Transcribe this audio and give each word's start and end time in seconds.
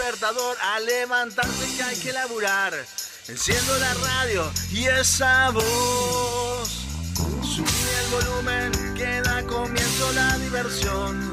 a 0.00 0.78
levantarse 0.80 1.76
que 1.76 1.82
hay 1.82 1.96
que 1.96 2.12
laburar. 2.12 2.72
Enciendo 3.26 3.78
la 3.78 3.94
radio 3.94 4.50
y 4.70 4.86
esa 4.86 5.50
voz. 5.50 6.86
Subí 7.42 7.66
el 8.00 8.10
volumen 8.10 8.94
que 8.94 9.20
da 9.22 9.42
comienzo 9.44 10.12
la 10.12 10.38
diversión. 10.38 11.30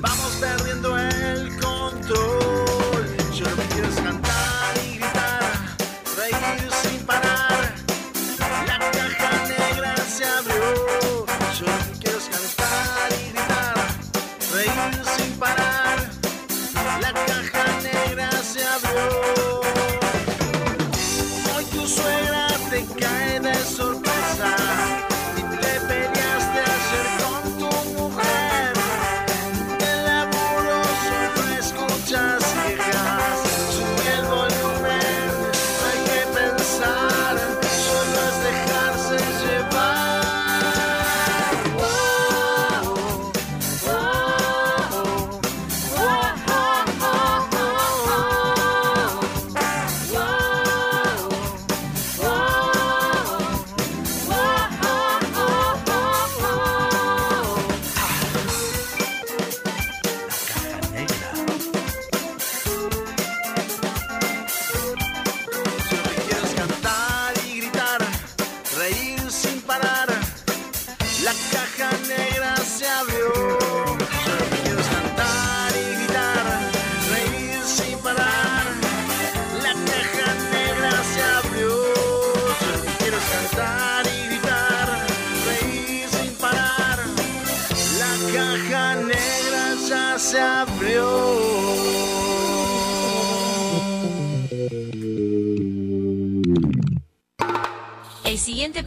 Vamos 0.00 0.32
perdiendo 0.40 0.98
el 0.98 1.56
control. 1.60 3.16
Yo 3.34 3.44
lo 3.48 3.56
que 3.56 3.68
quiero 3.68 3.88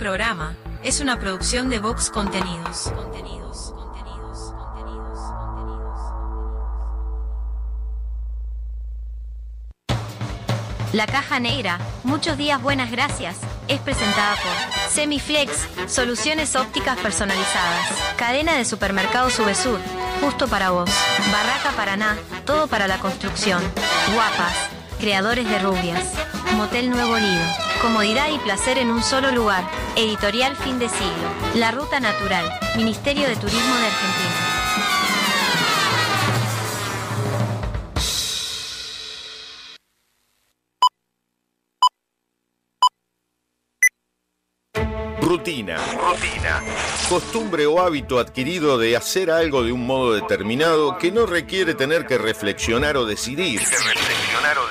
programa. 0.02 0.56
Es 0.84 1.00
una 1.00 1.20
producción 1.20 1.70
de 1.70 1.78
Vox 1.78 2.10
Contenidos. 2.10 2.92
La 10.92 11.06
caja 11.06 11.40
negra, 11.40 11.78
muchos 12.04 12.36
días 12.36 12.60
buenas 12.64 12.90
gracias, 12.90 13.38
es 13.68 13.80
presentada 13.80 14.36
por 14.38 14.90
Semiflex, 14.90 15.68
soluciones 15.86 16.56
ópticas 16.56 16.98
personalizadas, 16.98 17.86
cadena 18.18 18.58
de 18.58 18.66
supermercados 18.66 19.34
Subesur, 19.34 19.80
justo 20.20 20.48
para 20.48 20.72
vos, 20.72 20.90
Barraca 21.32 21.78
Paraná, 21.78 22.18
todo 22.48 22.66
para 22.66 22.88
la 22.88 22.98
construcción, 22.98 23.62
Guapas, 24.16 24.56
creadores 25.00 25.48
de 25.48 25.60
rubias, 25.60 26.12
Motel 26.58 26.90
Nuevo 26.90 27.18
Lido, 27.18 27.46
comodidad 27.82 28.30
y 28.30 28.40
placer 28.40 28.80
en 28.80 28.90
un 28.90 29.04
solo 29.04 29.32
lugar, 29.32 29.64
editorial 29.96 30.56
fin 30.56 30.80
de 30.80 30.90
siglo, 30.90 31.30
La 31.56 31.72
Ruta 31.72 32.00
Natural, 32.00 32.46
Ministerio 32.76 33.28
de 33.28 33.36
Turismo 33.36 33.76
de 33.76 33.86
Argentina. 33.86 34.52
Rutina. 45.22 45.78
Rutina. 45.78 46.62
Costumbre 47.08 47.66
o 47.66 47.80
hábito 47.80 48.20
adquirido 48.20 48.78
de 48.78 48.98
hacer 48.98 49.32
algo 49.32 49.64
de 49.64 49.72
un 49.72 49.86
modo 49.86 50.14
determinado 50.14 50.98
que 50.98 51.12
no 51.12 51.26
requiere 51.26 51.74
tener 51.74 52.06
que 52.06 52.18
reflexionar 52.18 52.98
o 52.98 53.06
decidir. 53.06 53.60
reflexionar 53.62 54.58
o 54.58 54.64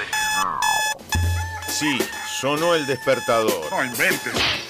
Sí, 1.66 1.98
sonó 2.40 2.74
el 2.74 2.86
despertador. 2.86 3.70
No 3.70 3.84
inventes. 3.84 4.69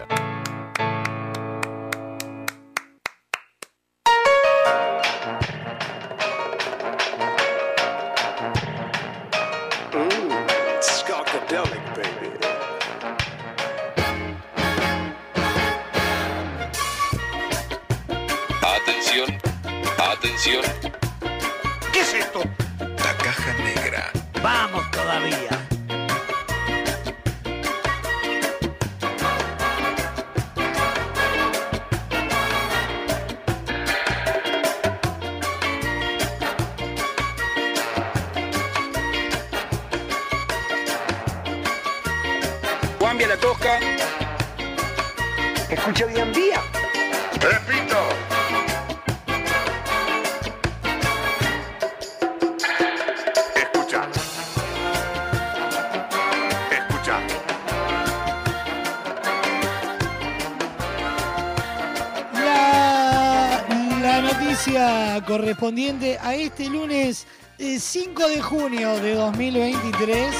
Correspondiente 65.61 66.17
a 66.19 66.33
este 66.33 66.67
lunes 66.69 67.27
eh, 67.59 67.79
5 67.79 68.29
de 68.29 68.41
junio 68.41 68.99
de 68.99 69.13
2023. 69.13 70.35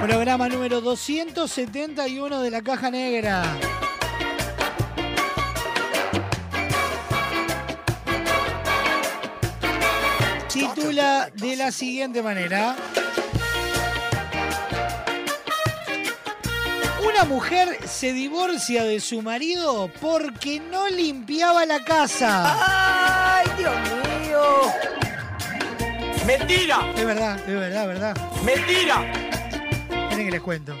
Programa 0.00 0.48
número 0.48 0.80
271 0.80 2.40
de 2.40 2.50
la 2.52 2.62
Caja 2.62 2.88
Negra. 2.88 3.42
Titula 10.48 11.28
de 11.34 11.56
la 11.56 11.72
siguiente 11.72 12.22
manera. 12.22 12.76
Una 17.04 17.24
mujer 17.24 17.76
se 17.88 18.12
divorcia 18.12 18.84
de 18.84 19.00
su 19.00 19.20
marido 19.20 19.90
porque 20.00 20.60
no 20.60 20.88
limpiaba 20.88 21.66
la 21.66 21.82
casa. 21.82 22.85
¡Mentira! 26.26 26.92
Es 26.96 27.06
verdad, 27.06 27.38
es 27.38 27.54
verdad, 27.54 27.82
es 27.82 27.86
verdad. 27.86 28.16
¡Mentira! 28.44 29.00
Miren 30.10 30.24
que 30.24 30.30
les 30.32 30.40
cuento. 30.40 30.76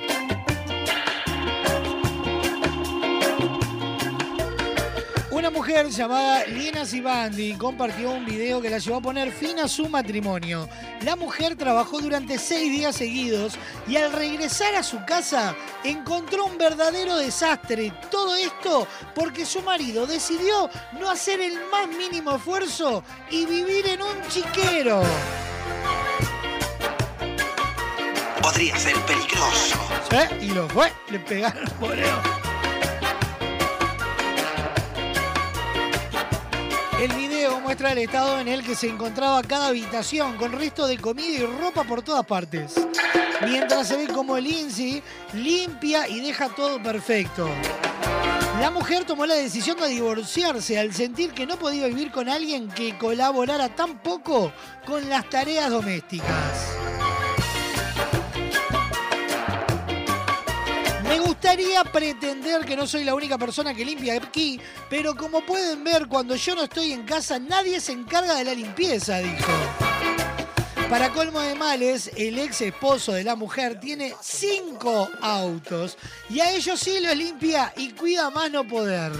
Una 5.30 5.50
mujer 5.50 5.88
llamada 5.90 6.44
Lina 6.46 6.84
Sibandi 6.84 7.54
compartió 7.54 8.10
un 8.10 8.26
video 8.26 8.60
que 8.60 8.70
la 8.70 8.78
llevó 8.78 8.96
a 8.96 9.00
poner 9.00 9.30
fin 9.30 9.60
a 9.60 9.68
su 9.68 9.88
matrimonio. 9.88 10.68
La 11.02 11.14
mujer 11.14 11.54
trabajó 11.54 12.00
durante 12.00 12.38
seis 12.38 12.72
días 12.72 12.96
seguidos 12.96 13.56
y 13.86 13.96
al 13.96 14.12
regresar 14.12 14.74
a 14.74 14.82
su 14.82 15.04
casa 15.04 15.54
encontró 15.90 16.46
un 16.46 16.58
verdadero 16.58 17.16
desastre. 17.16 17.92
Todo 18.10 18.36
esto 18.36 18.86
porque 19.14 19.44
su 19.46 19.62
marido 19.62 20.06
decidió 20.06 20.70
no 20.98 21.10
hacer 21.10 21.40
el 21.40 21.54
más 21.70 21.88
mínimo 21.88 22.36
esfuerzo 22.36 23.02
y 23.30 23.46
vivir 23.46 23.86
en 23.86 24.02
un 24.02 24.22
chiquero. 24.28 25.02
Podría 28.42 28.76
ser 28.78 28.96
peligroso. 29.00 29.78
¿Eh? 30.12 30.38
Y 30.40 30.50
lo 30.50 30.68
fue, 30.68 30.92
le 31.10 31.18
pegaron 31.18 31.68
boleo. 31.80 32.45
Muestra 37.60 37.92
el 37.92 37.98
estado 37.98 38.38
en 38.40 38.48
el 38.48 38.64
que 38.64 38.74
se 38.74 38.88
encontraba 38.88 39.42
cada 39.42 39.68
habitación, 39.68 40.36
con 40.36 40.52
restos 40.52 40.88
de 40.88 40.98
comida 40.98 41.28
y 41.28 41.46
ropa 41.46 41.84
por 41.84 42.02
todas 42.02 42.24
partes. 42.26 42.74
Mientras 43.44 43.88
se 43.88 43.96
ve 43.96 44.08
como 44.08 44.38
Lindsay 44.38 45.02
limpia 45.34 46.08
y 46.08 46.20
deja 46.20 46.48
todo 46.48 46.82
perfecto. 46.82 47.48
La 48.60 48.70
mujer 48.70 49.04
tomó 49.04 49.26
la 49.26 49.34
decisión 49.34 49.76
de 49.76 49.88
divorciarse 49.88 50.78
al 50.78 50.94
sentir 50.94 51.32
que 51.32 51.46
no 51.46 51.58
podía 51.58 51.86
vivir 51.88 52.10
con 52.10 52.28
alguien 52.28 52.68
que 52.68 52.96
colaborara 52.96 53.68
tan 53.68 53.98
poco 53.98 54.52
con 54.86 55.08
las 55.08 55.28
tareas 55.28 55.70
domésticas. 55.70 56.76
Gustaría 61.46 61.84
pretender 61.84 62.64
que 62.64 62.74
no 62.74 62.88
soy 62.88 63.04
la 63.04 63.14
única 63.14 63.38
persona 63.38 63.72
que 63.72 63.84
limpia 63.84 64.14
aquí, 64.14 64.60
pero 64.90 65.14
como 65.14 65.46
pueden 65.46 65.84
ver, 65.84 66.08
cuando 66.08 66.34
yo 66.34 66.56
no 66.56 66.64
estoy 66.64 66.90
en 66.90 67.04
casa, 67.04 67.38
nadie 67.38 67.80
se 67.80 67.92
encarga 67.92 68.34
de 68.34 68.42
la 68.42 68.52
limpieza, 68.52 69.18
dijo. 69.18 69.52
Para 70.90 71.12
colmo 71.12 71.38
de 71.38 71.54
males, 71.54 72.10
el 72.16 72.40
ex 72.40 72.62
esposo 72.62 73.12
de 73.12 73.22
la 73.22 73.36
mujer 73.36 73.78
tiene 73.78 74.12
cinco 74.20 75.08
autos 75.22 75.96
y 76.28 76.40
a 76.40 76.50
ellos 76.50 76.80
sí 76.80 76.98
los 76.98 77.14
limpia 77.14 77.72
y 77.76 77.92
cuida 77.92 78.28
más 78.28 78.50
no 78.50 78.66
poder. 78.66 79.12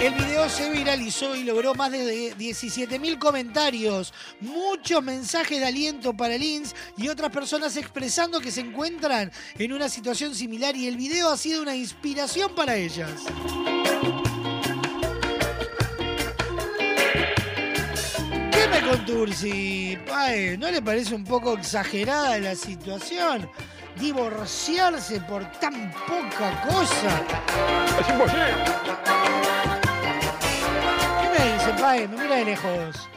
El 0.00 0.14
video 0.14 0.48
se 0.48 0.70
viralizó 0.70 1.36
y 1.36 1.44
logró 1.44 1.74
más 1.74 1.92
de 1.92 2.34
17.000 2.34 3.18
comentarios, 3.18 4.14
muchos 4.40 5.02
mensajes 5.02 5.60
de 5.60 5.66
aliento 5.66 6.16
para 6.16 6.38
Lins 6.38 6.74
y 6.96 7.08
otras 7.08 7.30
personas 7.30 7.76
expresando 7.76 8.40
que 8.40 8.50
se 8.50 8.62
encuentran 8.62 9.30
en 9.58 9.74
una 9.74 9.90
situación 9.90 10.34
similar 10.34 10.74
y 10.74 10.88
el 10.88 10.96
video 10.96 11.28
ha 11.28 11.36
sido 11.36 11.60
una 11.60 11.76
inspiración 11.76 12.54
para 12.54 12.76
ellas. 12.76 13.10
¿Qué 18.52 18.68
me 18.70 18.88
contursi? 18.88 19.98
Pae, 20.08 20.56
¿no 20.56 20.70
le 20.70 20.80
parece 20.80 21.14
un 21.14 21.24
poco 21.24 21.58
exagerada 21.58 22.38
la 22.38 22.54
situación? 22.54 23.50
Divorciarse 23.98 25.20
por 25.20 25.44
tan 25.60 25.90
poca 25.90 26.62
cosa. 26.66 27.22
Es 28.00 28.08
imposible. 28.08 29.89
¿Qué 31.60 31.66
me 31.66 31.72
dice, 31.72 31.82
Pae? 31.82 32.08
Me 32.08 32.16
mira 32.16 32.36
de 32.36 32.44
lejos. 32.44 33.08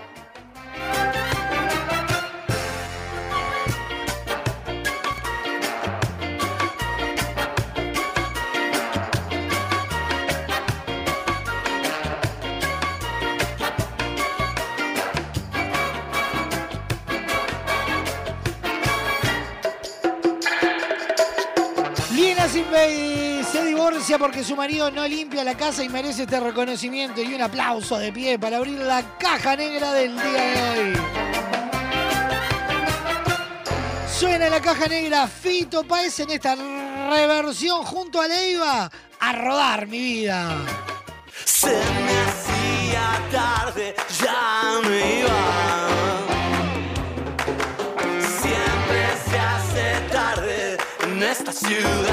porque 24.19 24.43
su 24.43 24.55
marido 24.55 24.91
no 24.91 25.07
limpia 25.07 25.45
la 25.45 25.55
casa 25.55 25.81
y 25.81 25.87
merece 25.87 26.23
este 26.23 26.37
reconocimiento 26.37 27.21
y 27.21 27.33
un 27.33 27.41
aplauso 27.41 27.97
de 27.97 28.11
pie 28.11 28.37
para 28.37 28.57
abrir 28.57 28.77
la 28.79 29.17
caja 29.17 29.55
negra 29.55 29.93
del 29.93 30.13
día 30.13 30.23
de 30.23 30.91
hoy. 30.91 30.93
Suena 34.19 34.49
la 34.49 34.59
caja 34.59 34.87
negra 34.87 35.25
Fito 35.25 35.85
Paez 35.85 36.19
en 36.19 36.31
esta 36.31 36.55
reversión 37.09 37.83
junto 37.83 38.19
a 38.19 38.27
Leiva 38.27 38.91
a 39.19 39.33
rodar 39.33 39.87
mi 39.87 39.99
vida. 39.99 40.57
Se 41.45 41.69
me 41.71 42.19
hacía 42.19 43.21
tarde, 43.31 43.95
ya 44.21 44.81
me 44.83 45.19
iba. 45.19 45.87
Siempre 48.41 49.07
se 49.29 49.39
hace 49.39 50.09
tarde 50.11 50.77
en 51.03 51.23
esta 51.23 51.53
ciudad. 51.53 52.12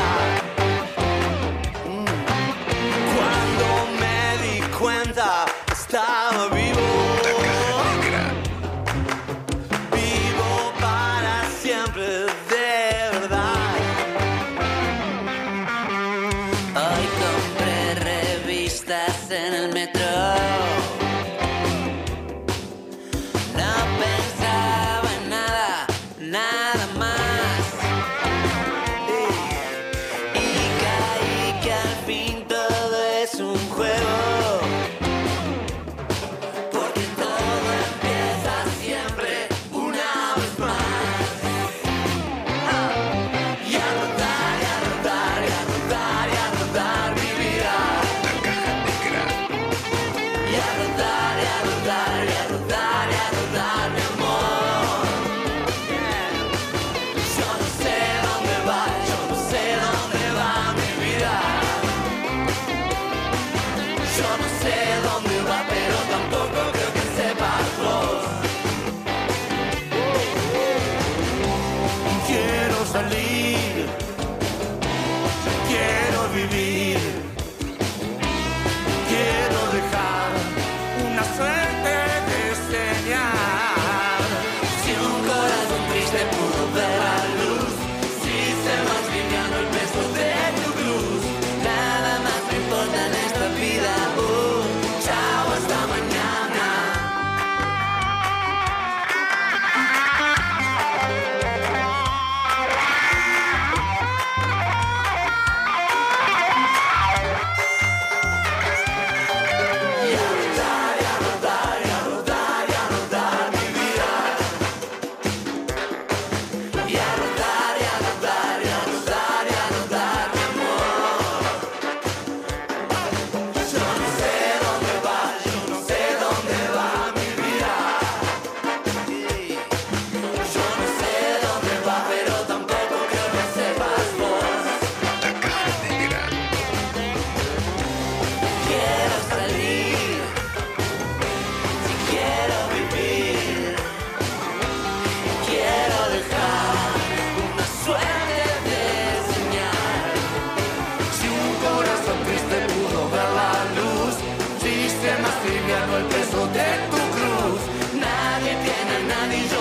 nadie 159.30 159.59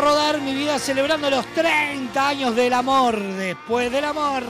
Rodar 0.00 0.40
Mi 0.40 0.54
Vida 0.54 0.78
celebrando 0.78 1.28
los 1.28 1.44
30 1.54 2.28
años 2.28 2.56
del 2.56 2.72
amor 2.72 3.20
después 3.20 3.92
del 3.92 4.06
amor. 4.06 4.42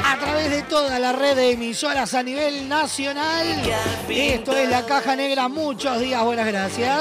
A 0.04 0.18
través 0.20 0.50
de 0.50 0.62
toda 0.64 0.98
la 0.98 1.14
red 1.14 1.34
de 1.34 1.52
emisoras 1.52 2.12
a 2.12 2.22
nivel 2.22 2.68
nacional. 2.68 3.46
Esto 4.06 4.54
es 4.54 4.68
la 4.68 4.84
caja 4.84 5.16
negra. 5.16 5.48
Muchos 5.48 5.98
días, 5.98 6.22
buenas 6.22 6.46
gracias. 6.46 7.00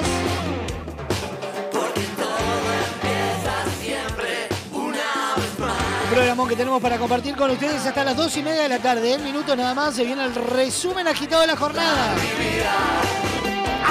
Un 6.05 6.11
programón 6.11 6.47
que 6.47 6.55
tenemos 6.55 6.79
para 6.83 6.99
compartir 6.99 7.35
con 7.35 7.49
ustedes 7.49 7.83
hasta 7.83 8.03
las 8.03 8.15
dos 8.15 8.37
y 8.37 8.43
media 8.43 8.61
de 8.61 8.69
la 8.69 8.77
tarde. 8.77 9.15
En 9.15 9.23
minutos 9.23 9.57
nada 9.57 9.73
más 9.73 9.95
se 9.95 10.03
viene 10.03 10.23
el 10.23 10.35
resumen 10.35 11.07
agitado 11.07 11.41
de 11.41 11.47
la 11.47 11.57
jornada. 11.57 12.13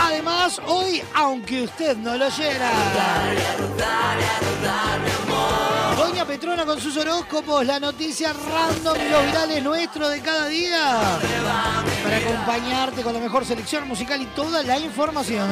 Además, 0.00 0.61
hoy, 0.66 1.02
aunque 1.12 1.64
usted 1.64 1.97
no 1.97 2.16
lo 2.16 2.26
oyera, 2.26 2.71
Doña 5.97 6.25
Petrona 6.25 6.64
con 6.64 6.80
sus 6.80 6.97
horóscopos, 6.97 7.66
la 7.66 7.80
noticia 7.80 8.33
random 8.33 8.97
y 8.97 9.09
los 9.11 9.26
virales 9.26 9.62
nuestros 9.64 10.11
de 10.11 10.21
cada 10.21 10.47
día. 10.47 11.18
Para 12.04 12.16
acompañarte 12.16 13.02
con 13.02 13.12
la 13.12 13.18
mejor 13.18 13.44
selección 13.44 13.88
musical 13.88 14.23
y 14.23 14.26
toda 14.26 14.62
la 14.62 14.78
información. 14.78 15.49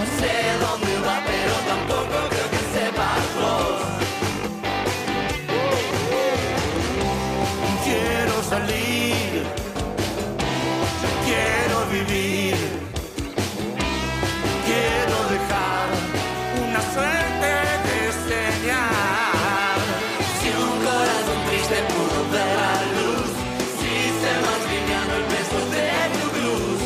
Quiero 2.71 4.02
salir, 8.53 9.43
quiero 11.25 11.77
vivir, 11.97 12.57
quiero 14.69 15.17
dejar 15.35 15.87
una 16.65 16.83
suerte 16.95 17.51
de 17.87 17.99
señal. 18.29 19.81
Si 20.39 20.49
un 20.67 20.75
corazón 20.87 21.39
triste 21.49 21.79
pudo 21.95 22.19
ver 22.35 22.55
la 22.63 22.77
luz, 22.97 23.31
si 23.79 23.95
se 24.21 24.33
va 24.45 24.53
aliviando 24.61 25.13
el 25.21 25.27
peso 25.35 25.59
de 25.77 25.89
tu 26.19 26.27
cruz, 26.37 26.79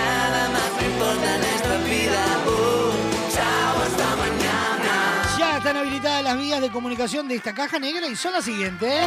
nada 0.00 0.42
más 0.54 0.70
me 0.78 0.84
importa 0.92 1.26
en 1.36 1.42
esta 1.56 1.76
vida. 1.92 2.20
Uh, 2.52 2.92
chao, 3.34 3.74
hasta 3.86 4.08
mañana. 4.24 4.92
Ya 5.38 5.56
están 5.56 5.76
habilitadas 5.78 6.22
las 6.22 6.36
vías 6.36 6.60
de 6.60 6.70
comunicación 6.70 7.28
de 7.28 7.36
esta 7.36 7.54
caja 7.54 7.78
negra 7.78 8.06
y 8.08 8.14
son 8.14 8.34
las 8.34 8.44
siguientes. 8.44 9.06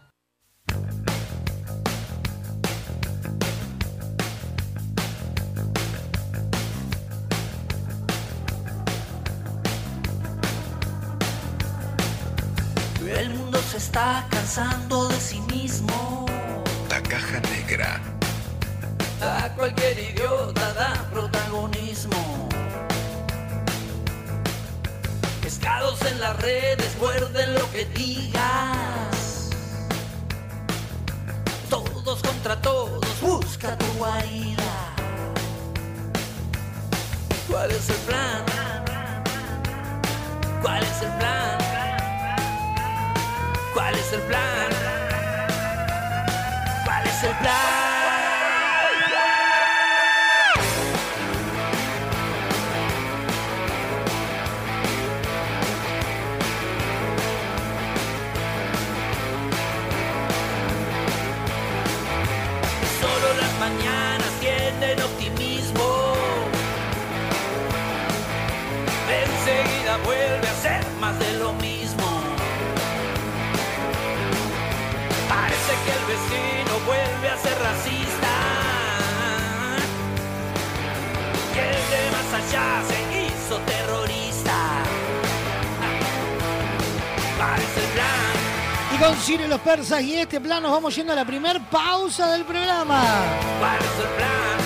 Está 13.91 14.25
cansando 14.29 15.09
de 15.09 15.19
sí 15.19 15.41
mismo. 15.53 16.25
La 16.89 17.03
caja 17.03 17.41
negra. 17.41 17.99
A 19.21 19.49
cualquier 19.49 19.99
idiota 19.99 20.73
da 20.73 20.93
protagonismo. 21.11 22.47
Pescados 25.41 25.99
en 26.09 26.21
las 26.21 26.39
redes, 26.39 26.95
muerden 27.01 27.53
lo 27.53 27.69
que 27.71 27.83
digas. 27.93 29.49
Todos 31.69 32.21
contra 32.21 32.61
todos, 32.61 33.03
busca 33.19 33.77
tu 33.77 33.87
guarida. 33.97 34.73
¿Cuál 37.49 37.71
es 37.71 37.89
el 37.89 38.01
plan? 38.07 38.45
¿Cuál 40.61 40.81
es 40.81 41.01
el 41.01 41.11
plan? 41.19 41.90
¿Cuál 43.73 43.95
es 43.95 44.13
el 44.13 44.21
plan? 44.21 45.00
Vuelve 76.85 77.29
a 77.29 77.37
ser 77.37 77.57
racista. 77.59 78.33
Y 81.53 81.59
el 81.59 81.81
de 81.91 82.11
más 82.11 82.33
allá 82.33 82.83
se 82.87 82.99
hizo 83.25 83.57
terrorista. 83.59 84.57
Parece 87.37 87.79
el 87.79 87.89
plan. 87.91 88.95
Y 88.95 88.97
con 88.97 89.15
Ciro 89.15 89.45
y 89.45 89.47
los 89.47 89.61
persas 89.61 90.01
y 90.01 90.15
este 90.15 90.39
plan 90.39 90.61
nos 90.63 90.71
vamos 90.71 90.95
yendo 90.95 91.13
a 91.13 91.15
la 91.15 91.25
primer 91.25 91.59
pausa 91.69 92.31
del 92.31 92.45
programa. 92.45 93.01
¿Cuál 93.59 93.77
es 93.77 94.05
el 94.05 94.15
plan? 94.15 94.61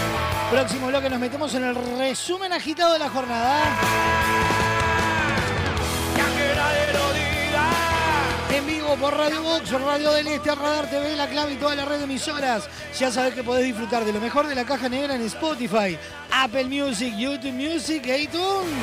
Próximo 0.52 0.88
bloque 0.88 1.10
nos 1.10 1.20
metemos 1.20 1.54
en 1.56 1.64
el 1.64 1.76
resumen 1.98 2.54
agitado 2.54 2.94
de 2.94 3.00
la 3.00 3.10
jornada. 3.10 4.45
Vivo 8.66 8.96
por 8.96 9.16
Radio 9.16 9.44
Box, 9.44 9.72
Radio 9.72 10.12
del 10.14 10.28
Este, 10.28 10.54
Radar 10.56 10.90
TV, 10.90 11.16
La 11.16 11.28
Clave 11.28 11.54
y 11.54 11.56
toda 11.58 11.76
la 11.76 11.86
red 11.86 12.00
de 12.00 12.06
emisoras. 12.06 12.68
Ya 12.98 13.12
sabes 13.12 13.34
que 13.34 13.44
podés 13.44 13.66
disfrutar 13.66 14.04
de 14.06 14.12
lo 14.12 14.20
mejor 14.20 14.48
de 14.48 14.56
la 14.56 14.66
caja 14.66 14.90
negra 14.90 15.16
en 15.16 15.22
Spotify, 15.22 15.98
Apple 16.32 16.66
Music, 16.66 17.14
YouTube 17.16 17.54
Music 17.54 18.06
e 18.08 18.24
iTunes. 18.24 18.74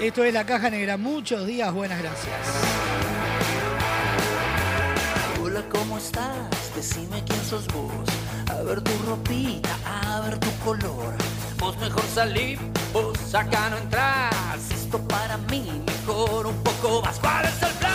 Esto 0.00 0.24
es 0.24 0.34
la 0.34 0.44
caja 0.44 0.70
negra. 0.70 0.96
Muchos 0.96 1.46
días, 1.46 1.72
buenas 1.72 2.00
gracias. 2.00 2.34
Hola, 5.42 5.62
¿cómo 5.70 5.98
estás? 5.98 6.74
Decime 6.74 7.22
quién 7.24 7.44
sos 7.44 7.66
vos. 7.68 7.92
A 8.50 8.62
ver 8.62 8.80
tu 8.80 8.92
ropita, 9.06 9.70
a 9.84 10.20
ver 10.22 10.38
tu 10.38 10.50
color. 10.64 11.14
Vos 11.70 11.78
mejor 11.78 12.02
salí, 12.12 12.58
vos 12.92 13.32
acá 13.32 13.70
no 13.70 13.76
entras. 13.76 14.72
Esto 14.72 14.98
para 15.06 15.36
mí 15.36 15.84
mejor 15.86 16.48
un 16.48 16.62
poco 16.64 17.00
más. 17.00 17.20
¿Cuál 17.20 17.44
es 17.44 17.62
el 17.62 17.72
plan? 17.74 17.89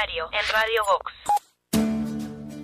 En 0.00 0.52
Radio 0.52 0.84
Vox. 0.84 1.12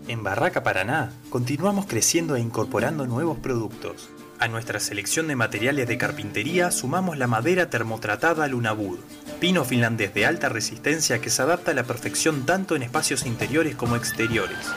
En 0.07 0.23
Barraca 0.23 0.63
Paraná 0.63 1.11
continuamos 1.31 1.87
creciendo 1.87 2.37
e 2.37 2.41
incorporando 2.41 3.09
nuevos 3.09 3.39
productos. 3.39 4.09
A 4.39 4.47
nuestra 4.47 4.79
selección 4.79 5.27
de 5.27 5.35
materiales 5.35 5.89
de 5.89 5.99
carpintería 5.99 6.71
sumamos 6.71 7.19
la 7.19 7.27
madera 7.27 7.71
termotratada 7.71 8.47
Lunabud, 8.47 9.01
pino 9.41 9.65
finlandés 9.65 10.15
de 10.15 10.27
alta 10.27 10.49
resistencia 10.49 11.21
que 11.21 11.31
se 11.31 11.43
adapta 11.43 11.73
a 11.73 11.75
la 11.75 11.83
perfección 11.83 12.47
tanto 12.47 12.77
en 12.77 12.85
espacios 12.85 13.27
interiores 13.27 13.75
como 13.75 13.97
exteriores. 13.97 14.71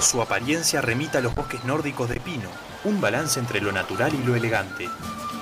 Su 0.00 0.20
apariencia 0.20 0.82
remita 0.82 1.18
a 1.18 1.22
los 1.22 1.34
bosques 1.34 1.64
nórdicos 1.64 2.10
de 2.10 2.20
pino, 2.20 2.50
un 2.84 3.00
balance 3.00 3.40
entre 3.40 3.62
lo 3.62 3.72
natural 3.72 4.12
y 4.14 4.22
lo 4.22 4.36
elegante. 4.36 4.90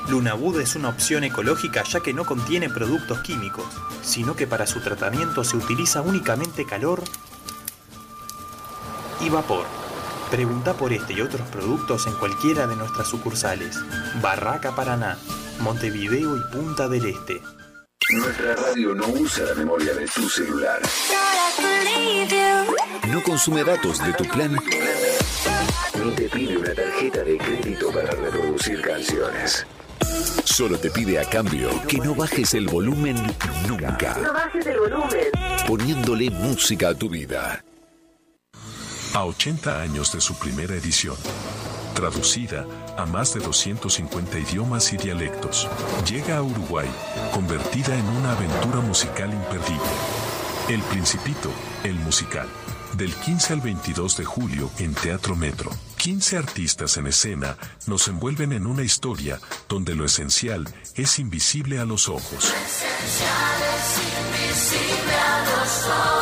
Lunabud 0.09 0.61
es 0.61 0.75
una 0.75 0.89
opción 0.89 1.25
ecológica 1.25 1.85
ya 1.85 2.01
que 2.01 2.13
no 2.13 2.25
contiene 2.25 2.69
productos 2.69 3.21
químicos, 3.21 3.65
sino 4.03 4.35
que 4.35 4.47
para 4.47 4.67
su 4.67 4.81
tratamiento 4.81 5.45
se 5.45 5.57
utiliza 5.57 6.03
únicamente 6.03 6.67
calor 6.67 7.03
y 9.21 9.29
vapor. 9.29 9.67
Pregunta 10.31 10.75
por 10.75 10.93
este 10.93 11.13
y 11.13 11.21
otros 11.21 11.47
productos 11.49 12.07
en 12.07 12.15
cualquiera 12.15 12.67
de 12.67 12.75
nuestras 12.75 13.09
sucursales. 13.09 13.79
Barraca 14.21 14.75
Paraná, 14.75 15.19
Montevideo 15.61 16.37
y 16.37 16.41
Punta 16.53 16.89
del 16.89 17.07
Este. 17.07 17.41
Nuestra 18.11 18.57
radio 18.57 18.95
no 18.95 19.07
usa 19.09 19.45
la 19.45 19.55
memoria 19.55 19.95
de 19.95 20.07
tu 20.07 20.29
celular. 20.29 20.81
No 23.09 23.23
consume 23.23 23.63
datos 23.63 24.05
de 24.05 24.13
tu 24.15 24.25
plan. 24.25 24.59
Ni 26.03 26.11
te 26.13 26.29
pide 26.29 26.57
una 26.57 26.75
tarjeta 26.75 27.23
de 27.23 27.39
crédito 27.39 27.93
para 27.93 28.11
reproducir 28.11 28.81
canciones. 28.81 29.67
Solo 30.45 30.79
te 30.79 30.91
pide 30.91 31.19
a 31.19 31.25
cambio 31.25 31.71
que 31.89 31.99
no 31.99 32.15
bajes 32.15 32.55
el 32.55 32.67
volumen 32.67 33.17
nunca. 33.69 34.17
No 34.23 34.33
bajes 34.33 34.67
el 34.67 34.79
volumen. 34.79 35.27
Poniéndole 35.67 36.31
música 36.31 36.89
a 36.89 36.95
tu 36.95 37.09
vida. 37.09 37.65
A 39.15 39.25
80 39.25 39.83
años 39.83 40.13
de 40.13 40.21
su 40.21 40.35
primera 40.39 40.75
edición, 40.75 41.17
traducida 41.95 42.67
a 42.97 43.05
más 43.05 43.35
de 43.35 43.41
250 43.41 44.39
idiomas 44.39 44.93
y 44.93 44.97
dialectos, 44.97 45.69
llega 46.09 46.39
a 46.39 46.43
Uruguay, 46.43 46.89
convertida 47.33 47.95
en 47.95 48.07
una 48.07 48.33
aventura 48.33 48.81
musical 48.81 49.33
imperdible. 49.33 49.91
El 50.69 50.81
Principito, 50.83 51.51
el 51.85 51.95
musical. 51.97 52.49
Del 52.97 53.15
15 53.15 53.53
al 53.53 53.61
22 53.61 54.17
de 54.17 54.25
julio 54.25 54.71
en 54.79 54.95
Teatro 54.95 55.37
Metro. 55.37 55.71
15 56.03 56.37
artistas 56.37 56.97
en 56.97 57.07
escena 57.07 57.57
nos 57.87 58.09
envuelven 58.09 58.53
en 58.53 58.67
una 58.67 58.83
historia 58.83 59.39
donde 59.69 59.95
lo 59.95 60.05
esencial 60.05 60.67
es 60.97 61.21
invisible 61.21 61.79
a 61.79 61.85
los 61.85 62.09
ojos. 62.09 62.53
invisible 64.19 65.15
a 65.15 65.45
los 65.45 65.87
ojos. 65.87 66.22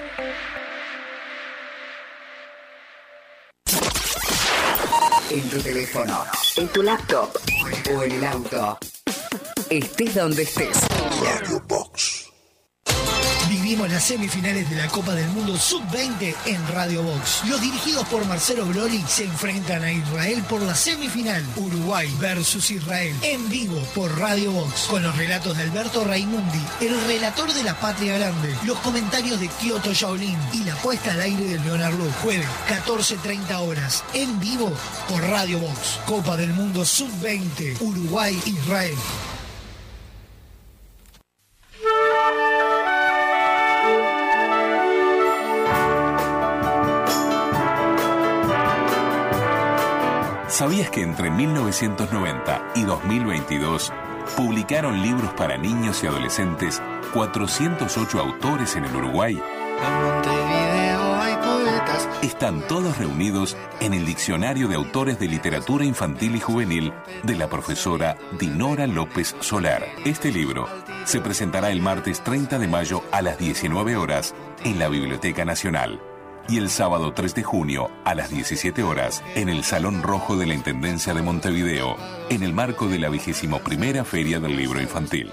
En 5.31 5.49
tu 5.49 5.63
teléfono, 5.63 6.25
en 6.57 6.67
tu 6.69 6.83
laptop 6.83 7.31
o 7.95 8.03
en 8.03 8.13
el 8.13 8.25
auto. 8.25 8.79
Estés 9.71 10.15
donde 10.15 10.43
estés. 10.43 10.81
Radio 11.23 11.63
Box. 11.69 12.33
Vivimos 13.49 13.91
las 13.91 14.05
semifinales 14.05 14.69
de 14.69 14.77
la 14.77 14.89
Copa 14.89 15.15
del 15.15 15.29
Mundo 15.29 15.57
Sub-20 15.57 16.35
en 16.47 16.69
Radio 16.69 17.03
Box. 17.03 17.43
Los 17.49 17.61
dirigidos 17.61 18.07
por 18.09 18.25
Marcelo 18.27 18.67
Broli 18.67 19.03
se 19.07 19.25
enfrentan 19.25 19.83
a 19.83 19.93
Israel 19.93 20.43
por 20.49 20.61
la 20.63 20.75
semifinal. 20.75 21.43
Uruguay 21.57 22.07
versus 22.19 22.71
Israel. 22.71 23.15
En 23.23 23.49
vivo 23.49 23.81
por 23.95 24.19
Radio 24.19 24.53
Box. 24.53 24.89
Con 24.91 25.03
los 25.03 25.17
relatos 25.17 25.57
de 25.57 25.63
Alberto 25.63 26.05
Raimundi, 26.05 26.61
el 26.81 27.01
relator 27.07 27.53
de 27.53 27.65
la 27.65 27.79
Patria 27.79 28.19
Grande. 28.19 28.55
Los 28.65 28.79
comentarios 28.81 29.41
de 29.41 29.49
Kyoto 29.49 29.93
Shaolin 29.93 30.39
y 30.53 30.65
la 30.65 30.75
puesta 30.77 31.13
al 31.13 31.21
aire 31.21 31.45
de 31.45 31.59
Leonardo. 31.61 32.11
Jueves, 32.23 32.49
14.30 32.69 33.59
horas. 33.61 34.05
En 34.13 34.39
vivo 34.41 34.73
por 35.09 35.23
Radio 35.23 35.59
Box. 35.61 36.01
Copa 36.07 36.37
del 36.37 36.53
Mundo 36.53 36.85
Sub-20. 36.85 37.81
Uruguay-Israel. 37.81 38.97
¿Sabías 50.53 50.91
que 50.91 51.01
entre 51.01 51.31
1990 51.31 52.73
y 52.75 52.83
2022 52.83 53.91
publicaron 54.37 55.01
libros 55.01 55.33
para 55.33 55.57
niños 55.57 56.05
y 56.05 56.07
adolescentes 56.07 56.83
408 57.15 58.21
autores 58.21 58.77
en 58.77 58.85
el 58.85 58.95
Uruguay? 58.95 59.43
Están 62.21 62.61
todos 62.69 62.99
reunidos 62.99 63.57
en 63.81 63.95
el 63.95 64.05
Diccionario 64.05 64.69
de 64.69 64.75
Autores 64.75 65.19
de 65.19 65.29
Literatura 65.29 65.87
Infantil 65.87 66.37
y 66.37 66.41
Juvenil 66.41 66.93
de 67.23 67.35
la 67.35 67.49
profesora 67.49 68.19
Dinora 68.39 68.87
López 68.87 69.35
Solar. 69.41 69.87
Este 70.05 70.31
libro 70.31 70.69
se 71.07 71.23
presentará 71.23 71.71
el 71.71 71.81
martes 71.81 72.21
30 72.21 72.59
de 72.59 72.69
mayo 72.69 73.03
a 73.11 73.23
las 73.23 73.39
19 73.39 73.97
horas 73.97 74.35
en 74.65 74.79
la 74.79 74.89
Biblioteca 74.89 75.47
Nacional 75.47 76.12
y 76.49 76.59
el 76.59 76.71
sábado 76.71 77.13
3 77.13 77.35
de 77.35 77.43
junio 77.43 77.91
a 78.05 78.15
las 78.15 78.31
17 78.31 78.83
horas 78.83 79.23
en 79.35 79.49
el 79.49 79.65
Salón 79.65 80.03
Rojo 80.03 80.37
de 80.37 80.47
la 80.47 80.55
Intendencia 80.55 81.15
de 81.15 81.23
Montevideo, 81.23 81.97
en 82.31 82.43
el 82.43 82.53
marco 82.53 82.89
de 82.89 82.99
la 82.99 83.09
vigésimo 83.09 83.59
primera 83.61 84.05
Feria 84.05 84.41
del 84.41 84.57
Libro 84.57 84.81
Infantil. 84.81 85.33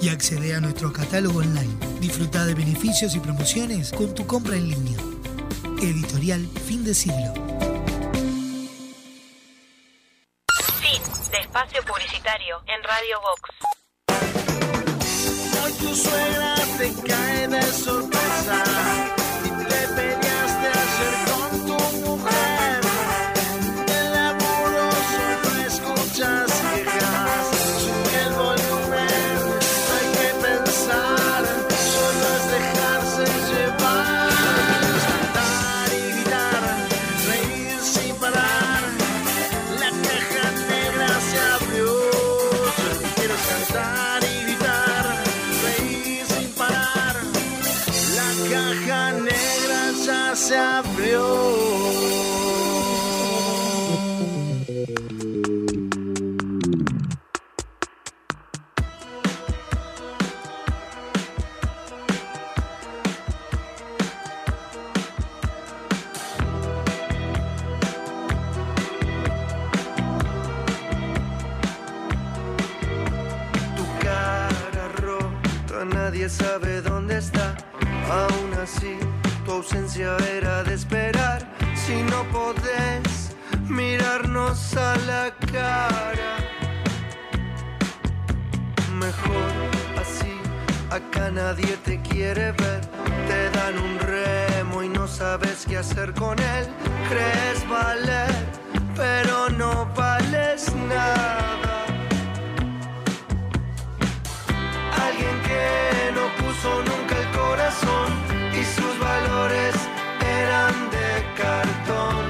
y 0.00 0.08
accede 0.08 0.54
a 0.54 0.60
nuestro 0.60 0.92
catálogo 0.92 1.40
online. 1.40 1.74
Disfruta 2.00 2.44
de 2.44 2.54
beneficios 2.54 3.14
y 3.14 3.20
promociones 3.20 3.92
con 3.92 4.14
tu 4.14 4.26
compra 4.26 4.56
en 4.56 4.68
línea. 4.68 4.98
Editorial 5.80 6.46
Fin 6.66 6.84
de 6.84 6.94
Siglo. 6.94 7.34
Fin 10.80 11.02
de 11.30 11.38
espacio 11.38 11.82
publicitario 11.84 12.56
en 12.66 12.82
Radio 12.82 13.20
Vox. 13.20 13.50
Hoy 15.64 15.72
tu 15.72 15.94
suegra 15.94 16.54
te 16.78 16.92
cae 17.08 17.48
de 17.48 17.62
sorpresa 17.62 18.15
sabe 76.28 76.80
dónde 76.82 77.18
está. 77.18 77.56
Aún 78.10 78.52
así, 78.62 78.96
tu 79.44 79.52
ausencia 79.52 80.16
era 80.36 80.62
de 80.64 80.74
esperar. 80.74 81.46
Si 81.74 82.02
no 82.02 82.24
podés 82.30 83.36
mirarnos 83.68 84.76
a 84.76 84.96
la 85.06 85.34
cara, 85.52 86.36
mejor 88.98 89.52
así. 90.00 90.34
Acá 90.90 91.30
nadie 91.30 91.76
te 91.84 92.00
quiere 92.02 92.52
ver. 92.52 92.80
Te 93.28 93.50
dan 93.50 93.78
un 93.78 93.98
remo 93.98 94.82
y 94.82 94.88
no 94.88 95.06
sabes 95.06 95.64
qué 95.68 95.78
hacer 95.78 96.12
con 96.14 96.38
él. 96.38 96.66
Crees 97.08 97.68
valer, 97.68 98.34
pero 98.96 99.48
no 99.50 99.86
vales 99.94 100.72
nada. 100.88 101.85
No 106.14 106.24
puso 106.40 106.82
nunca 106.82 107.14
el 107.18 107.28
corazón 107.30 108.08
y 108.52 108.62
sus 108.64 108.98
valores 108.98 109.74
eran 110.40 110.74
de 110.90 111.10
cartón. 111.40 112.24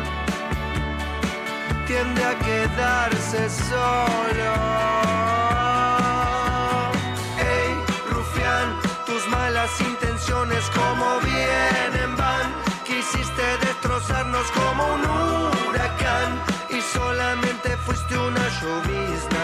Tiende 1.87 2.25
a 2.25 2.35
quedarse 2.39 3.49
solo. 3.71 4.53
Ey, 7.55 7.71
rufián, 8.11 8.69
tus 9.07 9.29
malas 9.29 9.71
intenciones 9.81 10.65
como 10.75 11.21
vienen 11.21 12.17
van. 12.17 12.47
Quisiste 12.85 13.47
destrozarnos 13.67 14.47
como 14.53 14.85
un 14.95 15.03
huracán 15.69 16.31
y 16.71 16.81
solamente 16.81 17.77
fuiste 17.85 18.17
una 18.19 18.45
llovizna. 18.61 19.36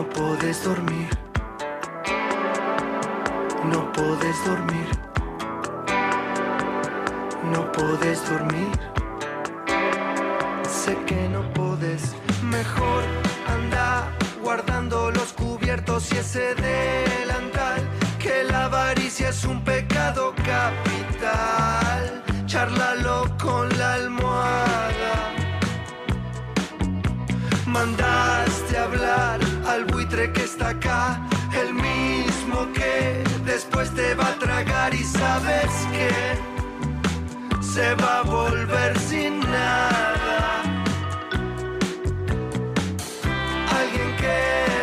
No 0.00 0.08
puedes 0.08 0.64
dormir. 0.64 1.08
No 3.64 3.92
puedes 3.92 4.44
dormir. 4.46 4.88
No 7.52 7.70
puedes 7.72 8.18
dormir. 8.30 8.72
Sé 10.66 10.96
que 11.04 11.28
no 11.28 11.42
puedes. 11.52 12.14
Mejor 12.42 13.02
anda 13.46 14.10
guardando 14.42 15.10
los 15.10 15.34
cubiertos 15.34 16.10
y 16.14 16.16
ese 16.16 16.54
delantal. 16.54 17.86
Que 18.18 18.44
la 18.44 18.64
avaricia 18.64 19.28
es 19.28 19.44
un 19.44 19.62
pecado 19.62 20.34
capital. 20.36 22.22
Charlalo 22.46 23.36
con 23.36 23.68
la 23.76 23.94
almohada. 23.94 25.14
Mandaste 27.66 28.78
hablar 28.78 29.49
buitre 30.10 30.32
que 30.32 30.42
está 30.42 30.70
acá, 30.70 31.20
el 31.54 31.72
mismo 31.72 32.72
que 32.72 33.22
después 33.44 33.90
te 33.94 34.14
va 34.14 34.28
a 34.28 34.38
tragar 34.38 34.92
y 34.94 35.04
sabes 35.04 35.70
que 35.92 36.10
se 37.62 37.94
va 37.94 38.18
a 38.18 38.22
volver 38.22 38.98
sin 38.98 39.40
nada. 39.40 40.62
Alguien 43.78 44.16
que 44.16 44.40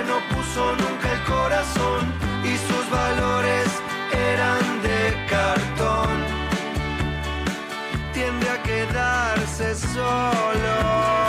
no 0.07 0.17
puso 0.33 0.75
nunca 0.81 1.11
el 1.13 1.23
corazón 1.23 2.01
y 2.43 2.57
sus 2.67 2.89
valores 2.89 3.67
eran 4.31 4.81
de 4.81 5.25
cartón. 5.29 6.09
Tiende 8.13 8.49
a 8.49 8.63
quedarse 8.63 9.75
solo. 9.75 11.26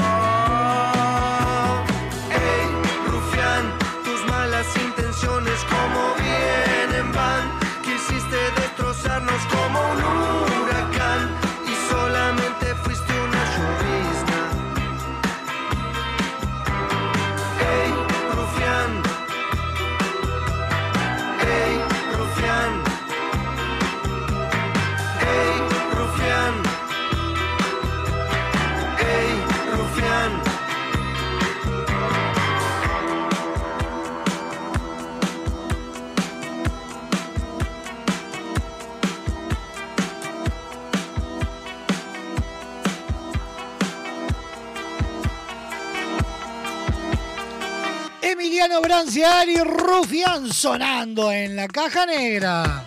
Mariano 48.37 48.81
Branciari, 48.83 49.57
Rufián 49.57 50.53
sonando 50.53 51.33
en 51.33 51.57
la 51.57 51.67
caja 51.69 52.05
negra. 52.05 52.85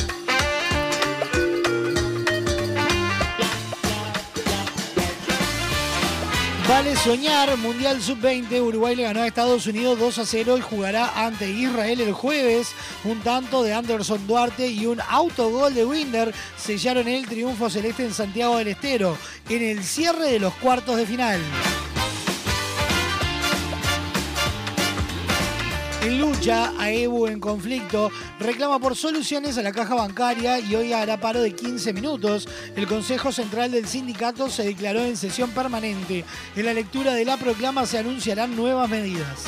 Vale 6.68 6.96
soñar, 6.96 7.56
Mundial 7.58 8.02
Sub-20, 8.02 8.62
Uruguay 8.62 8.96
le 8.96 9.04
ganó 9.04 9.22
a 9.22 9.28
Estados 9.28 9.68
Unidos 9.68 10.00
2 10.00 10.20
a 10.20 10.26
0 10.26 10.58
y 10.58 10.62
jugará 10.62 11.26
ante 11.26 11.50
Israel 11.50 12.00
el 12.00 12.14
jueves. 12.14 12.70
Un 13.04 13.20
tanto 13.20 13.64
de 13.64 13.74
Anderson 13.74 14.26
Duarte 14.26 14.68
y 14.68 14.86
un 14.86 15.00
autogol 15.10 15.76
de 15.76 15.86
Winder 15.86 16.34
sellaron 16.58 17.08
el 17.08 17.28
triunfo 17.28 17.70
celeste 17.70 18.06
en 18.06 18.14
Santiago 18.14 18.58
del 18.58 18.70
Estero 18.70 19.18
en 19.50 19.62
el 19.62 19.84
cierre 19.84 20.32
de 20.32 20.39
los 20.39 20.54
cuartos 20.56 20.96
de 20.96 21.06
final. 21.06 21.41
En 26.44 26.50
lucha, 26.50 26.74
AEBU 26.78 27.28
en 27.28 27.39
conflicto 27.39 28.12
reclama 28.38 28.78
por 28.78 28.98
soluciones 28.98 29.58
a 29.58 29.62
la 29.62 29.72
caja 29.72 29.96
bancaria 29.96 30.60
y 30.60 30.76
hoy 30.76 30.91
hará 30.91 31.18
paro 31.18 31.41
de 31.41 31.56
15 31.56 31.94
minutos. 31.94 32.50
El 32.76 32.86
Consejo 32.86 33.32
Central 33.32 33.72
del 33.72 33.88
Sindicato 33.88 34.50
se 34.50 34.64
declaró 34.64 35.00
en 35.00 35.16
sesión 35.16 35.52
permanente. 35.52 36.26
En 36.58 36.66
la 36.66 36.74
lectura 36.74 37.14
de 37.14 37.24
la 37.24 37.38
proclama 37.38 37.86
se 37.86 38.00
anunciarán 38.00 38.58
nuevas 38.58 38.89
medidas. 38.89 39.46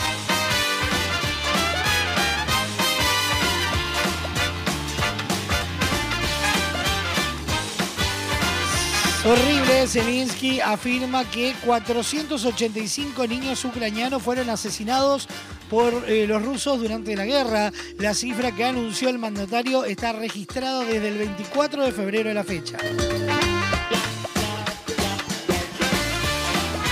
Horrible, 9.27 9.87
Zelensky 9.87 10.59
afirma 10.59 11.25
que 11.25 11.55
485 11.65 13.25
niños 13.25 13.65
ucranianos 13.65 14.21
fueron 14.21 14.51
asesinados 14.51 15.27
por 15.67 16.07
eh, 16.07 16.27
los 16.27 16.43
rusos 16.43 16.79
durante 16.79 17.15
la 17.15 17.25
guerra. 17.25 17.71
La 17.97 18.13
cifra 18.13 18.51
que 18.51 18.65
anunció 18.65 19.09
el 19.09 19.17
mandatario 19.17 19.83
está 19.83 20.13
registrada 20.13 20.83
desde 20.83 21.07
el 21.07 21.17
24 21.17 21.85
de 21.85 21.91
febrero 21.91 22.29
de 22.29 22.35
la 22.35 22.43
fecha. 22.43 22.77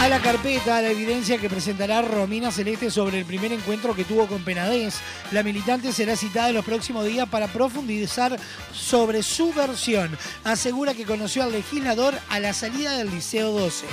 A 0.04 0.10
la 0.10 0.20
carpeta 0.20 0.82
la 0.82 0.92
evidencia 0.92 1.38
que 1.38 1.50
presentará 1.50 2.02
Romina 2.02 2.52
Celeste 2.52 2.92
sobre 2.92 3.20
el 3.20 3.26
primer 3.26 3.54
encuentro 3.54 3.96
que 3.96 4.04
tuvo 4.04 4.28
con 4.28 4.44
Penadez. 4.44 4.96
La 5.32 5.44
militante 5.44 5.94
será 5.94 6.18
citada 6.18 6.50
en 6.50 6.56
los 6.56 6.66
próximos 6.66 7.06
días 7.06 7.30
para 7.30 7.48
profundizar 7.48 8.38
sobre 8.74 9.24
su 9.24 9.54
versión. 9.54 10.18
Asegura 10.44 10.94
que 10.94 11.06
conoció 11.06 11.44
al 11.44 11.54
legislador 11.54 12.16
a 12.28 12.42
la 12.42 12.52
salida 12.52 12.98
del 12.98 13.12
Liceo 13.12 13.54
12. 13.54 13.86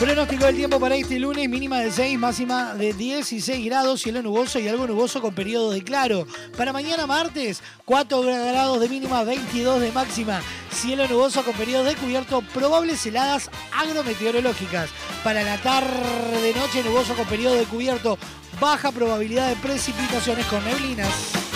Pronóstico 0.00 0.46
del 0.46 0.56
tiempo 0.56 0.80
para 0.80 0.96
este 0.96 1.18
lunes, 1.18 1.46
mínima 1.46 1.80
de 1.80 1.92
6, 1.92 2.18
máxima 2.18 2.72
de 2.72 2.94
16 2.94 3.66
grados, 3.66 4.00
cielo 4.00 4.22
nuboso 4.22 4.58
y 4.58 4.66
algo 4.66 4.86
nuboso 4.86 5.20
con 5.20 5.34
periodo 5.34 5.72
de 5.72 5.84
claro. 5.84 6.26
Para 6.56 6.72
mañana 6.72 7.06
martes, 7.06 7.62
4 7.84 8.22
grados 8.22 8.80
de 8.80 8.88
mínima, 8.88 9.22
22 9.24 9.78
de 9.78 9.92
máxima, 9.92 10.40
cielo 10.72 11.06
nuboso 11.06 11.44
con 11.44 11.52
periodo 11.52 11.84
de 11.84 11.96
cubierto, 11.96 12.40
probables 12.54 13.04
heladas 13.04 13.50
agrometeorológicas. 13.76 14.88
Para 15.22 15.42
la 15.42 15.58
tarde, 15.58 16.54
noche, 16.56 16.82
nuboso 16.82 17.14
con 17.14 17.26
periodo 17.26 17.56
de 17.56 17.66
cubierto, 17.66 18.16
baja 18.58 18.92
probabilidad 18.92 19.50
de 19.50 19.56
precipitaciones 19.56 20.46
con 20.46 20.64
neblinas. 20.64 21.49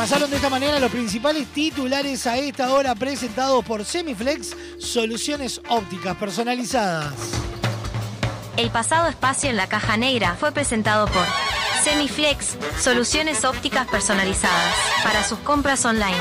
Pasaron 0.00 0.30
de 0.30 0.36
esta 0.36 0.48
manera 0.48 0.80
los 0.80 0.90
principales 0.90 1.46
titulares 1.48 2.26
a 2.26 2.38
esta 2.38 2.72
hora 2.72 2.94
presentados 2.94 3.62
por 3.62 3.84
Semiflex, 3.84 4.56
soluciones 4.78 5.60
ópticas 5.68 6.16
personalizadas. 6.16 7.12
El 8.56 8.70
pasado 8.70 9.10
espacio 9.10 9.50
en 9.50 9.56
la 9.56 9.68
caja 9.68 9.98
negra 9.98 10.36
fue 10.40 10.52
presentado 10.52 11.06
por 11.06 11.26
Semiflex, 11.84 12.56
soluciones 12.80 13.44
ópticas 13.44 13.86
personalizadas 13.88 14.74
para 15.04 15.22
sus 15.22 15.38
compras 15.40 15.84
online. 15.84 16.16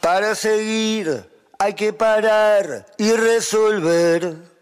Para 0.00 0.34
seguir 0.34 1.30
hay 1.60 1.74
que 1.74 1.92
parar 1.92 2.86
y 2.98 3.12
resolver. 3.12 4.55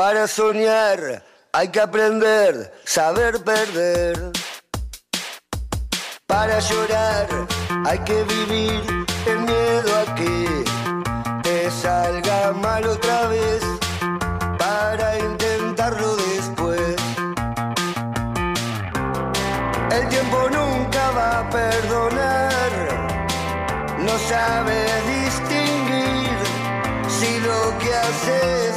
Para 0.00 0.26
soñar 0.26 1.22
hay 1.52 1.68
que 1.68 1.78
aprender, 1.78 2.72
saber 2.86 3.44
perder. 3.44 4.32
Para 6.26 6.58
llorar 6.58 7.28
hay 7.84 7.98
que 7.98 8.22
vivir 8.22 8.80
el 9.26 9.40
miedo 9.40 9.90
a 9.98 10.14
que 10.14 10.64
te 11.42 11.70
salga 11.70 12.52
mal 12.52 12.86
otra 12.86 13.28
vez. 13.28 13.62
Para 14.56 15.18
intentarlo 15.18 16.16
después. 16.16 16.96
El 19.92 20.08
tiempo 20.08 20.48
nunca 20.48 21.10
va 21.10 21.40
a 21.40 21.50
perdonar. 21.50 22.72
No 23.98 24.18
sabe 24.30 24.78
distinguir 25.14 26.38
si 27.06 27.38
lo 27.40 27.78
que 27.78 27.94
haces 27.94 28.69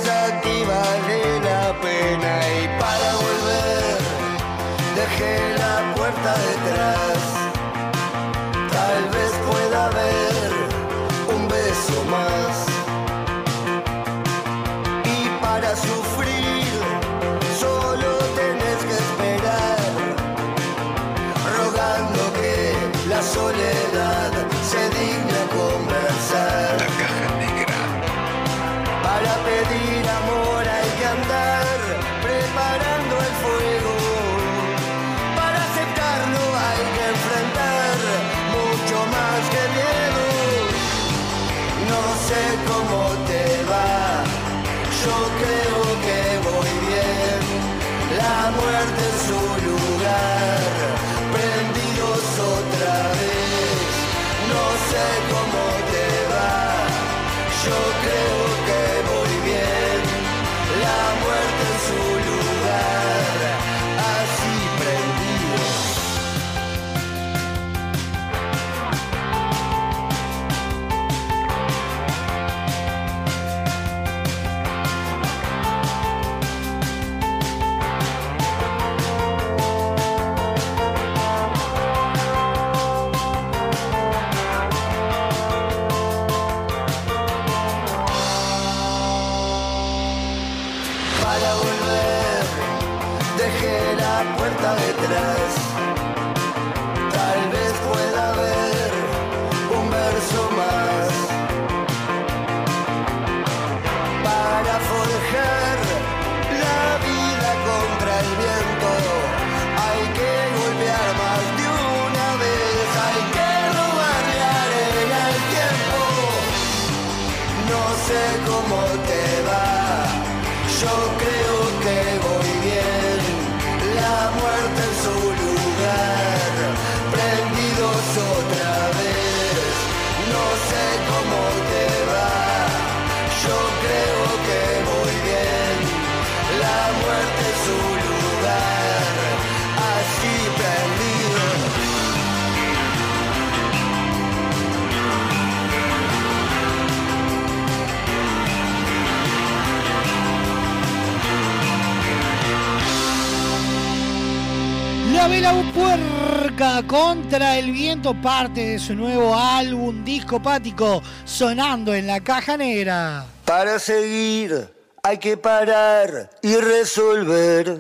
La 155.44 155.52
Puerca 155.74 156.82
contra 156.88 157.60
el 157.60 157.74
viento, 157.74 158.14
parte 158.22 158.62
de 158.62 158.80
su 158.80 158.96
nuevo 158.96 159.36
álbum 159.36 160.06
discopático, 160.06 161.04
sonando 161.26 161.94
en 161.94 162.08
la 162.08 162.22
caja 162.22 162.56
negra. 162.56 163.26
Para 163.44 163.78
seguir 163.78 164.74
hay 165.04 165.18
que 165.18 165.36
parar 165.36 166.30
y 166.42 166.56
resolver. 166.56 167.78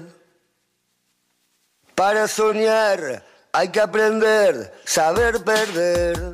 Para 1.96 2.28
soñar 2.28 3.24
hay 3.54 3.70
que 3.70 3.80
aprender, 3.80 4.74
saber 4.84 5.42
perder. 5.42 6.34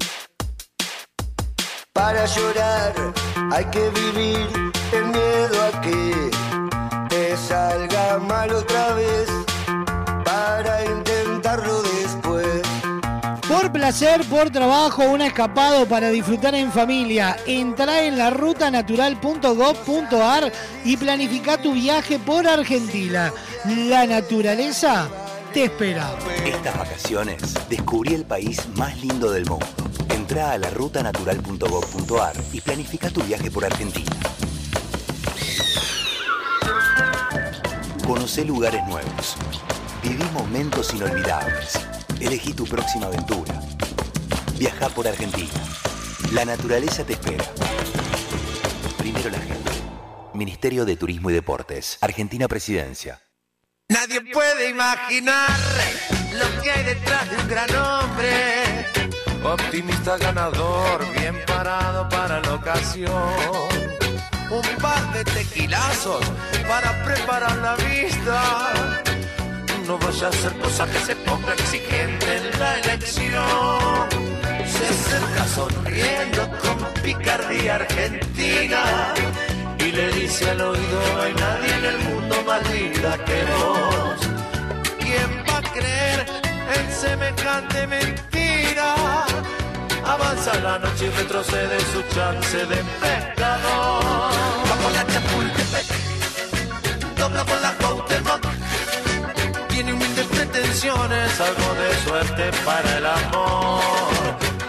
para 1.94 2.26
llorar. 2.26 2.94
Hay 3.52 3.66
que 3.66 3.90
vivir 3.90 4.72
el 4.94 5.06
miedo 5.06 5.64
a 5.68 5.82
que 5.82 6.32
te 7.10 7.38
salga 7.38 8.18
mal 8.20 8.52
otra 8.52 8.94
vez 8.94 9.09
Placer, 13.90 14.22
por 14.26 14.52
trabajo, 14.52 15.02
un 15.02 15.20
escapado 15.20 15.88
para 15.88 16.12
disfrutar 16.12 16.54
en 16.54 16.72
familia. 16.72 17.36
Entra 17.48 18.04
en 18.04 18.20
la 18.20 18.30
rutanatural.gov.ar 18.30 20.52
y 20.86 20.96
planifica 20.96 21.60
tu 21.60 21.74
viaje 21.74 22.20
por 22.20 22.48
Argentina. 22.48 23.34
La 23.66 24.06
naturaleza 24.06 25.10
te 25.52 25.64
espera. 25.64 26.16
Estas 26.46 26.78
vacaciones 26.78 27.42
descubrí 27.68 28.14
el 28.14 28.26
país 28.26 28.62
más 28.76 28.96
lindo 29.02 29.32
del 29.32 29.48
mundo. 29.48 29.66
Entra 30.10 30.52
a 30.52 30.60
la 30.60 30.70
rutanatural.gov.ar 30.70 32.36
y 32.54 32.62
planifica 32.62 33.10
tu 33.10 33.24
viaje 33.24 33.50
por 33.50 33.66
Argentina. 33.66 34.16
Conoce 38.06 38.46
lugares 38.46 38.86
nuevos. 38.86 39.36
Viví 40.04 40.26
momentos 40.36 40.94
inolvidables. 40.94 41.99
Elegí 42.20 42.54
tu 42.54 42.66
próxima 42.66 43.08
aventura. 43.08 43.54
Viaja 44.58 44.90
por 44.90 45.08
Argentina. 45.08 45.54
La 46.34 46.44
naturaleza 46.44 47.06
te 47.06 47.14
espera. 47.14 47.46
Primero 48.98 49.30
la 49.30 49.40
gente. 49.40 49.72
Ministerio 50.34 50.84
de 50.84 50.98
Turismo 50.98 51.30
y 51.30 51.34
Deportes. 51.34 51.98
Argentina 52.02 52.48
Presidencia. 52.48 53.22
Nadie 53.88 54.22
puede 54.34 54.70
imaginar 54.70 55.50
lo 56.34 56.62
que 56.62 56.72
hay 56.72 56.84
detrás 56.84 57.30
de 57.30 57.38
un 57.38 57.48
gran 57.48 57.76
hombre. 57.76 58.86
Optimista 59.44 60.18
ganador, 60.18 61.10
bien 61.14 61.36
parado 61.48 62.08
para 62.10 62.42
la 62.42 62.54
ocasión. 62.54 63.34
Un 64.52 64.82
par 64.82 65.14
de 65.14 65.24
tequilazos 65.24 66.24
para 66.68 67.04
preparar 67.06 67.58
la 67.58 67.76
vista. 67.78 69.04
No 69.90 69.98
vaya 69.98 70.28
a 70.28 70.30
hacer 70.30 70.54
cosa 70.60 70.86
que 70.86 71.00
se 71.00 71.16
ponga 71.16 71.52
exigente 71.54 72.38
en 72.38 72.60
la 72.60 72.78
elección. 72.78 74.08
Se 74.74 74.86
acerca 74.88 75.48
sonriendo 75.48 76.48
con 76.62 76.78
picardía 77.02 77.74
argentina 77.74 78.84
y 79.80 79.92
le 79.92 80.12
dice 80.12 80.48
al 80.52 80.62
oído, 80.62 81.02
no 81.16 81.22
hay 81.24 81.34
nadie 81.34 81.74
en 81.74 81.86
el 81.86 82.00
mundo 82.08 82.36
más 82.46 82.70
linda 82.70 83.18
que 83.26 83.44
vos. 83.52 84.20
¿Quién 85.00 85.44
va 85.50 85.58
a 85.58 85.62
creer 85.74 86.26
en 86.76 86.92
semejante 86.94 87.88
mentira? 87.88 88.94
Avanza 90.06 90.54
la 90.60 90.78
noche 90.78 91.08
y 91.08 91.10
retrocede 91.18 91.80
su 91.92 92.04
chance 92.14 92.58
de 92.58 92.84
pecador. 93.02 94.04
Va 94.70 94.76
por 94.84 94.92
la 94.92 95.08
Chapultepec, 95.08 95.88
dobla 97.18 97.44
por 97.44 97.60
la 97.60 97.74
Cuauhtémoc. 97.74 98.49
Tiene 99.80 99.94
humildes 99.94 100.26
pretensiones, 100.26 101.40
algo 101.40 101.74
de 101.76 101.96
suerte 102.04 102.52
para 102.66 102.98
el 102.98 103.06
amor. 103.06 103.82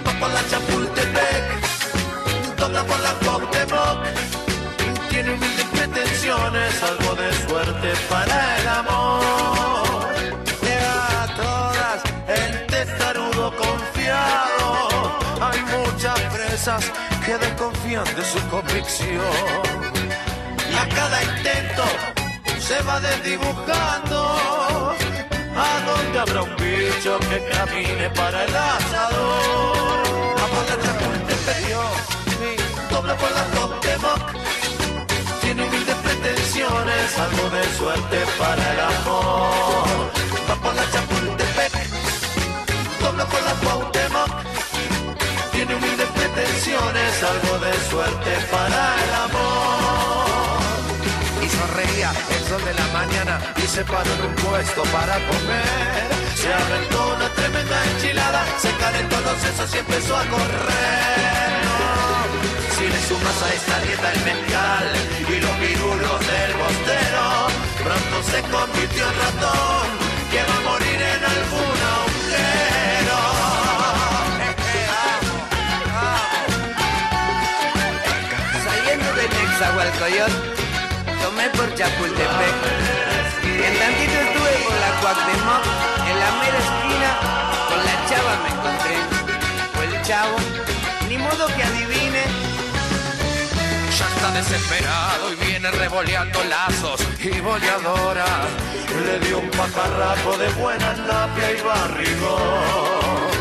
Va 0.06 0.12
por 0.20 0.30
la 0.30 0.40
Chapultepec, 0.48 1.66
dobla 2.56 2.84
por 2.84 3.00
la 3.00 3.12
Cuauhtémoc 3.14 4.06
tiene 5.11 5.32
humildes 5.32 5.66
pretensiones, 5.72 6.80
algo 6.84 7.16
de 7.16 7.32
suerte 7.48 7.92
para 8.08 8.61
el 8.61 8.68
amor. 8.68 10.14
Llega 10.62 11.24
a 11.24 11.26
todas 11.34 12.04
el 12.28 12.66
testarudo 12.66 13.52
confiado. 13.56 15.18
Hay 15.40 15.61
muchas 15.76 16.20
presas 16.32 16.84
que 17.26 17.36
desconfían 17.36 18.04
de 18.04 18.24
su 18.24 18.38
convicción. 18.48 19.24
Y 20.70 20.74
a 20.76 20.88
cada 20.94 21.20
intento 21.24 21.82
se 22.70 22.82
va 22.82 23.00
desdibujando. 23.00 24.18
¿A 25.66 25.70
dónde 25.88 26.16
habrá 26.20 26.42
un 26.42 26.54
bicho 26.56 27.18
que 27.28 27.38
camine 27.52 28.08
para 28.10 28.44
el 28.44 28.56
asador? 28.56 30.02
A 30.42 30.46
la 30.68 30.76
Chapultepec, 30.84 31.62
dobla 32.90 33.14
por 33.16 33.30
la 33.38 33.44
Cuauhtémoc 33.52 34.22
tiene 35.40 35.64
humildes 35.64 35.96
pretensiones, 35.96 37.18
algo 37.18 37.50
de 37.56 37.64
suerte 37.78 38.18
para 38.38 38.64
el 38.72 38.80
amor. 38.94 40.10
Va 40.48 40.54
por 40.62 40.74
la 40.78 40.84
Chapultepec, 40.92 41.72
dobla 43.02 43.24
por 43.32 43.42
la 43.48 43.54
Cuauhtémoc. 43.62 44.30
Tiene 45.50 45.74
humildes 45.74 46.08
pretensiones, 46.18 47.12
algo 47.32 47.52
de 47.66 47.72
suerte 47.90 48.32
para 48.52 48.82
el 49.02 49.12
amor. 49.26 50.60
Y 51.42 51.48
sonreía 51.48 52.12
sol 52.51 52.64
de 52.64 52.74
la 52.74 52.88
mañana 52.88 53.38
y 53.62 53.66
se 53.74 53.84
paró 53.84 54.11
en 54.18 54.22
un 54.28 54.34
puesto 54.34 54.82
para 54.96 55.14
comer. 55.30 56.07
Se 56.34 56.53
aventó 56.53 57.14
una 57.14 57.28
tremenda 57.38 57.76
enchilada, 57.90 58.42
se 58.59 58.70
calentó 58.82 59.16
los 59.20 59.36
sesos 59.44 59.68
y 59.74 59.78
empezó 59.78 60.16
a 60.16 60.24
correr. 60.34 61.61
Si 62.74 62.84
le 62.92 63.01
sumas 63.09 63.38
a 63.46 63.48
esta 63.59 63.76
dieta 63.86 64.12
el 64.14 64.20
mezcal 64.30 64.86
y 65.32 65.36
los 65.44 65.57
virulos 65.64 66.18
del 66.30 66.53
bostero, 66.62 67.24
pronto 67.84 68.16
se 68.32 68.40
convirtió 68.57 69.03
en 69.11 69.16
ratón 69.24 69.86
que 70.32 70.40
va 70.48 70.57
a 70.61 70.64
morir 70.70 71.01
en 71.14 71.22
algún 71.34 71.76
agujero. 71.94 73.20
Saliendo 78.66 79.09
del 79.18 79.30
Nexahualcoyot, 79.38 80.59
tomé 81.30 81.48
por 81.50 81.72
Chapultepec. 81.74 82.54
En 83.66 83.74
tantito 83.78 84.16
estuve 84.26 84.52
por 84.64 84.76
la 84.84 84.90
Cuauhtémoc, 85.00 85.64
en 86.10 86.16
la 86.22 86.30
mera 86.40 86.58
esquina, 86.66 87.10
con 87.68 87.80
la 87.88 87.94
chava 88.08 88.32
me 88.42 88.48
encontré. 88.56 88.96
O 89.76 89.82
el 89.82 90.02
chavo, 90.02 90.36
ni 91.08 91.16
modo 91.18 91.46
que 91.54 91.62
adivine, 91.62 92.24
Ya 93.96 94.06
está 94.14 94.30
desesperado 94.32 95.32
y 95.32 95.36
viene 95.46 95.70
revoleando 95.70 96.42
lazos 96.44 97.00
y 97.20 97.40
boleadora. 97.40 98.26
Le 99.04 99.20
dio 99.26 99.38
un 99.38 99.50
pajarraco 99.50 100.36
de 100.36 100.48
buena 100.60 100.92
napia 100.94 101.52
y 101.52 101.60
barrigón. 101.60 103.39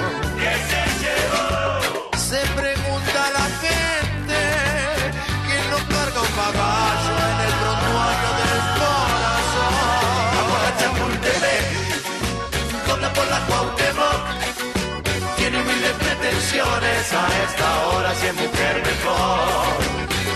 A 17.00 17.28
esta 17.48 17.88
hora 17.88 18.14
si 18.14 18.28
es 18.28 18.34
mujer 18.36 18.84
mejor. 18.84 19.78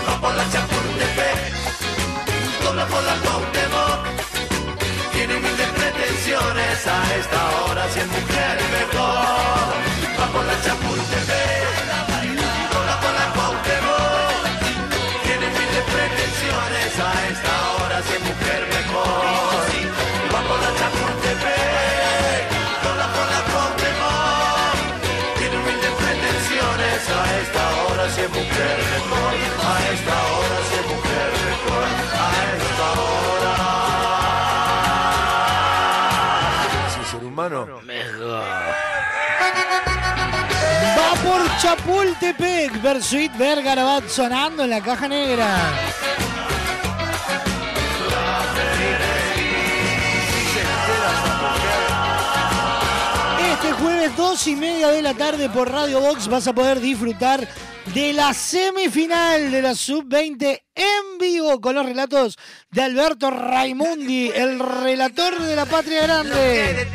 Va 0.08 0.18
por 0.18 0.34
la 0.34 0.44
Chapultepec, 0.50 1.52
dobla 2.64 2.86
por 2.86 3.02
la 3.04 3.16
Cuauhtémoc. 3.22 4.00
Tiene 5.12 5.36
humildes 5.36 5.70
pretensiones 5.76 6.86
a 6.86 6.98
esta 7.20 7.40
hora 7.60 7.84
si 7.92 8.00
es 8.00 8.06
mujer 8.06 8.56
mejor. 8.78 9.68
Va 10.18 10.26
por 10.32 10.44
la 10.46 10.56
Chapultepec, 10.64 11.68
dobla 12.72 12.96
por 13.02 13.12
la 13.20 13.26
Cuauhtémoc. 13.34 14.42
Tiene 15.24 15.44
humildes 15.50 15.84
pretensiones 15.94 16.92
a 17.08 17.12
esta 17.32 17.54
hora 17.76 17.96
si 18.06 18.12
es 18.16 18.22
mujer 18.30 18.62
mejor. 18.76 19.60
Va 20.32 20.40
por 20.48 20.58
la 20.64 20.70
Chapultepec, 20.80 21.53
hora 28.04 28.12
si 28.12 28.20
es 28.20 28.28
mujer 28.28 28.78
mejor. 28.94 29.34
A 29.64 29.72
esta 29.92 30.14
hora 30.32 30.56
si 30.68 30.74
es 30.74 30.86
mujer 30.94 31.30
mejor. 31.48 31.84
A 32.12 32.28
esta 32.56 32.86
hora. 33.00 33.54
Sí, 36.94 37.00
ser 37.10 37.22
humano. 37.24 37.58
Va 40.98 41.10
por 41.22 41.40
Chapultepec, 41.58 42.70
Bersuit 42.82 43.32
Vergarabat 43.36 44.08
sonando 44.08 44.64
en 44.64 44.70
la 44.70 44.80
caja 44.80 45.08
negra. 45.08 45.48
Este 53.52 53.72
jueves, 53.72 54.16
dos 54.16 54.46
y 54.46 54.56
media 54.56 54.88
de 54.88 55.00
la 55.00 55.14
tarde 55.14 55.48
por 55.48 55.70
Radio 55.70 56.00
Box, 56.00 56.28
vas 56.28 56.46
a 56.46 56.52
poder 56.52 56.80
disfrutar 56.80 57.48
de 57.92 58.12
la 58.12 58.32
semifinal 58.32 59.50
de 59.50 59.60
la 59.60 59.74
Sub-20 59.74 60.63
en 60.74 61.18
vivo 61.18 61.60
con 61.60 61.74
los 61.76 61.86
relatos 61.86 62.38
de 62.70 62.82
Alberto 62.82 63.30
Raimundi, 63.30 64.30
el 64.34 64.58
relator 64.58 65.40
de 65.40 65.56
la 65.56 65.66
Patria 65.66 66.02
Grande. 66.02 66.88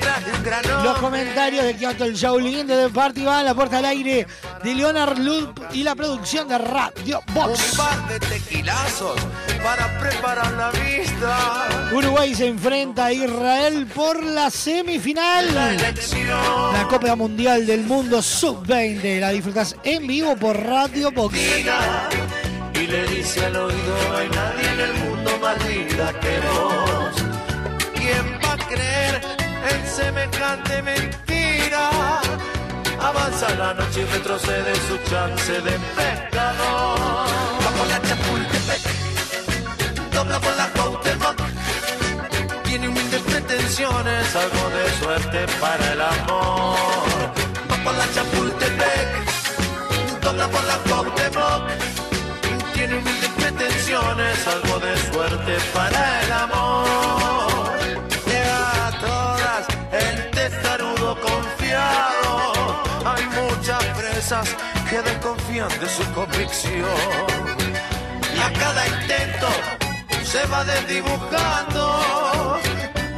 Los 0.84 0.98
comentarios 0.98 1.64
de 1.64 1.76
Kyoto 1.76 2.06
el 2.06 2.14
Shaolin 2.14 2.68
de 2.68 2.88
The 2.88 2.90
Party 2.90 3.24
va 3.24 3.44
la 3.44 3.54
puerta 3.54 3.78
al 3.78 3.86
aire 3.86 4.28
de 4.64 4.76
Leonard 4.76 5.18
Lund 5.20 5.54
y 5.74 5.84
la 5.84 5.96
producción 5.96 6.48
de 6.48 6.58
Radio 6.58 7.22
Box. 7.34 7.72
Un 7.72 7.78
par 7.78 8.08
de 8.08 8.20
tequilazos 8.20 9.20
para 9.64 10.00
preparar 10.00 10.52
la 10.54 10.72
vista. 10.72 11.90
Uruguay 11.94 12.36
se 12.36 12.48
enfrenta 12.48 13.06
a 13.06 13.14
Israel 13.14 13.88
por 13.94 14.22
la 14.24 14.50
semifinal. 14.50 15.48
La 16.74 16.88
Copa 16.90 17.16
Mundial 17.16 17.66
del 17.66 17.84
Mundo 17.84 18.22
Sub-20. 18.22 19.20
La 19.20 19.30
disfrutas 19.30 19.76
en 19.84 20.08
vivo 20.08 20.36
por 20.36 20.58
Radio 20.62 21.12
Box. 21.12 21.38
Y 22.80 22.88
le 22.88 23.04
dice 23.08 23.46
al 23.46 23.58
oído, 23.58 23.98
no 24.10 24.18
hay 24.18 24.30
nadie 24.30 24.72
en 24.72 24.80
el 24.80 24.94
mundo 25.04 25.38
más 25.42 25.58
linda 25.66 26.14
que 26.22 26.40
vos. 26.48 27.14
¿Quién 27.94 28.40
va 28.42 28.54
a 28.54 28.58
creer 28.70 29.20
en 29.70 29.86
semejante 29.86 30.82
mentira? 30.82 31.90
Avanza 33.02 33.50
la 33.56 33.74
noche 33.74 34.02
y 34.02 34.06
retrocede 34.06 34.74
su 34.88 34.98
chance 35.10 35.52
de 35.52 35.78
pecador. 35.98 37.28
Va 37.64 37.86
la 37.90 38.00
Chapultepec, 38.08 38.82
dobla 40.14 40.40
por 40.40 40.56
la 40.56 40.70
Cuauhtémoc. 40.70 41.38
Tiene 42.64 42.88
humildes 42.88 43.22
pretensiones, 43.24 44.36
algo 44.38 44.70
de 44.70 44.90
suerte 45.04 45.46
para 45.60 45.92
el 45.92 46.02
amor. 46.02 46.78
Va 47.86 47.92
la 47.92 48.08
Chapultepec, 48.14 49.10
dobla 50.22 50.48
por 50.48 50.64
la 50.64 50.78
pretensiones, 54.16 54.48
algo 54.48 54.80
de 54.80 54.98
suerte 55.12 55.58
para 55.74 56.22
el 56.24 56.32
amor. 56.32 57.80
Llega 58.26 58.88
a 58.88 58.92
todas 59.00 59.68
el 59.92 60.32
testarudo 60.32 61.20
confiado. 61.20 62.84
Hay 63.06 63.26
muchas 63.26 63.84
presas 63.98 64.56
que 64.90 65.02
desconfían 65.02 65.70
de 65.80 65.90
su 65.90 66.04
convicción. 66.14 66.86
Y 68.36 68.40
a 68.40 68.54
cada 68.54 68.88
intento 68.88 69.48
se 70.24 70.46
va 70.48 70.64
desdibujando. 70.64 72.60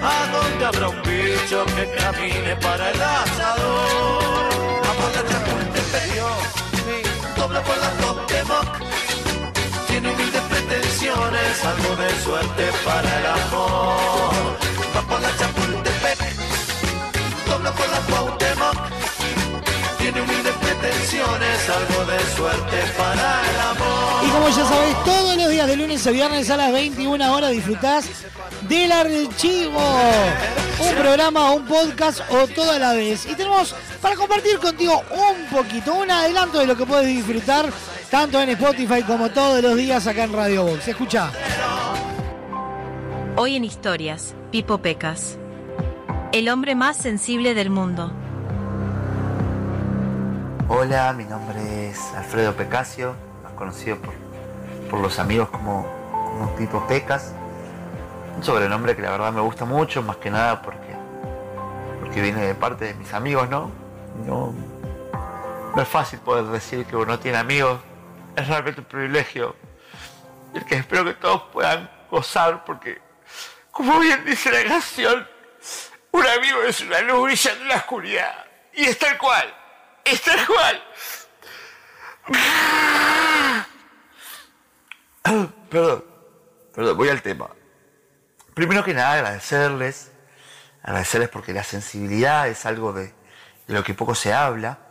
¿A 0.04 0.28
dónde 0.34 0.66
habrá 0.66 0.90
un 0.90 1.02
bicho 1.04 1.64
que 1.76 1.94
camine 1.96 2.56
para 2.56 2.90
el 2.90 3.02
asador? 3.02 4.50
A 4.84 4.94
por 4.94 5.12
la 5.16 5.24
Chapultepec, 5.30 6.16
dobla 7.38 7.62
por 7.62 7.78
la 7.78 8.11
pretensiones, 11.42 11.66
algo 11.66 11.96
de 11.96 12.10
suerte 12.24 12.72
para 12.86 13.20
el 13.20 13.26
amor. 13.26 14.58
Va 14.96 15.02
por 15.02 15.22
la 15.22 15.38
Chapultepec, 15.38 16.20
la 17.62 17.72
Cuauhtémoc. 18.10 18.76
Tiene 19.98 20.22
humildes 20.22 20.54
pretensiones, 20.62 21.70
algo 21.70 22.06
de 22.12 22.20
suerte 22.36 22.78
para 22.98 23.42
el 23.50 23.60
amor. 23.60 24.26
Y 24.26 24.30
como 24.30 24.50
ya 24.50 24.66
sabéis, 24.66 25.04
todos 25.04 25.38
los 25.38 25.50
días 25.50 25.68
de 25.68 25.76
lunes 25.78 26.08
a 26.08 26.12
viernes 26.12 26.50
a 26.50 26.58
las 26.58 26.74
21 26.74 27.34
horas 27.34 27.52
disfrutás 27.52 28.06
del 28.68 28.92
archivo. 28.92 29.82
Un 30.80 30.96
programa, 30.96 31.52
un 31.52 31.66
podcast 31.66 32.22
o 32.32 32.48
toda 32.48 32.80
la 32.80 32.94
vez. 32.94 33.26
Y 33.28 33.36
tenemos 33.36 33.76
para 34.02 34.16
compartir 34.16 34.58
contigo 34.58 35.04
un 35.12 35.46
poquito, 35.56 35.94
un 35.94 36.10
adelanto 36.10 36.60
de 36.60 36.66
lo 36.68 36.76
que 36.76 36.86
puedes 36.86 37.08
disfrutar 37.08 37.72
tanto 38.12 38.42
en 38.42 38.50
Spotify 38.50 39.04
como 39.04 39.30
todos 39.30 39.64
los 39.64 39.78
días 39.78 40.06
acá 40.06 40.26
en 40.26 40.34
Radio 40.34 40.66
Box. 40.66 40.90
Escucha. 40.90 41.32
Hoy 43.38 43.56
en 43.56 43.64
Historias, 43.64 44.36
Pipo 44.52 44.80
Pecas. 44.80 45.38
El 46.34 46.50
hombre 46.50 46.76
más 46.76 46.98
sensible 46.98 47.54
del 47.54 47.70
mundo. 47.70 48.12
Hola, 50.68 51.14
mi 51.14 51.24
nombre 51.24 51.90
es 51.90 52.14
Alfredo 52.14 52.54
Pecasio, 52.54 53.16
más 53.44 53.54
conocido 53.54 53.96
por, 53.98 54.14
por 54.90 55.00
los 55.00 55.18
amigos 55.18 55.48
como, 55.50 55.88
como 56.12 56.54
Pipo 56.58 56.86
Pecas. 56.88 57.34
Un 58.36 58.44
sobrenombre 58.44 58.94
que 58.94 59.04
la 59.04 59.12
verdad 59.12 59.32
me 59.32 59.42
gusta 59.42 59.64
mucho, 59.64 60.04
más 60.04 60.18
que 60.18 60.30
nada 60.30 60.62
porque, 60.62 60.96
porque 62.02 62.22
viene 62.22 62.42
de 62.42 62.56
parte 62.56 62.86
de 62.86 62.94
mis 62.94 63.14
amigos, 63.14 63.50
¿no? 63.50 63.72
No, 64.28 64.54
no 65.74 65.82
es 65.82 65.88
fácil 65.88 66.20
poder 66.20 66.46
decir 66.46 66.86
que 66.86 66.98
uno 66.98 67.18
tiene 67.20 67.38
amigos, 67.38 67.80
es 68.36 68.48
realmente 68.48 68.82
un 68.82 68.88
privilegio, 68.88 69.56
el 70.54 70.66
que 70.66 70.76
espero 70.76 71.06
que 71.06 71.14
todos 71.14 71.44
puedan 71.52 71.90
gozar, 72.10 72.64
porque, 72.66 73.02
como 73.72 74.00
bien 74.00 74.24
dice 74.26 74.52
la 74.52 74.64
canción, 74.64 75.28
un 76.12 76.26
amigo 76.26 76.62
es 76.64 76.82
una 76.82 77.02
luz 77.02 77.24
brillando 77.24 77.64
en 77.64 77.70
la 77.70 77.76
oscuridad, 77.78 78.46
y 78.74 78.86
es 78.86 78.98
tal 78.98 79.18
cual, 79.18 79.54
es 80.04 80.22
tal 80.22 80.46
cual. 80.46 80.84
Perdón, 85.70 86.04
perdón, 86.74 86.98
voy 86.98 87.08
al 87.08 87.22
tema. 87.22 87.50
Primero 88.54 88.84
que 88.84 88.94
nada, 88.94 89.14
agradecerles, 89.14 90.12
agradecerles 90.84 91.30
porque 91.30 91.54
la 91.54 91.64
sensibilidad 91.64 92.50
es 92.50 92.66
algo 92.66 92.92
de, 92.92 93.14
de 93.68 93.74
lo 93.74 93.82
que 93.84 93.94
poco 93.94 94.14
se 94.14 94.34
habla. 94.34 94.91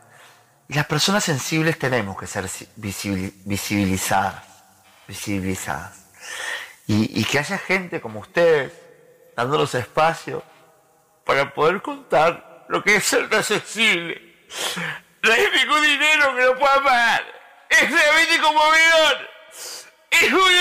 Y 0.71 0.75
las 0.75 0.87
personas 0.87 1.25
sensibles 1.25 1.77
tenemos 1.81 2.17
que 2.17 2.29
ser 2.29 2.45
visibil- 2.77 3.33
visibilizadas, 3.45 4.45
visibilizadas. 5.09 6.05
Y, 6.87 7.21
y 7.21 7.25
que 7.25 7.41
haya 7.41 7.59
gente 7.59 8.01
como 8.01 8.21
ustedes 8.21 8.73
dándonos 9.37 9.75
espacio 9.75 10.45
para 11.25 11.53
poder 11.53 11.83
contar 11.83 12.67
lo 12.69 12.85
que 12.85 12.95
es 12.95 13.05
ser 13.05 13.29
tan 13.29 13.43
sensible. 13.43 14.47
No 15.23 15.33
hay 15.33 15.45
ningún 15.57 15.83
dinero 15.83 16.37
que 16.37 16.43
lo 16.45 16.57
pueda 16.57 16.85
pagar. 16.85 17.25
Es 17.69 17.91
realmente 17.91 18.39
conmovedor. 18.41 19.29
Es 20.09 20.31
muy, 20.31 20.55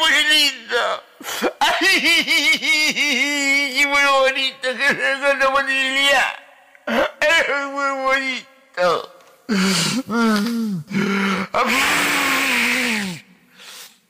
muy 0.00 0.24
lindo. 0.28 1.04
Ay, 1.60 1.86
muy 3.86 4.04
bonito 4.04 4.76
que 4.76 4.86
es 4.86 4.96
posibilidad. 5.52 6.34
Es 7.20 7.48
muy 7.66 7.90
bonito. 8.02 8.51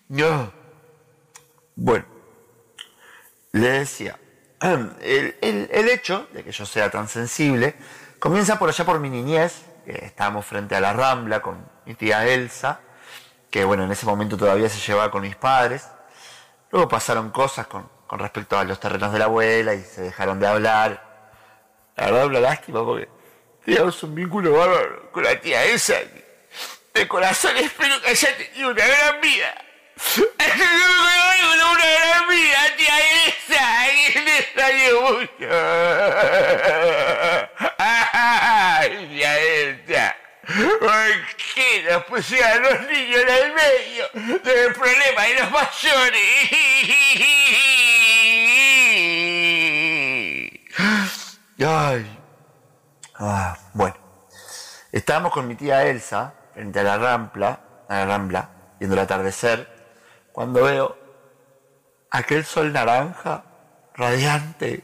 No. 0.08 0.52
Bueno, 1.74 2.04
le 3.52 3.68
decía, 3.68 4.18
el, 4.60 5.36
el- 5.40 5.68
el 5.72 5.88
hecho 5.88 6.28
de 6.32 6.44
que 6.44 6.52
yo 6.52 6.66
sea 6.66 6.90
tan 6.90 7.08
sensible 7.08 7.74
comienza 8.18 8.58
por 8.58 8.68
allá 8.68 8.84
por 8.84 9.00
mi 9.00 9.10
niñez, 9.10 9.62
estábamos 9.86 10.44
frente 10.46 10.76
a 10.76 10.80
la 10.80 10.92
Rambla 10.92 11.40
con 11.40 11.66
mi 11.86 11.94
tía 11.94 12.26
Elsa, 12.26 12.80
que 13.50 13.64
bueno, 13.64 13.84
en 13.84 13.90
ese 13.92 14.06
momento 14.06 14.36
todavía 14.36 14.68
se 14.68 14.78
llevaba 14.80 15.10
con 15.10 15.22
mis 15.22 15.36
padres. 15.36 15.88
Luego 16.70 16.88
pasaron 16.88 17.30
cosas 17.30 17.66
con, 17.66 17.88
con 18.06 18.18
respecto 18.18 18.58
a 18.58 18.64
los 18.64 18.78
terrenos 18.80 19.12
de 19.12 19.18
la 19.18 19.24
abuela 19.26 19.74
y 19.74 19.82
se 19.82 20.02
dejaron 20.02 20.38
de 20.40 20.46
hablar. 20.46 21.02
La 21.96 22.06
verdad, 22.06 22.26
una 22.26 22.40
lástima 22.40 22.84
porque 22.84 23.08
teníamos 23.64 24.02
un 24.02 24.14
vínculo 24.14 24.52
bárbaro 24.52 25.10
con 25.12 25.24
la 25.24 25.40
tía 25.40 25.64
Elsa. 25.64 26.00
De 26.94 27.08
corazón 27.08 27.56
espero 27.56 28.00
que 28.02 28.10
haya 28.10 28.36
tenido 28.36 28.70
una 28.70 28.86
gran 28.86 29.20
vida. 29.20 29.64
Una 30.16 31.86
gran 31.86 32.28
vida, 32.28 32.76
tía 32.76 32.98
Elsa, 33.26 33.86
que 34.12 34.20
le 34.20 34.38
extraño 34.38 35.00
mucho. 35.00 35.48
Ay, 37.78 39.08
tía 39.10 39.38
Elsa. 39.38 40.16
¿Por 40.44 41.36
qué 41.54 41.84
nos 41.88 42.04
pusieron 42.04 42.62
los 42.62 42.80
niños 42.90 43.22
en 43.22 43.28
el 43.28 43.52
medio 43.54 44.10
del 44.42 44.74
problema 44.74 45.22
de 45.22 45.34
los 45.34 45.50
mayores? 45.50 46.50
Ay. 51.64 52.21
Ah, 53.24 53.56
bueno. 53.72 53.94
Estábamos 54.90 55.32
con 55.32 55.46
mi 55.46 55.54
tía 55.54 55.86
Elsa 55.86 56.34
frente 56.52 56.80
a 56.80 56.82
la 56.82 56.98
Rambla, 56.98 57.60
a 57.88 57.98
la 57.98 58.06
Rambla, 58.06 58.48
viendo 58.80 58.96
el 58.96 59.00
atardecer, 59.00 59.68
cuando 60.32 60.64
veo 60.64 60.98
aquel 62.10 62.44
sol 62.44 62.72
naranja, 62.72 63.44
radiante, 63.94 64.82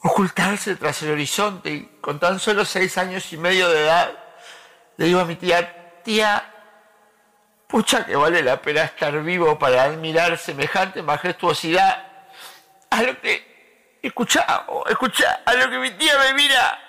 ocultarse 0.00 0.74
tras 0.74 1.00
el 1.04 1.12
horizonte 1.12 1.70
y 1.70 1.82
con 2.00 2.18
tan 2.18 2.40
solo 2.40 2.64
seis 2.64 2.98
años 2.98 3.32
y 3.32 3.36
medio 3.36 3.68
de 3.68 3.84
edad, 3.84 4.10
le 4.96 5.06
digo 5.06 5.20
a 5.20 5.24
mi 5.24 5.36
tía, 5.36 6.02
tía, 6.02 6.42
pucha 7.68 8.04
que 8.04 8.16
vale 8.16 8.42
la 8.42 8.60
pena 8.60 8.82
estar 8.82 9.22
vivo 9.22 9.56
para 9.60 9.84
admirar 9.84 10.36
semejante 10.38 11.02
majestuosidad. 11.02 12.04
A 12.90 13.02
lo 13.04 13.20
que, 13.20 14.00
escucha, 14.02 14.44
escucha, 14.90 15.42
a 15.46 15.54
lo 15.54 15.70
que 15.70 15.78
mi 15.78 15.92
tía 15.92 16.18
me 16.18 16.34
mira, 16.34 16.87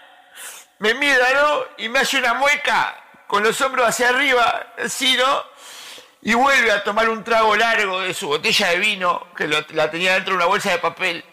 me 0.80 0.94
mira, 0.94 1.34
¿no? 1.34 1.66
Y 1.78 1.90
me 1.90 2.00
hace 2.00 2.18
una 2.18 2.34
mueca 2.34 2.96
con 3.28 3.44
los 3.44 3.60
hombros 3.62 3.88
hacia 3.88 4.10
arriba, 4.10 4.74
así, 4.84 5.16
¿no? 5.16 5.46
Y 6.22 6.34
vuelve 6.34 6.72
a 6.72 6.84
tomar 6.84 7.10
un 7.10 7.24
trago 7.24 7.56
largo 7.56 8.02
de 8.02 8.14
su 8.14 8.28
botella 8.28 8.70
de 8.70 8.78
vino, 8.78 9.28
que 9.36 9.48
la 9.48 9.92
tenía 9.92 10.14
dentro 10.16 10.34
de 10.34 10.38
una 10.38 10.46
bolsa 10.46 10.72
de 10.72 10.80
papel. 10.80 11.24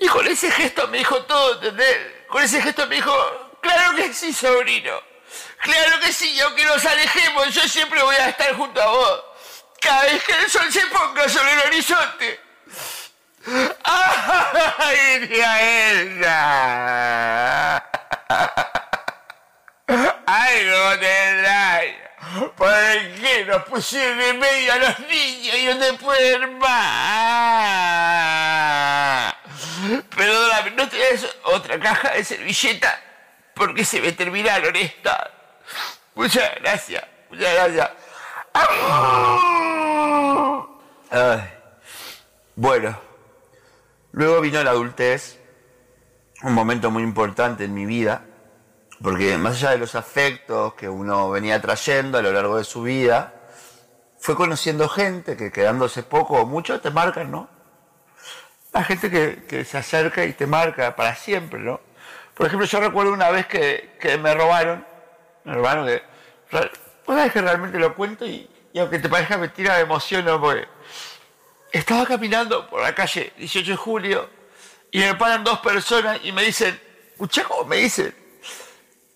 Y 0.00 0.08
con 0.08 0.26
ese 0.26 0.50
gesto 0.50 0.88
me 0.88 0.98
dijo 0.98 1.22
todo, 1.24 1.54
¿entendés? 1.54 1.98
Con 2.28 2.42
ese 2.42 2.62
gesto 2.62 2.86
me 2.86 2.96
dijo, 2.96 3.12
claro 3.60 3.94
que 3.96 4.14
sí, 4.14 4.32
sobrino. 4.32 4.98
Claro 5.58 6.00
que 6.00 6.10
sí, 6.12 6.40
aunque 6.40 6.64
nos 6.64 6.84
alejemos, 6.86 7.52
yo 7.54 7.68
siempre 7.68 8.02
voy 8.02 8.16
a 8.16 8.30
estar 8.30 8.54
junto 8.56 8.80
a 8.80 8.86
vos. 8.86 9.24
Cada 9.80 10.04
vez 10.04 10.24
que 10.24 10.32
el 10.32 10.48
sol 10.48 10.72
se 10.72 10.86
ponga 10.86 11.28
sobre 11.28 11.52
el 11.52 11.60
horizonte. 11.60 12.40
¡Ay, 13.84 15.28
Elsa! 16.22 17.89
Algo 20.26 20.98
tendrá. 21.00 21.80
¿Por 22.56 22.72
qué 23.20 23.44
nos 23.46 23.64
pusieron 23.64 24.20
en 24.20 24.38
medio 24.38 24.72
a 24.72 24.76
los 24.76 25.00
niños 25.00 25.56
y 25.56 25.66
no 25.66 25.76
te 25.78 25.94
pueden 25.94 26.58
más? 26.58 26.70
Perdóname, 30.14 30.70
¿no 30.72 30.88
tenés 30.88 31.26
otra 31.42 31.80
caja 31.80 32.10
de 32.10 32.22
servilleta? 32.22 33.00
Porque 33.54 33.84
se 33.84 34.00
me 34.00 34.12
terminaron 34.12 34.76
estas. 34.76 35.28
Muchas 36.14 36.54
gracias, 36.60 37.04
muchas 37.30 37.52
gracias. 37.52 37.90
Ay. 41.10 41.50
Bueno, 42.54 43.00
luego 44.12 44.40
vino 44.40 44.62
la 44.62 44.70
adultez, 44.70 45.39
un 46.42 46.54
momento 46.54 46.90
muy 46.90 47.02
importante 47.02 47.64
en 47.64 47.74
mi 47.74 47.86
vida, 47.86 48.24
porque 49.02 49.36
más 49.38 49.56
allá 49.56 49.70
de 49.70 49.78
los 49.78 49.94
afectos 49.94 50.74
que 50.74 50.88
uno 50.88 51.30
venía 51.30 51.60
trayendo 51.60 52.18
a 52.18 52.22
lo 52.22 52.32
largo 52.32 52.56
de 52.56 52.64
su 52.64 52.82
vida, 52.82 53.34
fue 54.18 54.36
conociendo 54.36 54.88
gente 54.88 55.36
que 55.36 55.50
quedándose 55.50 56.02
poco 56.02 56.40
o 56.40 56.46
mucho 56.46 56.80
te 56.80 56.90
marcan, 56.90 57.30
¿no? 57.30 57.48
La 58.72 58.84
gente 58.84 59.10
que, 59.10 59.44
que 59.48 59.64
se 59.64 59.78
acerca 59.78 60.24
y 60.24 60.32
te 60.32 60.46
marca 60.46 60.94
para 60.94 61.14
siempre, 61.14 61.60
¿no? 61.60 61.80
Por 62.34 62.46
ejemplo, 62.46 62.66
yo 62.66 62.80
recuerdo 62.80 63.12
una 63.12 63.30
vez 63.30 63.46
que, 63.46 63.96
que 64.00 64.16
me 64.18 64.34
robaron, 64.34 64.86
me 65.44 65.54
robaron 65.54 65.86
que... 65.86 66.02
Una 67.06 67.24
vez 67.24 67.32
que 67.32 67.40
realmente 67.40 67.78
lo 67.78 67.94
cuento 67.94 68.24
y, 68.24 68.48
y 68.72 68.78
aunque 68.78 68.98
te 68.98 69.08
parezca 69.08 69.36
mentira 69.36 69.74
me 69.74 69.80
emociono 69.80 70.40
porque 70.40 70.68
estaba 71.72 72.06
caminando 72.06 72.68
por 72.68 72.82
la 72.82 72.94
calle 72.94 73.32
18 73.36 73.70
de 73.72 73.76
julio 73.76 74.39
y 74.92 74.98
me 74.98 75.14
paran 75.14 75.44
dos 75.44 75.60
personas 75.60 76.20
y 76.22 76.32
me 76.32 76.42
dicen, 76.42 76.80
Muchacho, 77.18 77.64
me 77.66 77.76
dicen, 77.76 78.14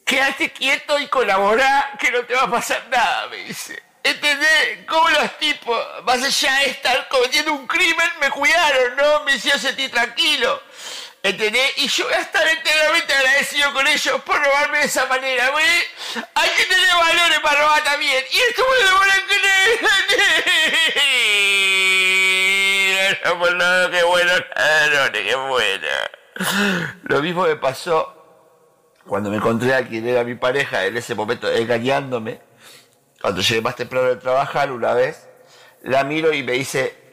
quédate 0.05 0.53
quieto 0.53 0.99
y 0.99 1.09
colabora 1.09 1.97
que 1.99 2.11
no 2.11 2.23
te 2.25 2.35
va 2.35 2.43
a 2.43 2.51
pasar 2.51 2.87
nada, 2.91 3.29
me 3.29 3.39
dice. 3.39 3.83
¿Entendés? 4.03 4.85
¿Cómo 4.87 5.09
los 5.09 5.39
tipos, 5.39 5.83
más 6.05 6.23
allá 6.23 6.59
de 6.59 6.67
estar 6.67 7.09
cometiendo 7.09 7.55
un 7.55 7.67
crimen, 7.67 8.11
me 8.21 8.29
cuidaron, 8.29 8.97
¿no? 8.97 9.25
Me 9.25 9.37
hicieron 9.37 9.59
sentir 9.59 9.91
tranquilo. 9.91 10.63
¿Entendés? 11.25 11.73
Y 11.79 11.89
yo 11.89 12.05
voy 12.05 12.13
a 12.13 12.21
estar 12.21 12.47
enteramente 12.47 13.15
agradecido 13.15 13.73
con 13.73 13.87
ellos 13.87 14.21
por 14.25 14.37
robarme 14.37 14.81
de 14.81 14.85
esa 14.85 15.07
manera, 15.07 15.49
güey. 15.53 15.65
Hay 16.35 16.51
que 16.51 16.67
tener 16.67 16.87
valores 16.95 17.41
para 17.41 17.63
robar 17.63 17.83
también. 17.83 18.23
Y 18.31 18.39
esto 18.41 18.63
me 18.71 18.85
lo 18.85 18.99
van 18.99 19.11
a 19.11 19.15
creer. 19.27 19.81
No, 23.25 23.39
por 23.39 23.57
nada, 23.57 23.91
qué 23.91 24.03
bueno, 24.03 24.33
ladrones, 24.55 25.23
qué 25.23 25.35
bueno. 25.35 25.89
Lo 27.05 27.23
mismo 27.23 27.45
me 27.45 27.57
pasó 27.57 28.13
cuando 29.07 29.31
me 29.31 29.37
encontré 29.37 29.75
a 29.75 29.89
quien 29.89 30.07
era 30.07 30.25
mi 30.25 30.35
pareja 30.35 30.85
en 30.85 30.99
ese 30.99 31.15
momento 31.15 31.51
engañándome. 31.51 32.43
Cuando 33.23 33.41
llegué 33.41 33.63
más 33.63 33.77
temprano 33.77 34.09
de 34.09 34.17
trabajar 34.17 34.71
una 34.71 34.93
vez, 34.93 35.27
la 35.85 36.05
miro 36.05 36.35
y 36.35 36.43
me 36.43 36.53
dice, 36.53 37.04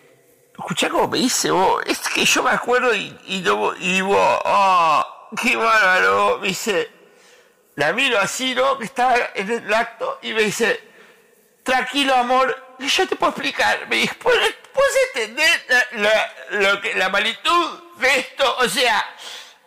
escuchá 0.62 0.89
cómo 0.89 1.07
me 1.07 1.18
dice 1.20 1.51
vos, 1.51 1.84
es 1.86 1.99
que 1.99 2.26
yo 2.26 2.41
me 2.43 2.51
acuerdo 2.51 2.93
y, 2.95 3.16
y, 3.28 3.39
no- 3.41 3.76
y 3.78 4.01
vos, 4.01 4.39
oh, 4.45 5.30
qué 5.41 5.55
bárbaro, 5.55 6.39
me 6.41 6.47
dice, 6.49 6.89
la 7.76 7.93
miro 7.93 8.20
así, 8.20 8.55
¿no? 8.55 8.78
Que 8.78 8.86
estaba 8.86 9.16
en 9.36 9.49
el 9.51 9.74
acto 9.74 10.20
y 10.22 10.34
me 10.34 10.43
dice, 10.43 10.82
tranquilo 11.64 12.16
amor, 12.16 12.76
yo 12.80 13.07
te 13.07 13.16
puedo 13.16 13.32
explicar, 13.32 13.88
me 13.88 13.97
dice, 13.97 14.16
¿puedes, 14.16 14.55
puedes 14.74 14.95
entender 15.16 15.66
la, 15.70 16.01
la- 16.01 16.34
lo 16.72 16.82
que, 16.82 16.93
la 16.95 17.09
magnitud 17.09 17.80
de 17.97 18.20
esto? 18.20 18.57
O 18.59 18.68
sea, 18.68 19.05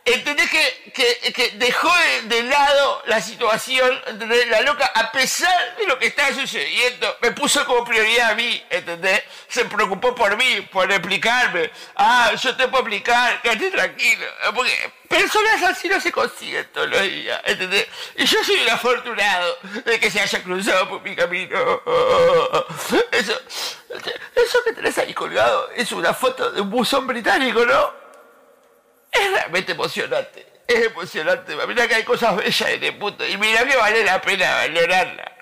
¿entendés 0.04 0.50
que, 0.50 1.32
que- 1.32 1.50
dejó 1.54 1.90
de, 1.96 2.22
de 2.36 2.42
lado 2.44 3.02
la 3.06 3.20
situación, 3.20 4.00
¿entendés? 4.06 4.46
La 4.48 4.60
loca, 4.62 4.86
a 4.94 5.10
pesar 5.12 5.76
de 5.76 5.86
lo 5.86 5.98
que 5.98 6.06
estaba 6.08 6.32
sucediendo, 6.34 7.16
me 7.22 7.32
puso 7.32 7.64
como 7.64 7.84
prioridad 7.84 8.30
a 8.32 8.34
mí, 8.34 8.62
¿entendés? 8.70 9.22
Se 9.48 9.64
preocupó 9.64 10.14
por 10.14 10.36
mí, 10.36 10.60
por 10.72 10.90
explicarme. 10.90 11.70
Ah, 11.96 12.32
yo 12.40 12.54
te 12.56 12.68
puedo 12.68 12.82
explicar, 12.82 13.40
quédate 13.42 13.70
tranquilo. 13.70 14.26
Porque 14.54 14.92
personas 15.08 15.62
así 15.62 15.88
no 15.88 16.00
se 16.00 16.12
consiguen 16.12 16.68
todos 16.72 16.88
los 16.88 17.02
días, 17.02 17.40
¿entendés? 17.44 17.86
Y 18.16 18.26
yo 18.26 18.44
soy 18.44 18.60
un 18.60 18.68
afortunado 18.70 19.58
de 19.84 19.98
que 20.00 20.10
se 20.10 20.20
haya 20.20 20.42
cruzado 20.42 20.88
por 20.88 21.02
mi 21.02 21.16
camino. 21.16 21.82
Eso, 23.10 23.40
eso 24.34 24.58
que 24.64 24.72
tenés 24.72 24.98
ahí 24.98 25.14
colgado 25.14 25.70
es 25.76 25.90
una 25.92 26.12
foto 26.12 26.50
de 26.50 26.60
un 26.60 26.68
buzón 26.70 27.06
británico, 27.06 27.64
¿no? 27.64 28.03
Es 29.20 29.30
realmente 29.32 29.72
emocionante. 29.72 30.46
Es 30.66 30.86
emocionante. 30.86 31.54
Mira 31.68 31.86
que 31.86 31.94
hay 31.94 32.02
cosas 32.04 32.36
bellas 32.36 32.68
en 32.70 32.82
el 32.82 32.98
mundo. 32.98 33.26
Y 33.26 33.36
mira 33.36 33.64
que 33.64 33.76
vale 33.76 34.02
la 34.02 34.20
pena 34.20 34.54
valorarla. 34.54 35.32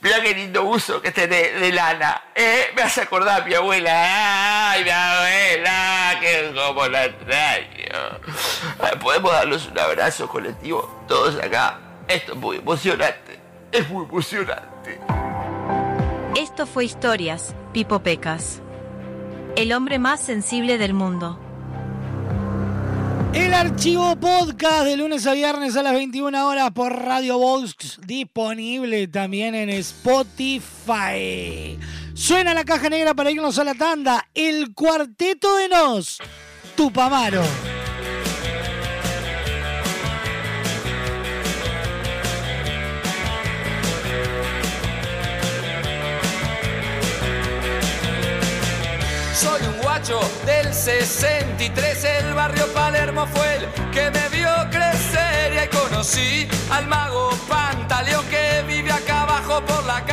Mira 0.00 0.22
qué 0.22 0.34
lindo 0.34 0.62
uso 0.64 1.02
que 1.02 1.10
tiene 1.10 1.50
de 1.50 1.72
lana. 1.72 2.22
Eh, 2.34 2.70
me 2.76 2.82
hace 2.82 3.02
acordar 3.02 3.42
a 3.42 3.44
mi 3.44 3.54
abuela. 3.54 4.70
Ay, 4.70 4.84
mi 4.84 4.90
abuela, 4.90 6.18
que 6.20 6.52
como 6.54 6.86
la 6.86 7.04
extraño. 7.06 8.20
Ay, 8.80 8.98
Podemos 9.00 9.32
darnos 9.32 9.66
un 9.66 9.78
abrazo 9.78 10.28
colectivo, 10.28 11.04
todos 11.08 11.34
acá. 11.42 11.78
Esto 12.06 12.32
es 12.32 12.38
muy 12.38 12.58
emocionante. 12.58 13.40
Es 13.72 13.88
muy 13.90 14.04
emocionante. 14.04 15.00
Esto 16.36 16.66
fue 16.66 16.84
Historias, 16.84 17.54
Pipo 17.72 17.98
Pecas. 18.00 18.62
El 19.56 19.72
hombre 19.72 19.98
más 19.98 20.20
sensible 20.20 20.78
del 20.78 20.94
mundo. 20.94 21.40
El 23.34 23.52
archivo 23.54 24.16
podcast 24.16 24.84
de 24.84 24.96
lunes 24.96 25.26
a 25.26 25.32
viernes 25.32 25.76
a 25.76 25.82
las 25.82 25.92
21 25.92 26.46
horas 26.46 26.70
por 26.72 26.92
Radio 26.92 27.38
Vox, 27.38 27.98
disponible 28.06 29.06
también 29.08 29.54
en 29.54 29.68
Spotify. 29.70 30.58
Suena 32.14 32.54
la 32.54 32.64
caja 32.64 32.88
negra 32.88 33.14
para 33.14 33.30
irnos 33.30 33.58
a 33.58 33.64
la 33.64 33.74
tanda. 33.74 34.26
El 34.34 34.74
cuarteto 34.74 35.56
de 35.56 35.68
Nos, 35.68 36.18
Tupamaro. 36.74 37.42
Del 49.98 50.72
63, 50.72 52.04
el 52.04 52.32
barrio 52.32 52.72
Palermo 52.72 53.26
fue 53.26 53.56
el 53.56 53.90
que 53.90 54.08
me 54.12 54.28
vio 54.28 54.48
crecer 54.70 55.54
y 55.54 55.58
ahí 55.58 55.68
conocí 55.68 56.48
al 56.70 56.86
mago 56.86 57.30
Pantaleón 57.48 58.24
que 58.26 58.62
vive 58.68 58.92
acá 58.92 59.22
abajo 59.22 59.60
por 59.66 59.84
la 59.86 60.04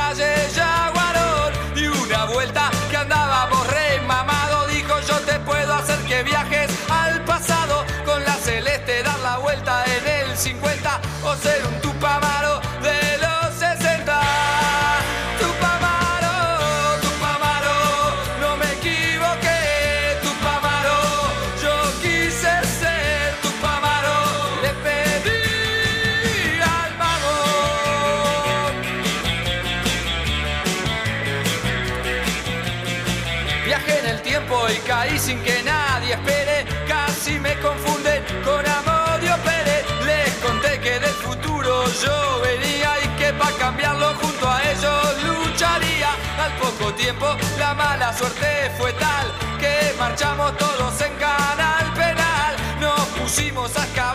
tiempo 46.96 47.26
la 47.58 47.74
mala 47.74 48.14
suerte 48.14 48.72
fue 48.78 48.94
tal 48.94 49.32
que 49.60 49.94
marchamos 49.98 50.56
todos 50.58 51.02
en 51.02 51.14
canal 51.16 51.94
penal. 51.94 52.56
Nos 52.80 53.06
pusimos 53.20 53.76
a 53.78 53.84
excavar 53.84 54.15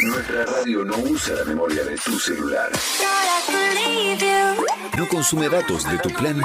Nuestra 0.00 0.44
radio 0.44 0.84
no 0.84 0.96
usa 0.98 1.36
la 1.36 1.44
memoria 1.44 1.84
de 1.84 1.96
tu 1.96 2.18
celular. 2.18 2.68
No 4.98 5.08
consume 5.08 5.48
datos 5.48 5.88
de 5.88 5.98
tu 5.98 6.10
plan. 6.10 6.42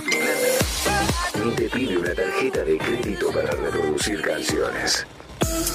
Ni 1.43 1.51
te 1.55 1.69
pide 1.69 1.97
una 1.97 2.13
tarjeta 2.13 2.63
de 2.63 2.77
crédito 2.77 3.31
para 3.31 3.51
reproducir 3.51 4.21
canciones. 4.21 5.07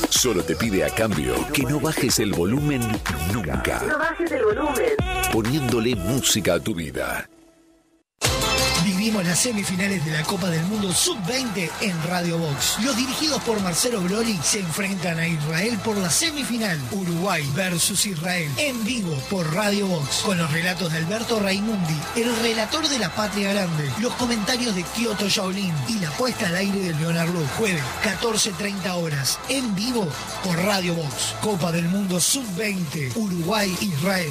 Solo 0.08 0.44
te 0.44 0.54
pide 0.54 0.84
a 0.84 0.90
cambio 0.90 1.34
que 1.52 1.62
no 1.62 1.80
bajes 1.80 2.20
el 2.20 2.32
volumen 2.32 2.80
nunca, 3.32 3.82
bajes 3.98 4.30
el 4.30 4.44
volumen. 4.44 4.92
poniéndole 5.32 5.96
música 5.96 6.54
a 6.54 6.60
tu 6.60 6.74
vida. 6.74 7.28
Vivimos 8.84 9.24
las 9.24 9.38
semifinales 9.38 10.04
de 10.04 10.12
la 10.12 10.22
Copa 10.24 10.50
del 10.50 10.62
Mundo 10.66 10.92
Sub-20 10.92 11.70
en 11.80 12.02
Radio 12.02 12.36
Box. 12.36 12.76
Los 12.82 12.94
dirigidos 12.94 13.42
por 13.42 13.58
Marcelo 13.62 14.02
Broli 14.02 14.38
se 14.42 14.60
enfrentan 14.60 15.18
a 15.18 15.26
Israel 15.26 15.78
por 15.82 15.96
la 15.96 16.10
semifinal. 16.10 16.78
Uruguay 16.92 17.42
versus 17.54 18.04
Israel 18.04 18.50
en 18.58 18.84
vivo 18.84 19.16
por 19.30 19.54
Radio 19.54 19.86
Box. 19.86 20.18
Con 20.18 20.36
los 20.36 20.52
relatos 20.52 20.92
de 20.92 20.98
Alberto 20.98 21.40
Raimundi, 21.40 21.98
el 22.14 22.36
relator 22.42 22.86
de 22.86 22.98
la 22.98 23.08
Patria 23.14 23.54
Grande, 23.54 23.90
los 24.00 24.12
comentarios 24.16 24.74
de 24.74 24.82
Kyoto 24.82 25.30
Shaolin 25.30 25.72
y 25.88 26.00
la 26.00 26.10
puesta 26.10 26.46
al 26.48 26.56
aire 26.56 26.80
de 26.80 26.94
Leonardo. 26.94 27.42
Jueves, 27.56 27.82
14.30 28.02 29.02
horas, 29.02 29.38
en 29.48 29.74
vivo 29.74 30.06
por 30.44 30.56
Radio 30.58 30.94
Box. 30.94 31.34
Copa 31.40 31.72
del 31.72 31.88
Mundo 31.88 32.20
Sub-20, 32.20 33.16
Uruguay-Israel. 33.16 34.30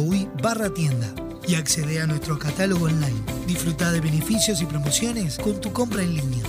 y 1.47 1.55
accede 1.55 2.01
a 2.01 2.07
nuestro 2.07 2.39
catálogo 2.39 2.85
online. 2.85 3.21
Disfruta 3.45 3.91
de 3.91 4.01
beneficios 4.01 4.61
y 4.61 4.65
promociones 4.65 5.37
con 5.37 5.61
tu 5.61 5.71
compra 5.71 6.01
en 6.01 6.15
línea. 6.15 6.43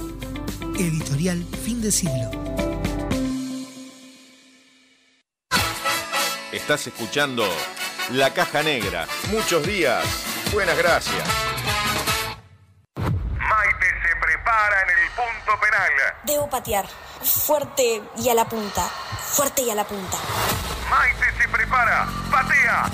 Editorial 0.79 1.45
Fin 1.65 1.83
de 1.83 1.93
Siglo. 1.93 2.31
Estás 6.51 6.87
escuchando 6.87 7.45
La 8.13 8.33
Caja 8.33 8.63
Negra. 8.63 9.07
Muchos 9.31 9.67
días. 9.67 10.05
Buenas 10.53 10.79
gracias. 10.79 11.25
Maite 12.97 13.87
se 13.87 14.17
prepara 14.21 14.83
en 14.83 14.91
el 14.91 15.09
punto 15.17 15.61
penal. 15.61 15.93
Debo 16.25 16.49
patear. 16.49 16.87
Fuerte 17.23 18.03
y 18.17 18.29
a 18.29 18.35
la 18.35 18.49
punta. 18.49 18.87
Fuerte 18.87 19.63
y 19.63 19.71
a 19.71 19.75
la 19.75 19.85
punta. 19.85 20.19
Maite 20.91 21.43
se 21.43 21.49
prepara 21.49 22.22
Patea. 22.33 22.89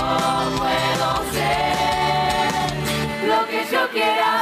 puedo 0.58 1.08
ser 1.32 2.52
lo 3.26 3.40
que 3.46 3.66
yo 3.72 3.88
quiera 3.90 4.41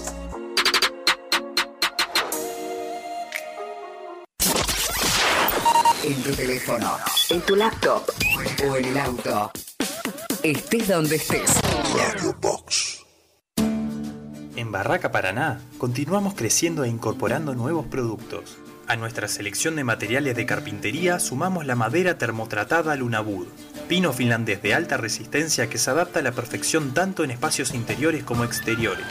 En 6.11 6.21
tu 6.23 6.31
teléfono, 6.33 6.97
en 7.29 7.39
tu 7.39 7.55
laptop 7.55 8.03
o 8.67 8.75
en 8.75 8.83
el 8.83 8.97
auto. 8.97 9.49
Estés 10.43 10.89
donde 10.89 11.15
estés. 11.15 11.57
Radio 11.95 12.35
Box. 12.41 13.05
En 14.57 14.73
Barraca 14.73 15.13
Paraná 15.13 15.61
continuamos 15.77 16.33
creciendo 16.33 16.83
e 16.83 16.89
incorporando 16.89 17.55
nuevos 17.55 17.85
productos. 17.85 18.57
A 18.89 18.97
nuestra 18.97 19.29
selección 19.29 19.77
de 19.77 19.85
materiales 19.85 20.35
de 20.35 20.45
carpintería 20.45 21.17
sumamos 21.17 21.65
la 21.65 21.77
madera 21.77 22.17
termotratada 22.17 22.93
Lunabud, 22.97 23.47
pino 23.87 24.11
finlandés 24.11 24.61
de 24.61 24.73
alta 24.73 24.97
resistencia 24.97 25.69
que 25.69 25.77
se 25.77 25.91
adapta 25.91 26.19
a 26.19 26.23
la 26.23 26.33
perfección 26.33 26.93
tanto 26.93 27.23
en 27.23 27.31
espacios 27.31 27.73
interiores 27.73 28.25
como 28.25 28.43
exteriores. 28.43 29.07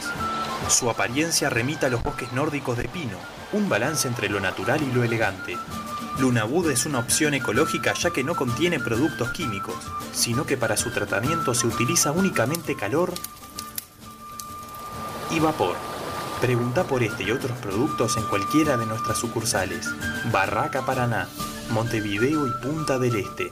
Su 0.69 0.87
apariencia 0.87 1.49
remita 1.49 1.87
a 1.87 1.89
los 1.89 2.03
bosques 2.03 2.31
nórdicos 2.31 2.77
de 2.77 2.87
pino, 2.87 3.17
un 3.53 3.69
balance 3.69 4.07
entre 4.07 4.29
lo 4.29 4.39
natural 4.39 4.83
y 4.83 4.93
lo 4.93 5.03
elegante. 5.03 5.57
Lunabud 6.19 6.69
es 6.69 6.85
una 6.85 6.99
opción 6.99 7.33
ecológica 7.33 7.93
ya 7.93 8.11
que 8.11 8.23
no 8.23 8.35
contiene 8.35 8.79
productos 8.79 9.31
químicos, 9.31 9.75
sino 10.13 10.45
que 10.45 10.57
para 10.57 10.77
su 10.77 10.91
tratamiento 10.91 11.53
se 11.53 11.67
utiliza 11.67 12.11
únicamente 12.11 12.75
calor 12.75 13.13
y 15.31 15.39
vapor. 15.39 15.75
Pregunta 16.41 16.83
por 16.83 17.03
este 17.03 17.23
y 17.23 17.31
otros 17.31 17.57
productos 17.59 18.17
en 18.17 18.23
cualquiera 18.23 18.75
de 18.75 18.85
nuestras 18.85 19.17
sucursales. 19.19 19.87
Barraca 20.31 20.85
Paraná, 20.85 21.27
Montevideo 21.69 22.47
y 22.47 22.51
Punta 22.61 22.97
del 22.99 23.15
Este. 23.15 23.51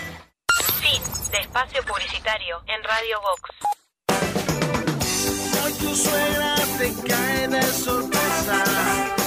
Fin 0.61 1.01
de 1.31 1.37
espacio 1.39 1.83
publicitario 1.83 2.61
en 2.67 2.83
Radio 2.83 3.21
Vox. 3.21 3.41
Hoy 5.63 5.73
tu 5.73 5.95
suegra 5.95 6.55
te 6.77 6.93
cae 7.07 7.63
sorpresa 7.71 9.20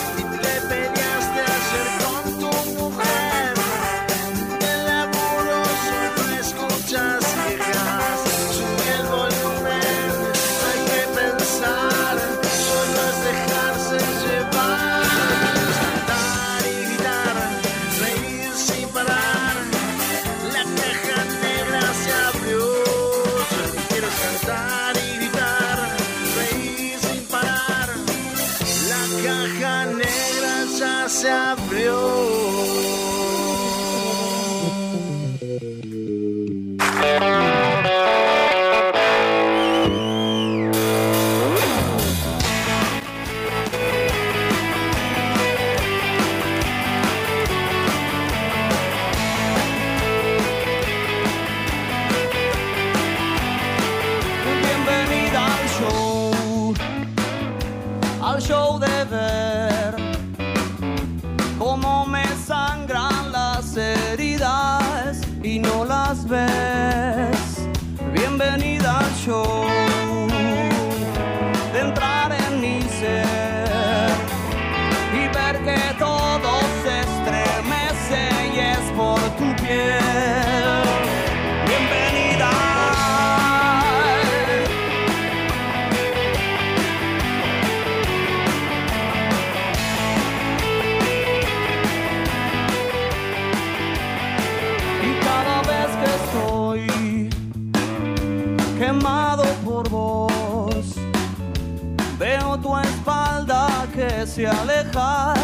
aleja 104.95 105.35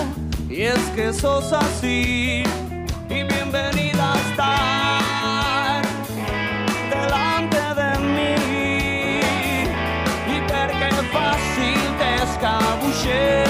y 0.49 0.63
es 0.63 0.79
que 0.95 1.13
sos 1.13 1.53
así. 1.53 2.43
Y 3.09 3.23
bienvenida 3.25 4.13
a 4.13 4.19
estar 4.31 5.83
delante 6.91 7.59
de 7.81 7.99
mí 8.15 9.21
y 10.27 10.41
ver 10.53 10.71
que 10.71 10.91
fácil 11.13 11.81
te 11.99 12.15
escabulles 12.25 13.50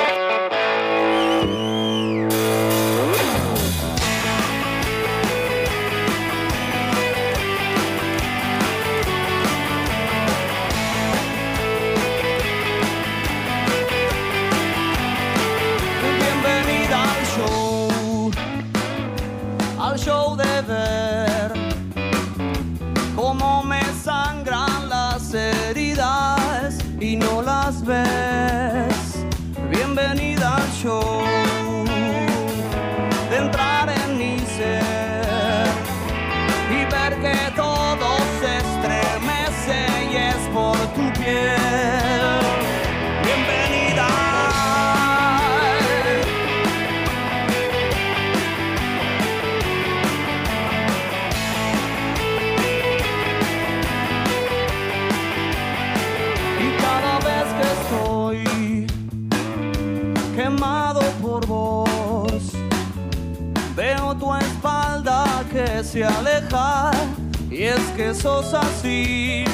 Es 68.21 68.25
que 68.25 68.29
sos 68.29 68.53
así. 68.53 69.45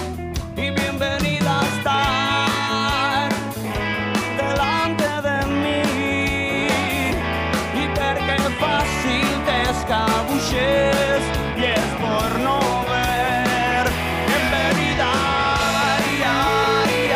Y 0.55 0.71
bienvenida 0.71 1.61
a 1.61 1.65
estar 1.77 3.29
delante 4.37 5.03
de 5.03 5.45
mí 5.47 5.83
y 7.73 7.87
ver 7.97 8.17
qué 8.17 8.37
fácil 8.59 9.27
te 9.45 9.55
escabulles 9.71 11.21
y 11.57 11.63
es 11.63 11.87
por 12.01 12.39
no 12.39 12.59
ver. 12.89 13.85
Bienvenida. 14.27 15.09
ay. 16.25 17.11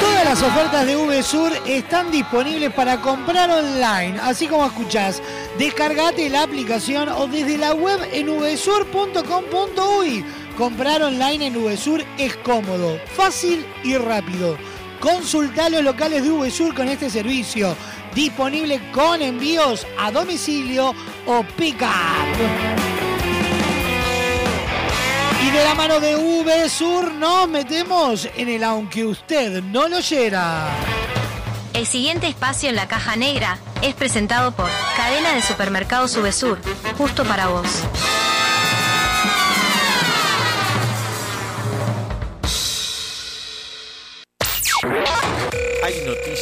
Todas 0.00 0.24
las 0.24 0.42
ofertas 0.42 0.86
de 0.86 0.96
VSUR 0.96 1.52
están 1.66 2.10
disponibles 2.10 2.72
para 2.72 3.00
comprar 3.00 3.50
online, 3.50 4.18
así 4.22 4.46
como 4.46 4.66
escuchás. 4.66 5.22
Descargate 5.58 6.30
la 6.30 6.42
aplicación 6.42 7.08
o 7.08 7.26
desde 7.26 7.58
la 7.58 7.74
web 7.74 8.00
en 8.12 8.26
vsur.com.uy. 8.26 10.24
Comprar 10.56 11.02
online 11.02 11.48
en 11.48 11.54
VSUR 11.62 12.02
es 12.16 12.34
cómodo, 12.36 12.98
fácil 13.14 13.66
y 13.84 13.98
rápido. 13.98 14.56
Consulta 15.00 15.68
los 15.68 15.82
locales 15.82 16.22
de 16.22 16.30
VSUR 16.30 16.74
con 16.74 16.88
este 16.88 17.10
servicio, 17.10 17.76
disponible 18.14 18.80
con 18.90 19.20
envíos 19.20 19.86
a 19.98 20.10
domicilio 20.10 20.94
o 21.26 21.42
pick-up. 21.58 21.88
Y 25.46 25.50
de 25.50 25.62
la 25.62 25.74
mano 25.74 26.00
de 26.00 26.16
VSUR 26.16 27.12
nos 27.12 27.50
metemos 27.50 28.26
en 28.34 28.48
el 28.48 28.64
aunque 28.64 29.04
usted 29.04 29.62
no 29.62 29.88
lo 29.88 29.98
oyera. 29.98 30.70
El 31.74 31.86
siguiente 31.86 32.28
espacio 32.28 32.70
en 32.70 32.76
la 32.76 32.88
caja 32.88 33.14
negra 33.16 33.58
es 33.82 33.94
presentado 33.94 34.52
por 34.52 34.70
Cadena 34.96 35.34
de 35.34 35.42
Supermercados 35.42 36.12
Subesur, 36.12 36.58
justo 36.96 37.24
para 37.24 37.48
vos. 37.48 37.84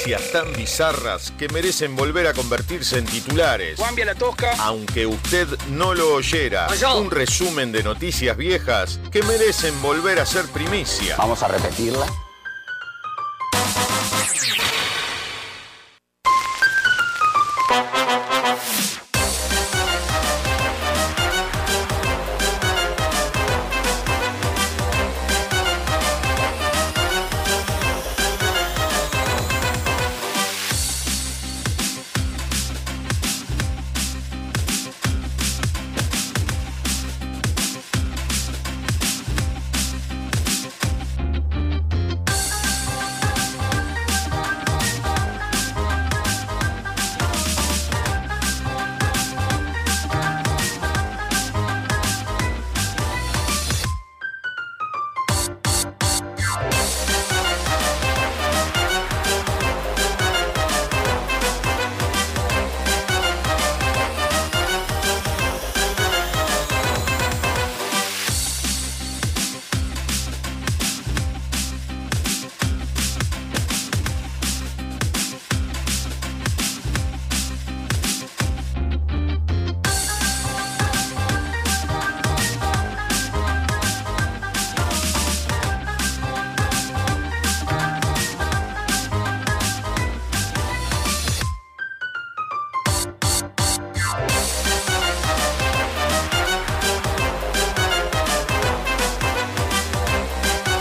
Noticias 0.04 0.32
tan 0.32 0.52
bizarras 0.52 1.30
que 1.38 1.48
merecen 1.48 1.96
volver 1.96 2.26
a 2.26 2.34
convertirse 2.34 2.98
en 2.98 3.06
titulares. 3.06 3.80
Cambia 3.80 4.04
la 4.04 4.14
tosca. 4.14 4.52
Aunque 4.58 5.06
usted 5.06 5.48
no 5.70 5.94
lo 5.94 6.12
oyera, 6.12 6.66
un 6.96 7.10
resumen 7.10 7.72
de 7.72 7.82
noticias 7.82 8.36
viejas 8.36 9.00
que 9.10 9.22
merecen 9.22 9.80
volver 9.80 10.20
a 10.20 10.26
ser 10.26 10.44
primicia. 10.48 11.16
Vamos 11.16 11.42
a 11.42 11.48
repetirla. 11.48 12.06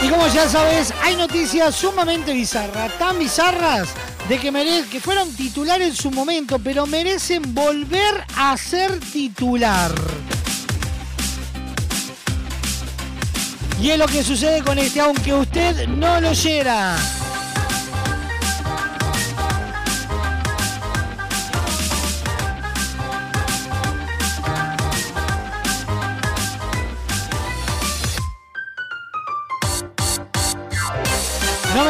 Y 0.04 0.10
como 0.10 0.28
ya 0.28 0.50
sabes, 0.50 0.94
hay 1.02 1.16
noticias 1.16 1.76
sumamente 1.76 2.34
bizarras, 2.34 2.92
tan 3.00 3.18
bizarras 3.18 3.90
de 4.28 4.38
que, 4.38 4.52
mere- 4.52 4.86
que 4.92 5.00
fueron 5.00 5.32
titular 5.34 5.82
en 5.82 5.96
su 5.96 6.12
momento, 6.12 6.60
pero 6.60 6.86
merecen 6.86 7.54
volver 7.54 8.26
a 8.36 8.58
ser 8.58 9.00
titular. 9.00 9.92
Y 13.82 13.90
es 13.92 13.98
lo 13.98 14.06
que 14.08 14.24
sucede 14.24 14.62
con 14.64 14.78
este, 14.80 15.00
aunque 15.02 15.34
usted 15.34 15.88
no 15.88 16.20
lo 16.22 16.30
oyera. 16.30 16.98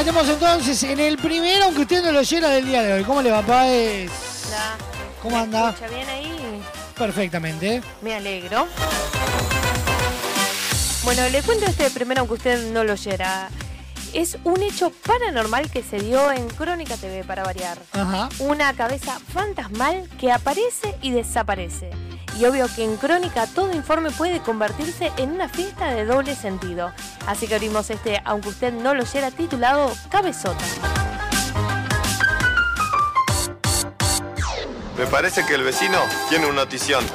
Metemos 0.04 0.28
entonces 0.28 0.84
en 0.84 1.00
el 1.00 1.18
primero, 1.18 1.64
aunque 1.64 1.84
usted 1.84 2.04
no 2.04 2.12
lo 2.12 2.20
oyera 2.20 2.50
del 2.50 2.66
día 2.66 2.84
de 2.84 2.92
hoy. 2.92 3.04
¿Cómo 3.06 3.22
le 3.22 3.32
va, 3.32 3.42
Paez? 3.42 4.12
Hola. 4.48 4.76
¿Cómo 5.22 5.38
¿Me 5.38 5.44
anda? 5.44 5.70
escucha 5.70 5.88
bien 5.88 6.10
ahí? 6.10 6.62
Perfectamente. 6.98 7.82
Me 8.02 8.14
alegro. 8.14 8.68
Bueno, 11.06 11.30
le 11.30 11.42
cuento 11.42 11.66
este 11.68 11.90
primero, 11.90 12.20
aunque 12.20 12.34
usted 12.34 12.74
no 12.74 12.84
lo 12.84 12.92
oyera. 12.94 13.48
Es 14.14 14.38
un 14.44 14.62
hecho 14.62 14.90
paranormal 14.90 15.72
que 15.72 15.82
se 15.82 16.00
dio 16.00 16.34
en 16.34 16.50
Crónica 16.50 16.98
TV, 16.98 17.24
para 17.24 17.44
variar. 17.44 17.78
Ajá. 17.94 18.28
Una 18.40 18.74
cabeza 18.74 19.18
fantasmal 19.34 20.10
que 20.20 20.34
aparece 20.34 20.98
y 21.02 21.12
desaparece. 21.12 21.92
Y 22.40 22.46
obvio 22.46 22.68
que 22.76 22.84
en 22.84 22.98
Crónica 22.98 23.46
todo 23.48 23.72
informe 23.74 24.10
puede 24.12 24.40
convertirse 24.42 25.12
en 25.18 25.32
una 25.34 25.48
fiesta 25.48 25.92
de 25.92 26.06
doble 26.06 26.36
sentido. 26.36 26.92
Así 27.28 27.48
que 27.48 27.56
abrimos 27.56 27.90
este, 27.90 28.22
aunque 28.26 28.50
usted 28.50 28.74
no 28.74 28.94
lo 28.94 29.04
oyera, 29.04 29.30
titulado 29.32 29.92
Cabezota. 30.10 30.64
Me 34.98 35.06
parece 35.08 35.46
que 35.46 35.56
el 35.56 35.64
vecino 35.64 36.00
tiene 36.30 36.46
una 36.46 36.62
notición. 36.64 37.06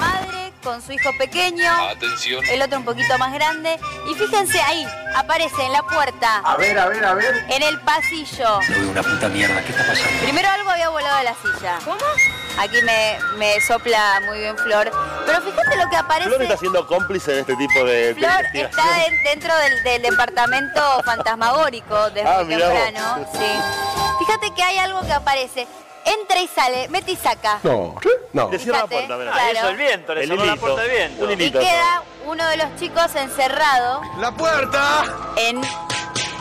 Madre 0.00 0.52
con 0.62 0.82
su 0.82 0.92
hijo 0.92 1.10
pequeño, 1.18 1.70
Atención. 1.90 2.44
el 2.46 2.60
otro 2.62 2.78
un 2.78 2.84
poquito 2.84 3.16
más 3.18 3.32
grande. 3.32 3.78
Y 4.10 4.14
fíjense 4.14 4.60
ahí, 4.62 4.86
aparece 5.14 5.62
en 5.64 5.72
la 5.72 5.82
puerta. 5.82 6.38
A 6.38 6.56
ver, 6.56 6.78
a 6.78 6.86
ver, 6.86 7.04
a 7.04 7.14
ver. 7.14 7.44
En 7.48 7.62
el 7.62 7.78
pasillo. 7.80 8.60
No 8.68 8.74
veo 8.80 8.90
una 8.90 9.02
puta 9.02 9.28
mierda, 9.28 9.62
¿qué 9.62 9.70
está 9.70 9.86
pasando? 9.86 10.18
Primero 10.22 10.48
algo 10.48 10.70
había 10.70 10.88
volado 10.88 11.18
de 11.18 11.24
la 11.24 11.34
silla. 11.34 11.78
¿Cómo? 11.84 11.96
Aquí 12.58 12.80
me, 12.82 13.18
me 13.36 13.60
sopla 13.60 14.20
muy 14.26 14.38
bien 14.40 14.56
Flor. 14.56 14.90
Pero 15.26 15.40
fíjate 15.42 15.76
lo 15.76 15.88
que 15.90 15.96
aparece. 15.96 16.28
Flor 16.30 16.42
está 16.42 16.56
siendo 16.56 16.86
cómplice 16.86 17.32
de 17.32 17.40
este 17.40 17.56
tipo 17.56 17.84
de, 17.84 18.14
Flor 18.14 18.30
está 18.54 19.04
en- 19.06 19.22
dentro 19.24 19.54
del, 19.56 19.82
del 19.82 20.02
departamento 20.02 21.02
fantasmagórico 21.04 22.10
desde 22.10 22.28
Ah, 22.28 22.38
temprano. 22.46 23.26
Sí. 23.32 24.18
Fíjate 24.20 24.54
que 24.54 24.62
hay 24.62 24.78
algo 24.78 25.00
que 25.02 25.12
aparece. 25.12 25.66
Entra 26.06 26.40
y 26.40 26.46
sale, 26.46 26.88
mete 26.88 27.10
y 27.12 27.16
saca. 27.16 27.58
No, 27.64 27.96
no. 28.32 28.48
Le 28.50 28.58
cierra 28.60 28.78
la 28.82 28.86
puerta, 28.86 29.16
mirá. 29.16 29.32
claro. 29.32 29.58
Eso, 29.58 29.68
el 29.70 29.76
viento, 29.76 30.14
le 30.14 30.26
cerró 30.26 30.44
la 30.44 30.56
puerta 30.56 30.82
de 30.82 30.88
viento. 30.88 31.24
Un 31.24 31.30
Y 31.30 31.32
hilito. 31.34 31.58
queda 31.58 32.02
uno 32.26 32.46
de 32.46 32.56
los 32.58 32.76
chicos 32.76 33.14
encerrado. 33.16 34.02
¡La 34.20 34.30
puerta! 34.30 35.04
En 35.36 35.60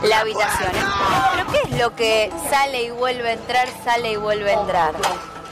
la 0.03 0.19
habitación. 0.19 0.69
¿Pero 1.33 1.51
qué 1.51 1.61
es 1.71 1.79
lo 1.81 1.95
que 1.95 2.31
sale 2.49 2.83
y 2.83 2.89
vuelve 2.91 3.29
a 3.29 3.33
entrar, 3.33 3.67
sale 3.83 4.11
y 4.11 4.15
vuelve 4.17 4.51
a 4.51 4.61
entrar? 4.61 4.93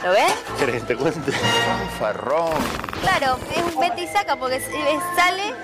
¿Lo 0.04 0.12
ven? 0.12 0.26
¿Querés 0.58 0.82
que 0.82 0.88
te 0.88 0.96
cuente? 0.96 1.30
Un 1.30 1.90
farrón. 1.98 2.52
Claro, 3.00 3.38
es 3.54 3.74
un 3.74 3.80
mete 3.80 4.02
y 4.02 4.06
saca 4.06 4.36
porque 4.36 4.60
sale 4.60 5.54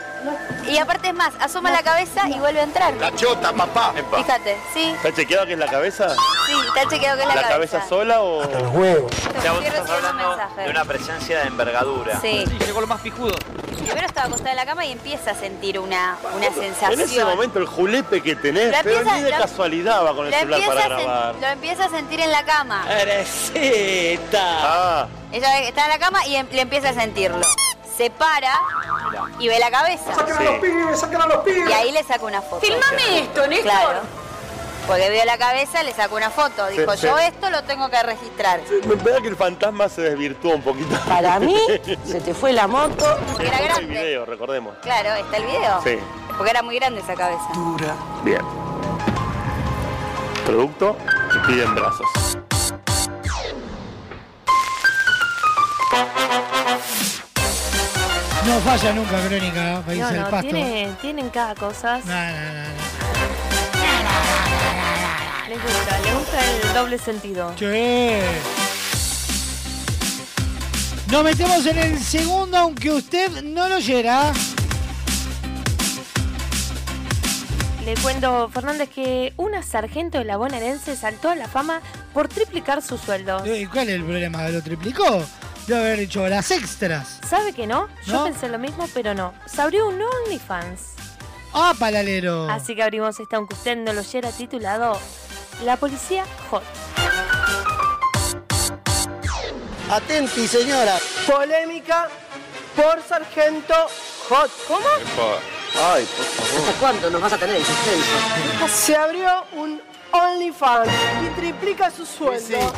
y 0.68 0.78
aparte 0.78 1.08
es 1.08 1.14
más, 1.14 1.32
asoma 1.40 1.70
la 1.70 1.82
cabeza 1.82 2.28
y 2.28 2.38
vuelve 2.38 2.60
a 2.60 2.64
entrar. 2.64 2.94
La 2.94 3.14
chota, 3.14 3.52
papá. 3.52 3.92
Fíjate, 4.16 4.56
sí, 4.72 4.94
¿Está 4.96 5.12
chequeado 5.12 5.46
que 5.46 5.54
es 5.54 5.58
la 5.58 5.66
cabeza? 5.66 6.08
sí, 6.10 6.52
está 6.68 6.88
chequeado 6.88 7.16
que 7.16 7.22
es 7.22 7.28
la, 7.28 7.34
¿La 7.42 7.48
cabeza 7.48 7.86
sola 7.88 8.20
o...? 8.20 8.42
Hasta 8.42 8.60
los 8.60 8.72
huevos. 8.74 9.12
sea, 9.42 9.52
vos 9.52 9.64
estás 9.64 9.90
hablando 9.90 10.36
de 10.56 10.70
una 10.70 10.84
presencia 10.84 11.40
de 11.40 11.46
envergadura. 11.48 12.20
Sí. 12.20 12.44
llegó 12.64 12.80
lo 12.80 12.86
más 12.86 13.00
pijudo. 13.00 13.34
Primero 13.84 14.06
estaba 14.06 14.26
acostada 14.26 14.50
en 14.50 14.56
la 14.56 14.66
cama 14.66 14.84
y 14.84 14.92
empieza 14.92 15.30
a 15.32 15.34
sentir 15.34 15.78
una, 15.78 16.16
una 16.36 16.46
sensación. 16.52 16.92
En 16.92 17.00
ese 17.00 17.24
momento 17.24 17.58
el 17.58 17.66
julepe 17.66 18.20
que 18.22 18.36
tenés, 18.36 18.70
Lo 18.76 18.82
pero 18.82 18.98
empieza- 18.98 19.16
ni 19.16 19.22
de 19.24 19.30
lo- 19.30 19.36
casualidad 19.38 20.04
va 20.04 20.14
con 20.14 20.26
el 20.26 20.34
celular 20.34 20.60
para 20.66 20.80
sen- 20.82 20.88
grabar. 21.04 21.34
lo 21.40 21.46
empieza 21.46 21.84
a 21.84 21.88
sentir 21.90 22.20
en 22.20 22.30
la 22.30 22.44
cama. 22.44 22.84
¡Eresita! 22.90 24.42
Ah, 24.42 25.08
Ella 25.32 25.48
ve 25.54 25.60
que 25.62 25.68
está 25.68 25.84
en 25.84 25.90
la 25.90 25.98
cama 25.98 26.26
y 26.26 26.36
em- 26.36 26.48
le 26.50 26.60
empieza 26.62 26.90
a 26.90 26.94
sentirlo. 26.94 27.40
Se 27.96 28.10
para 28.10 28.54
y 29.38 29.48
ve 29.48 29.58
la 29.58 29.70
cabeza. 29.70 30.14
¡Saquen 30.14 30.36
a 30.36 30.42
los 30.42 30.54
pibes, 30.60 31.00
saquen 31.00 31.20
a 31.22 31.26
los 31.26 31.38
pibes. 31.38 31.68
Y 31.68 31.72
ahí 31.72 31.92
le 31.92 32.02
saca 32.02 32.24
una 32.24 32.40
foto. 32.42 32.60
Filmame 32.60 33.18
esto, 33.20 33.46
Néstor. 33.46 33.70
Claro. 33.70 34.00
Porque 34.86 35.08
vio 35.10 35.24
la 35.24 35.38
cabeza, 35.38 35.82
le 35.82 35.92
sacó 35.92 36.16
una 36.16 36.30
foto. 36.30 36.66
Dijo, 36.68 36.96
Sí, 36.96 37.06
yo 37.06 37.16
sí. 37.18 37.24
esto 37.26 37.48
lo 37.50 37.62
tengo 37.64 37.88
que 37.90 38.02
registrar. 38.02 38.60
me 38.86 39.10
da 39.10 39.20
que 39.20 39.28
el 39.28 39.36
fantasma 39.36 39.88
se 39.88 40.02
desvirtuó 40.02 40.54
un 40.56 40.62
poquito. 40.62 40.98
Para 41.06 41.38
mí, 41.38 41.56
se 42.04 42.20
te 42.20 42.34
fue 42.34 42.52
la 42.52 42.66
moto. 42.66 43.04
Porque 43.32 43.46
era 43.46 43.60
grande. 43.60 43.86
video, 43.86 44.24
recordemos. 44.26 44.74
Claro, 44.82 45.14
está 45.14 45.36
el 45.36 45.44
video. 45.44 45.80
Sí. 45.84 45.98
Porque 46.36 46.50
era 46.50 46.62
muy 46.62 46.76
grande 46.78 47.00
esa 47.00 47.14
cabeza. 47.14 47.44
Bien. 48.24 48.40
Producto 50.44 50.96
y 51.36 51.46
piden 51.46 51.74
brazos. 51.74 52.06
No 58.46 58.58
falla 58.60 58.92
nunca 58.92 59.20
Crónica, 59.28 59.82
País 59.86 60.00
No, 60.00 60.08
del 60.08 60.20
no, 60.22 60.30
Pasto. 60.30 60.50
tiene- 60.50 60.92
tienen 61.00 61.28
cada 61.30 61.54
cosa. 61.54 61.98
No, 61.98 62.04
no, 62.06 62.12
no, 62.12 62.89
Les 65.50 65.60
gusta, 65.60 65.98
les 65.98 66.14
gusta 66.14 66.38
el 66.68 66.74
doble 66.74 66.96
sentido. 66.96 67.52
Che. 67.56 68.22
Nos 71.10 71.24
metemos 71.24 71.66
en 71.66 71.76
el 71.76 71.98
segundo, 71.98 72.56
aunque 72.56 72.92
usted 72.92 73.42
no 73.42 73.68
lo 73.68 73.78
oyera. 73.78 74.32
Le 77.84 77.94
cuento, 77.94 78.48
Fernández, 78.50 78.90
que 78.90 79.32
una 79.38 79.64
sargento 79.64 80.18
de 80.18 80.24
la 80.24 80.36
bonaerense 80.36 80.94
saltó 80.94 81.30
a 81.30 81.34
la 81.34 81.48
fama 81.48 81.80
por 82.14 82.28
triplicar 82.28 82.80
su 82.80 82.96
sueldo. 82.96 83.44
¿Y 83.44 83.66
cuál 83.66 83.88
es 83.88 83.96
el 83.96 84.04
problema? 84.04 84.48
¿Lo 84.50 84.62
triplicó? 84.62 85.20
Debe 85.66 85.80
haber 85.80 85.98
hecho 85.98 86.28
las 86.28 86.52
extras. 86.52 87.18
¿Sabe 87.28 87.52
que 87.52 87.66
no? 87.66 87.88
Yo 88.06 88.12
¿No? 88.12 88.24
pensé 88.26 88.48
lo 88.48 88.60
mismo, 88.60 88.88
pero 88.94 89.14
no. 89.14 89.34
Se 89.46 89.60
abrió 89.60 89.88
un 89.88 90.00
OnlyFans. 90.00 90.80
¡Ah, 91.52 91.74
palalero! 91.76 92.48
Así 92.48 92.76
que 92.76 92.84
abrimos 92.84 93.18
este, 93.18 93.34
aunque 93.34 93.54
usted 93.54 93.76
no 93.76 93.92
lo 93.92 94.02
oyera, 94.02 94.30
titulado 94.30 94.96
La 95.64 95.76
Policía 95.76 96.24
Hot. 96.50 96.62
Atenti, 99.90 100.46
señora. 100.48 100.96
Polémica 101.26 102.08
por 102.74 103.02
sargento 103.02 103.74
Hot. 104.28 104.50
¿Cómo? 104.66 104.86
Ay, 105.92 106.06
por 106.16 106.24
favor. 106.24 106.60
¿Hasta 106.60 106.80
cuándo 106.80 107.10
nos 107.10 107.20
vas 107.20 107.32
a 107.34 107.38
tener 107.38 107.56
en 107.56 107.64
suspenso? 107.64 108.68
Se 108.68 108.96
abrió 108.96 109.44
un 109.52 109.82
OnlyFans 110.12 110.90
y 111.24 111.40
triplica 111.40 111.90
su 111.90 112.04
sueldo. 112.06 112.72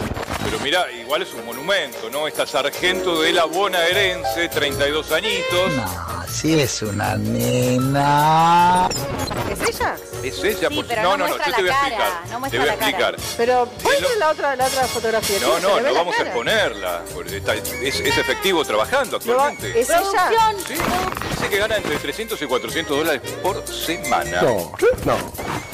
Pero 0.45 0.59
mira, 0.61 0.91
igual 0.91 1.23
es 1.23 1.33
un 1.35 1.45
monumento, 1.47 2.11
¿no? 2.11 2.27
Esta 2.27 2.47
sargento 2.47 3.21
de 3.23 3.33
la 3.33 3.45
bonaerense, 3.45 4.49
32 4.49 5.13
añitos. 5.13 5.73
Sí, 6.29 6.59
es 6.61 6.83
una 6.83 7.15
nena. 7.17 8.89
¿Es 9.51 9.69
ella? 9.69 9.97
Es 10.23 10.43
ella, 10.45 10.69
Sí, 10.69 10.75
por 10.77 10.87
pero 10.87 11.03
no, 11.03 11.17
no 11.17 11.29
no, 11.29 11.37
no, 11.37 11.45
yo 11.45 11.45
te 11.45 11.61
voy 11.63 11.69
la 11.71 11.77
a 11.77 11.81
cara, 11.83 11.89
explicar. 12.09 12.41
no 12.41 12.51
te 12.51 12.59
voy 12.59 12.69
a 12.69 12.71
la 12.73 12.77
cara. 12.79 12.89
explicar. 12.91 13.17
Pero 13.37 13.67
ponle 13.83 14.17
la 14.19 14.31
otra, 14.31 14.57
la 14.57 14.67
otra 14.67 14.87
fotografía. 14.89 15.39
No, 15.41 15.57
¿se 15.57 15.61
no, 15.63 15.77
no 15.77 15.81
la 15.81 15.93
vamos 15.93 16.15
a 16.15 16.19
cara? 16.19 16.29
exponerla. 16.31 17.03
porque 17.15 17.37
está- 17.37 17.55
es, 17.55 18.01
es 18.01 18.19
efectivo 18.19 18.65
trabajando 18.65 19.19
No 19.25 19.37
va- 19.37 19.47
actualmente. 19.49 19.81
¿Es 19.81 19.91
ella? 19.91 20.53
Sí, 20.67 20.75
dice 21.31 21.49
que 21.51 21.59
gana 21.59 21.77
entre 21.77 21.97
300 21.97 22.41
y 22.41 22.47
400 22.47 22.97
dólares 22.97 23.23
por 23.43 23.67
semana. 23.67 24.43
No, 24.43 24.73
no. 25.05 25.17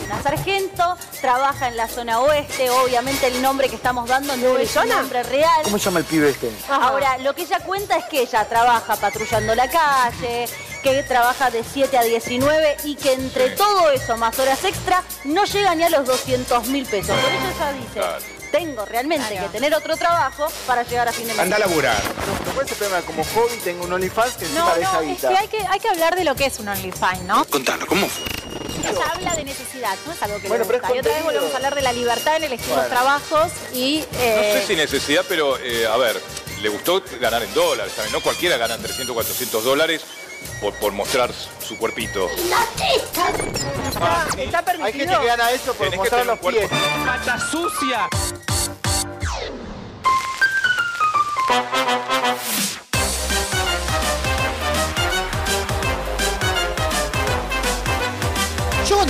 Una 0.05 0.23
sargento, 0.23 0.97
trabaja 1.21 1.48
en 1.49 1.77
la 1.77 1.89
zona 1.89 2.21
oeste, 2.21 2.69
obviamente 2.69 3.27
el 3.27 3.41
nombre 3.41 3.71
que 3.71 3.77
estamos 3.77 4.07
dando 4.07 4.37
no 4.37 4.59
es 4.59 4.71
su 4.71 4.85
nombre 4.85 5.23
real. 5.23 5.63
¿Cómo 5.65 5.79
se 5.79 5.87
llama 5.87 6.01
el 6.01 6.05
pibe 6.05 6.29
este? 6.29 6.51
Ahora, 6.69 7.17
lo 7.19 7.35
que 7.35 7.43
ella 7.43 7.59
cuenta 7.61 7.97
es 7.97 8.05
que 8.05 8.21
ella 8.21 8.47
trabaja 8.47 8.97
patrullando 8.97 9.55
la 9.55 9.69
calle, 9.69 10.47
que 10.83 11.03
trabaja 11.05 11.51
de 11.51 11.65
7 11.65 11.97
a 11.97 12.03
19 12.03 12.77
y 12.85 12.97
que 12.97 13.15
entre 13.15 13.51
todo 13.51 13.91
eso 13.91 14.17
más 14.19 14.39
horas 14.39 14.63
extra 14.65 15.03
no 15.25 15.45
llega 15.45 15.75
ni 15.75 15.85
a 15.85 15.89
los 15.89 16.05
200 16.05 16.67
mil 16.67 16.85
pesos. 16.85 17.17
Por 17.19 17.31
eso 17.31 17.47
ella 17.57 17.73
dice, 17.73 18.27
tengo 18.53 18.85
realmente 18.85 19.39
que 19.39 19.49
tener 19.49 19.75
otro 19.75 19.97
trabajo 19.97 20.49
para 20.67 20.83
llegar 20.83 21.09
a 21.09 21.13
fin 21.13 21.29
de 21.29 21.35
mes. 21.35 21.49
Después 22.45 22.69
se 22.69 22.75
pega 22.75 23.01
como 23.03 23.25
hobby, 23.25 23.57
tengo 23.65 23.85
un 23.85 23.93
OnlyFans 23.95 24.35
que 24.37 24.45
encima 24.45 24.61
No, 24.61 24.75
deja 24.75 24.93
no, 24.93 25.01
es 25.01 25.21
que 25.21 25.27
hay, 25.29 25.49
que 25.49 25.67
hay 25.67 25.81
que 25.81 25.89
hablar 25.89 26.15
de 26.15 26.25
lo 26.25 26.35
que 26.35 26.45
es 26.47 26.59
un 26.59 26.69
OnlyFans, 26.69 27.23
¿no? 27.23 27.45
Contalo, 27.47 27.87
¿cómo 27.87 28.07
fue? 28.07 28.38
Habla 29.11 29.35
de 29.37 29.45
necesidad, 29.45 29.97
no 30.07 30.13
es 30.13 30.23
algo 30.23 30.41
que 30.41 30.49
Bueno, 30.49 30.65
le 30.65 30.69
pero 30.69 30.81
gusta. 30.81 30.97
Y 30.97 30.99
otra 31.01 31.15
vez 31.15 31.25
volvemos 31.25 31.53
a 31.53 31.57
hablar 31.57 31.75
de 31.75 31.83
la 31.83 31.93
libertad 31.93 32.37
en 32.37 32.45
elegir 32.45 32.67
los 32.69 32.77
Bueno. 32.77 32.91
trabajos 32.91 33.53
y... 33.73 34.05
No 34.13 34.19
eh, 34.21 34.61
sé 34.61 34.67
si 34.67 34.77
necesidad, 34.77 35.25
pero 35.29 35.59
eh, 35.59 35.87
a 35.87 35.97
ver, 35.97 36.21
le 36.63 36.69
gustó 36.69 37.03
ganar 37.21 37.43
en 37.43 37.53
dólares, 37.55 37.93
¿saben? 37.95 38.13
No 38.13 38.21
cualquiera 38.21 38.57
gana 38.57 38.77
300, 38.77 39.13
400 39.15 39.65
dólares 39.65 40.03
por, 40.61 40.75
por 40.75 40.93
mostrar 40.93 41.31
su 41.67 41.77
cuerpito. 41.79 42.29
Está 44.39 44.63
permitido. 44.65 44.87
Hay 44.87 44.93
gente 44.93 45.19
que 45.19 45.27
gana 45.27 45.51
eso 45.51 45.75
por 45.75 45.87
Tenés 45.87 45.99
mostrar 45.99 46.27
los 46.27 46.39
pies. 46.39 46.71
¡Pata 47.05 47.39
sucia! 47.51 48.09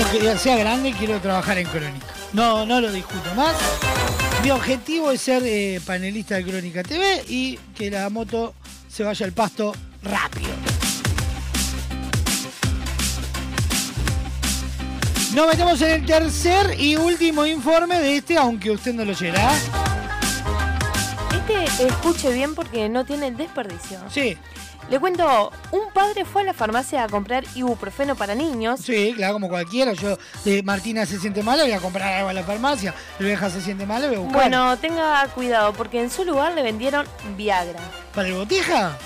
Cuando 0.02 0.38
sea 0.38 0.56
grande 0.56 0.92
quiero 0.92 1.20
trabajar 1.20 1.58
en 1.58 1.66
Crónica. 1.66 2.06
No, 2.32 2.64
no 2.66 2.80
lo 2.80 2.92
discuto 2.92 3.34
más. 3.34 3.54
Mi 4.42 4.50
objetivo 4.50 5.10
es 5.10 5.20
ser 5.20 5.42
eh, 5.44 5.80
panelista 5.84 6.36
de 6.36 6.44
Crónica 6.44 6.82
TV 6.82 7.24
y 7.28 7.58
que 7.76 7.90
la 7.90 8.08
moto 8.08 8.54
se 8.88 9.02
vaya 9.02 9.26
al 9.26 9.32
pasto 9.32 9.74
rápido. 10.02 10.50
Nos 15.34 15.46
metemos 15.46 15.80
en 15.82 15.90
el 15.90 16.06
tercer 16.06 16.80
y 16.80 16.96
último 16.96 17.44
informe 17.44 17.98
de 17.98 18.16
este, 18.16 18.36
aunque 18.36 18.70
usted 18.70 18.94
no 18.94 19.04
lo 19.04 19.12
oyera. 19.12 19.52
Este 21.32 21.86
escuche 21.86 22.32
bien 22.32 22.54
porque 22.54 22.88
no 22.88 23.04
tiene 23.04 23.30
desperdicio. 23.32 23.98
Sí. 24.10 24.36
Le 24.90 24.98
cuento, 24.98 25.52
un 25.70 25.92
padre 25.92 26.24
fue 26.24 26.40
a 26.40 26.44
la 26.46 26.54
farmacia 26.54 27.04
a 27.04 27.08
comprar 27.08 27.44
ibuprofeno 27.54 28.16
para 28.16 28.34
niños. 28.34 28.80
Sí, 28.80 29.12
claro, 29.14 29.34
como 29.34 29.48
cualquiera. 29.50 29.92
Yo, 29.92 30.16
de 30.46 30.62
Martina 30.62 31.04
se 31.04 31.18
siente 31.18 31.42
mal, 31.42 31.60
voy 31.60 31.72
a 31.72 31.78
comprar 31.78 32.10
algo 32.14 32.30
a 32.30 32.32
la 32.32 32.42
farmacia. 32.42 32.94
Rebeja 33.18 33.50
se 33.50 33.60
siente 33.60 33.84
mal, 33.84 34.06
voy 34.06 34.16
a 34.16 34.18
buscar. 34.18 34.40
Bueno, 34.40 34.78
tenga 34.78 35.26
cuidado 35.34 35.74
porque 35.74 36.00
en 36.00 36.10
su 36.10 36.24
lugar 36.24 36.54
le 36.54 36.62
vendieron 36.62 37.06
Viagra. 37.36 37.80
¿Para 38.14 38.28
el 38.28 38.34
botija? 38.34 38.96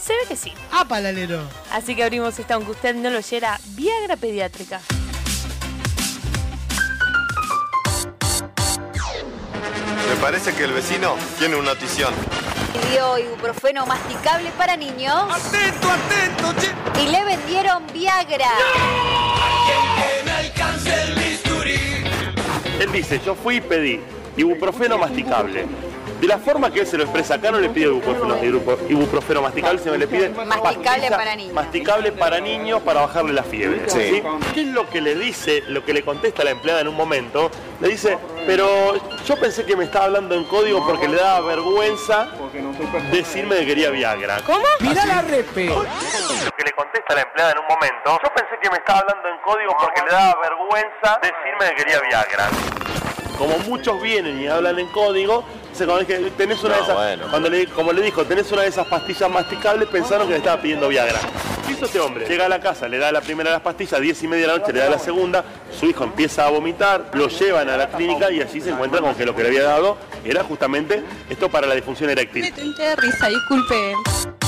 Se 0.00 0.14
ve 0.14 0.20
que 0.26 0.36
sí. 0.36 0.54
¡Apa, 0.72 1.00
Lalero! 1.00 1.42
Así 1.70 1.94
que 1.94 2.04
abrimos 2.04 2.38
esta, 2.38 2.54
aunque 2.54 2.70
usted 2.70 2.94
no 2.94 3.10
lo 3.10 3.18
oyera, 3.18 3.60
Viagra 3.74 4.16
pediátrica. 4.16 4.80
Me 10.08 10.16
parece 10.20 10.54
que 10.54 10.64
el 10.64 10.72
vecino 10.72 11.16
tiene 11.38 11.56
una 11.56 11.74
notición. 11.74 12.12
Dio 12.90 13.18
ibuprofeno 13.18 13.86
masticable 13.86 14.50
para 14.56 14.76
niños. 14.76 15.14
¡Atento, 15.30 15.88
atento! 15.90 17.00
Y 17.00 17.08
le 17.08 17.24
vendieron 17.24 17.86
Viagra. 17.92 18.50
Que 19.66 20.24
me 20.24 20.30
alcance 20.30 21.02
el 21.02 21.14
bisturí. 21.14 22.04
Él 22.80 22.92
dice, 22.92 23.20
yo 23.24 23.34
fui 23.34 23.56
y 23.56 23.60
pedí 23.60 24.00
ibuprofeno 24.36 24.98
masticable. 24.98 25.66
De 26.20 26.26
la 26.26 26.38
forma 26.38 26.70
que 26.70 26.80
él 26.80 26.86
se 26.86 26.96
lo 26.96 27.04
expresa 27.04 27.34
acá 27.34 27.50
no 27.50 27.58
le 27.58 27.68
pide 27.68 27.86
ibuprofeno, 28.88 29.42
masticable, 29.42 29.78
sino 29.78 29.96
le 29.96 30.06
pide 30.06 30.30
Masticable 30.30 31.10
para 31.10 31.36
niños. 31.36 31.52
Masticable 31.52 32.12
para 32.12 32.40
niños 32.40 32.82
para 32.82 33.00
bajarle 33.02 33.32
la 33.34 33.42
fiebre. 33.42 33.82
Sí. 33.88 34.22
¿Qué 34.54 34.62
es 34.62 34.66
lo 34.68 34.88
que 34.88 35.00
le 35.00 35.14
dice, 35.14 35.62
lo 35.68 35.84
que 35.84 35.92
le 35.92 36.02
contesta 36.02 36.42
la 36.42 36.52
empleada 36.52 36.80
en 36.80 36.88
un 36.88 36.96
momento? 36.96 37.50
Le 37.80 37.88
dice, 37.88 38.18
pero 38.46 38.94
yo 39.26 39.36
pensé 39.36 39.64
que 39.66 39.76
me 39.76 39.84
estaba 39.84 40.06
hablando 40.06 40.34
en 40.34 40.44
código 40.44 40.86
porque 40.86 41.06
le 41.08 41.16
daba 41.16 41.46
vergüenza 41.46 42.28
decirme 43.10 43.56
que 43.56 43.66
quería 43.66 43.90
Viagra. 43.90 44.40
¿Cómo? 44.46 44.64
Mira 44.80 45.04
la 45.04 45.20
repe. 45.22 45.66
Lo 45.66 45.82
que 46.56 46.64
le 46.64 46.72
contesta 46.72 47.14
la 47.14 47.22
empleada 47.22 47.52
en 47.52 47.58
un 47.58 47.66
momento, 47.66 48.18
yo 48.22 48.32
pensé 48.34 48.56
que 48.62 48.70
me 48.70 48.78
estaba 48.78 49.00
hablando 49.00 49.28
en 49.28 49.38
código 49.42 49.76
porque 49.78 50.00
le 50.00 50.10
daba 50.10 50.40
vergüenza 50.40 51.20
decirme 51.20 51.76
que 51.76 51.84
quería 51.84 52.00
Viagra. 52.00 52.48
Como 53.36 53.58
muchos 53.58 54.00
vienen 54.00 54.40
y 54.40 54.46
hablan 54.46 54.78
en 54.78 54.88
código, 54.88 55.44
se 55.76 55.84
cuando 55.86 56.04
dije, 56.04 56.30
tenés 56.36 56.62
una 56.64 56.70
No, 56.70 56.76
de 56.76 56.82
esas, 56.84 56.94
bueno. 56.96 57.26
cuando 57.30 57.50
le, 57.50 57.66
como 57.68 57.92
le 57.92 58.02
dijo, 58.02 58.24
tenés 58.24 58.50
una 58.52 58.62
de 58.62 58.68
esas 58.68 58.86
pastillas 58.86 59.30
masticables, 59.30 59.88
pensaron 59.88 60.26
que 60.26 60.32
le 60.32 60.38
estaba 60.38 60.60
pidiendo 60.60 60.88
Viagra. 60.88 61.18
¿Qué 61.66 61.72
hizo 61.72 61.86
este 61.86 62.00
hombre? 62.00 62.26
Llega 62.26 62.46
a 62.46 62.48
la 62.48 62.60
casa, 62.60 62.88
le 62.88 62.98
da 62.98 63.10
la 63.12 63.20
primera 63.20 63.50
de 63.50 63.56
las 63.56 63.62
pastillas, 63.62 64.00
10 64.00 64.22
y 64.22 64.28
media 64.28 64.46
de 64.46 64.52
la 64.52 64.58
noche 64.58 64.72
le 64.72 64.80
da 64.80 64.88
la 64.90 64.98
segunda, 64.98 65.44
su 65.78 65.86
hijo 65.86 66.04
empieza 66.04 66.46
a 66.46 66.50
vomitar, 66.50 67.10
lo 67.14 67.28
llevan 67.28 67.68
a 67.68 67.76
la 67.76 67.88
clínica 67.88 68.30
y 68.30 68.40
allí 68.40 68.60
se 68.60 68.70
encuentran 68.70 69.02
con 69.02 69.14
que 69.14 69.26
lo 69.26 69.34
que 69.34 69.42
le 69.42 69.48
había 69.48 69.64
dado 69.64 69.96
era 70.24 70.42
justamente 70.44 71.02
esto 71.28 71.48
para 71.50 71.66
la 71.66 71.74
disfunción 71.74 72.08
eréctil. 72.10 72.52
de 72.54 72.96
risa, 72.96 73.28
disculpe. 73.28 74.45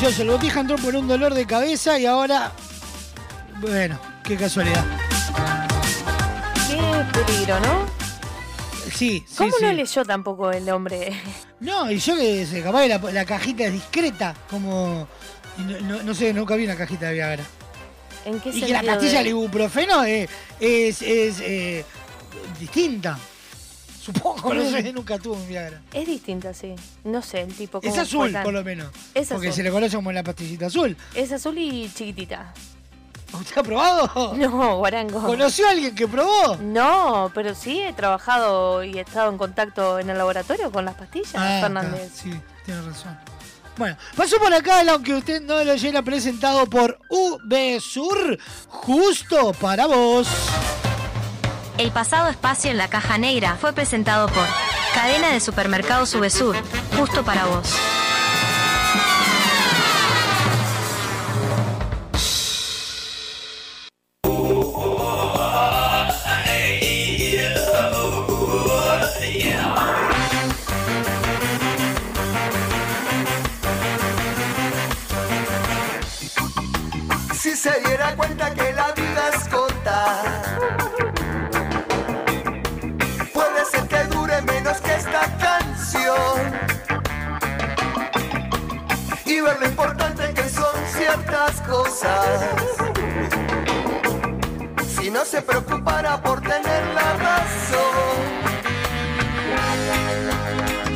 Maravilloso! 0.00 0.22
El 0.22 0.30
botija 0.30 0.60
entró 0.60 0.76
por 0.76 0.96
un 0.96 1.08
dolor 1.08 1.34
de 1.34 1.46
cabeza 1.46 1.98
y 1.98 2.06
ahora. 2.06 2.52
Bueno, 3.60 3.98
qué 4.24 4.36
casualidad. 4.36 4.84
Qué 6.68 7.20
peligro, 7.24 7.60
¿no? 7.60 7.86
Sí, 8.90 9.24
sí. 9.26 9.34
¿Cómo 9.36 9.50
sí. 9.58 9.64
no 9.64 9.72
leyó 9.72 10.04
tampoco 10.04 10.50
el 10.52 10.68
hombre? 10.70 11.12
No, 11.60 11.90
y 11.90 11.98
yo 11.98 12.16
que 12.16 12.46
sé, 12.46 12.62
capaz 12.62 12.80
que 12.84 12.88
la, 12.88 12.98
la 13.12 13.24
cajita 13.26 13.64
es 13.64 13.72
discreta, 13.74 14.34
como. 14.48 15.06
No, 15.58 15.78
no- 15.80 16.02
no 16.02 16.14
sé, 16.14 16.32
nunca 16.32 16.54
vi 16.56 16.64
una 16.64 16.74
cajita 16.74 17.08
de 17.08 17.12
Viagra. 17.12 17.44
¿En 18.24 18.40
qué 18.40 18.48
Y 18.48 18.62
que 18.62 18.72
la 18.72 18.82
pastilla 18.82 19.10
de- 19.12 19.18
del 19.18 19.26
ibuprofeno 19.28 20.02
es, 20.04 20.30
es, 20.58 21.02
es, 21.02 21.40
eh, 21.40 21.84
distinta. 22.58 23.18
Supongo, 24.14 24.54
no 24.54 24.70
sé, 24.70 24.92
nunca 24.92 25.18
tuve 25.18 25.36
un 25.36 25.48
Viagra. 25.48 25.80
Es 25.92 26.06
distinta, 26.06 26.52
sí. 26.54 26.74
No 27.04 27.22
sé, 27.22 27.42
el 27.42 27.54
tipo 27.54 27.80
Es 27.82 27.96
azul, 27.98 28.32
por 28.42 28.52
lo 28.52 28.64
menos. 28.64 28.88
Es 29.14 29.28
porque 29.28 29.48
azul. 29.48 29.56
se 29.56 29.62
le 29.62 29.70
conoce 29.70 29.96
como 29.96 30.12
la 30.12 30.22
pastillita 30.22 30.66
azul. 30.66 30.96
Es 31.14 31.32
azul 31.32 31.56
y 31.58 31.90
chiquitita. 31.92 32.52
¿Usted 33.32 33.58
ha 33.58 33.62
probado? 33.62 34.34
No, 34.36 34.76
guarango. 34.78 35.22
¿Conoció 35.24 35.68
a 35.68 35.70
alguien 35.70 35.94
que 35.94 36.08
probó? 36.08 36.56
No, 36.56 37.30
pero 37.34 37.54
sí 37.54 37.80
he 37.80 37.92
trabajado 37.92 38.82
y 38.82 38.98
he 38.98 39.02
estado 39.02 39.30
en 39.30 39.38
contacto 39.38 39.98
en 40.00 40.10
el 40.10 40.18
laboratorio 40.18 40.72
con 40.72 40.84
las 40.84 40.94
pastillas, 40.96 41.34
Ah, 41.36 41.58
Fernández. 41.62 42.02
está, 42.02 42.22
sí, 42.22 42.32
tiene 42.64 42.82
razón. 42.82 43.16
Bueno, 43.76 43.96
pasó 44.16 44.36
por 44.38 44.52
acá, 44.52 44.82
aunque 44.90 45.14
usted 45.14 45.40
no 45.42 45.62
lo 45.64 45.72
oyera, 45.72 46.02
presentado 46.02 46.66
por 46.66 46.98
VSUR, 47.10 48.38
justo 48.68 49.52
para 49.54 49.86
vos. 49.86 50.28
El 51.80 51.92
pasado 51.92 52.28
espacio 52.28 52.70
en 52.70 52.76
la 52.76 52.88
caja 52.90 53.16
negra 53.16 53.56
fue 53.58 53.72
presentado 53.72 54.28
por 54.28 54.44
Cadena 54.92 55.32
de 55.32 55.40
Supermercados 55.40 56.10
Subesur, 56.10 56.54
justo 56.98 57.24
para 57.24 57.46
vos. 57.46 57.74
Si 94.88 95.08
no 95.08 95.24
se 95.24 95.40
preocupara 95.40 96.20
por 96.20 96.40
tener 96.40 96.84
la 96.94 97.12
razón. 97.12 98.20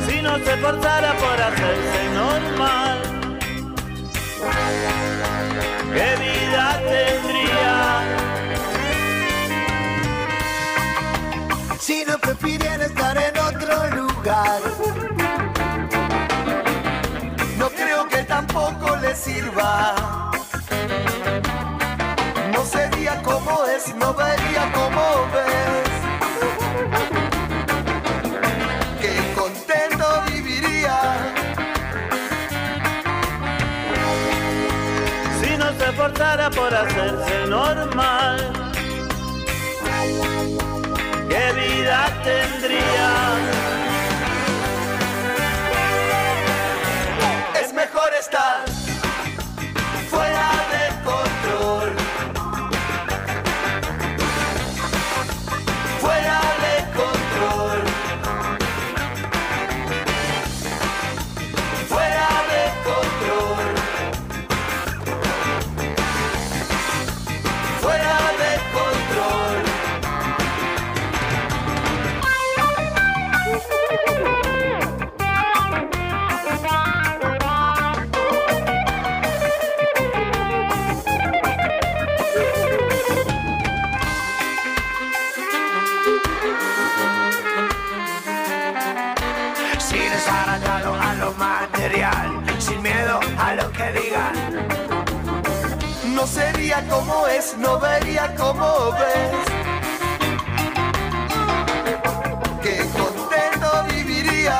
Si 0.05 0.21
no 0.21 0.37
se 0.37 0.53
esforzara 0.53 1.13
por 1.13 1.41
hacerse 1.41 2.09
normal, 2.13 3.01
¿qué 5.93 6.15
vida 6.25 6.81
tendría? 6.89 8.01
Si 11.79 12.03
no 12.05 12.17
prefiriera 12.17 12.85
estar 12.85 13.17
en 13.17 13.37
otro 13.37 13.87
lugar, 13.95 14.61
no 17.57 17.69
creo 17.69 18.07
que 18.09 18.23
tampoco 18.23 18.97
le 18.97 19.15
sirva. 19.15 20.24
Esforzara 36.35 36.49
por 36.49 36.73
hacerse 36.73 37.47
normal, 37.47 38.37
¿qué 41.29 41.53
vida 41.53 42.07
tendría? 42.23 43.54
Que 102.61 102.77
contento 102.91 103.69
viviría. 103.87 104.59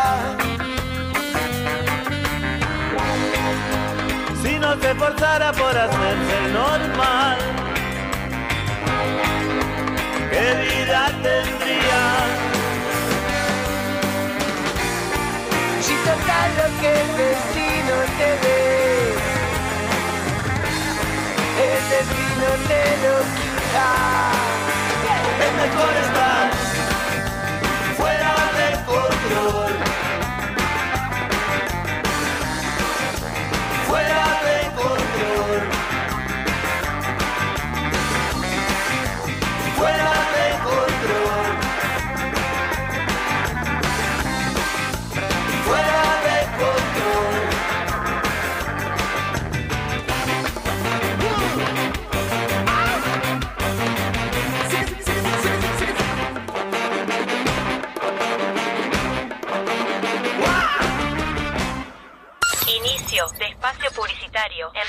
Si 4.42 4.58
no 4.58 4.80
se 4.80 4.92
esforzara 4.92 5.52
por 5.52 5.78
hacerse 5.78 6.38
normal, 6.54 7.38
¿qué 10.32 10.46
vida 10.64 11.08
tendría? 11.22 12.04
Si 15.82 15.94
total 16.06 16.50
lo 16.60 16.68
que 16.80 16.90
el 17.02 17.10
destino 17.18 17.96
te 18.18 18.30
dé, 18.44 18.64
el 21.66 21.84
destino 21.90 22.48
te 22.70 22.82
lo 23.04 23.35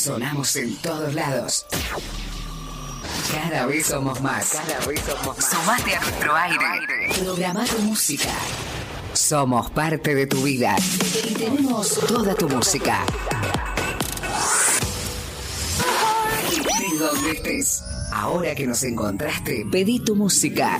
Sonamos 0.00 0.56
en 0.56 0.74
todos 0.76 1.12
lados. 1.12 1.66
Cada 3.30 3.66
vez 3.66 3.84
somos 3.84 4.18
más. 4.22 4.52
Cada 4.52 4.86
vez 4.86 4.98
somos 5.00 5.36
más. 5.36 5.50
Sumate 5.50 5.94
a 5.94 6.00
nuestro 6.00 6.34
aire. 6.36 7.22
Programa 7.22 7.64
tu 7.66 7.78
música. 7.82 8.30
Somos 9.12 9.70
parte 9.72 10.14
de 10.14 10.26
tu 10.26 10.42
vida. 10.42 10.74
Y 11.28 11.34
tenemos 11.34 12.00
toda 12.08 12.34
tu 12.34 12.48
música. 12.48 13.04
De 16.78 16.98
donde 16.98 17.30
estés. 17.32 17.82
Ahora 18.10 18.54
que 18.54 18.66
nos 18.66 18.82
encontraste, 18.84 19.66
pedí 19.70 20.00
tu 20.00 20.16
música. 20.16 20.78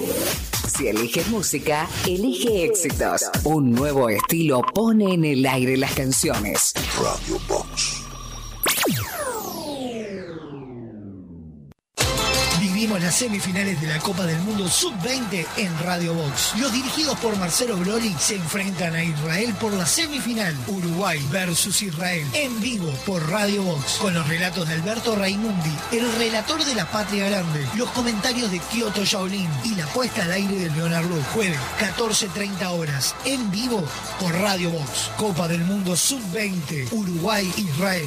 Si 0.66 0.88
eliges 0.88 1.28
música, 1.28 1.86
elige 2.06 2.64
éxitos. 2.64 3.24
Un 3.44 3.72
nuevo 3.72 4.08
estilo 4.08 4.62
pone 4.62 5.12
en 5.12 5.26
el 5.26 5.44
aire 5.44 5.76
las 5.76 5.92
canciones. 5.92 6.72
Radio 6.96 7.38
Box. 7.46 7.79
Las 13.10 13.18
semifinales 13.18 13.80
de 13.80 13.88
la 13.88 13.98
Copa 13.98 14.24
del 14.24 14.38
Mundo 14.42 14.68
Sub-20 14.68 15.44
en 15.56 15.78
Radio 15.80 16.14
Box. 16.14 16.52
Los 16.60 16.72
dirigidos 16.72 17.18
por 17.18 17.36
Marcelo 17.38 17.76
Broli 17.76 18.14
se 18.20 18.36
enfrentan 18.36 18.94
a 18.94 19.02
Israel 19.02 19.52
por 19.60 19.72
la 19.72 19.84
semifinal. 19.84 20.56
Uruguay 20.68 21.20
versus 21.28 21.82
Israel 21.82 22.24
en 22.34 22.60
vivo 22.60 22.88
por 23.04 23.28
Radio 23.28 23.64
Box. 23.64 23.94
Con 23.94 24.14
los 24.14 24.28
relatos 24.28 24.68
de 24.68 24.74
Alberto 24.74 25.16
Raimundi, 25.16 25.76
el 25.90 26.08
relator 26.18 26.64
de 26.64 26.76
la 26.76 26.88
Patria 26.88 27.28
Grande, 27.28 27.66
los 27.74 27.90
comentarios 27.90 28.48
de 28.52 28.60
Kyoto 28.60 29.04
Shaolin 29.04 29.50
y 29.64 29.74
la 29.74 29.86
puesta 29.86 30.22
al 30.22 30.30
aire 30.30 30.54
de 30.54 30.70
Leonardo. 30.70 31.20
Jueves, 31.34 31.58
14.30 31.80 32.64
horas, 32.68 33.16
en 33.24 33.50
vivo 33.50 33.82
por 34.20 34.32
Radio 34.34 34.70
Box. 34.70 35.10
Copa 35.16 35.48
del 35.48 35.64
Mundo 35.64 35.96
Sub-20, 35.96 36.92
Uruguay-Israel. 36.92 38.06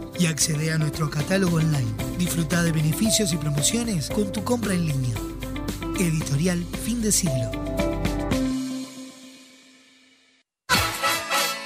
y 0.17 0.27
accede 0.27 0.71
a 0.71 0.77
nuestro 0.77 1.09
catálogo 1.09 1.57
online. 1.57 1.93
Disfruta 2.17 2.61
de 2.63 2.71
beneficios 2.71 3.33
y 3.33 3.37
promociones 3.37 4.09
con 4.09 4.31
tu 4.31 4.43
compra 4.43 4.73
en 4.73 4.87
línea. 4.87 5.15
Editorial 5.99 6.65
Fin 6.83 7.01
de 7.01 7.11
Siglo. 7.11 7.51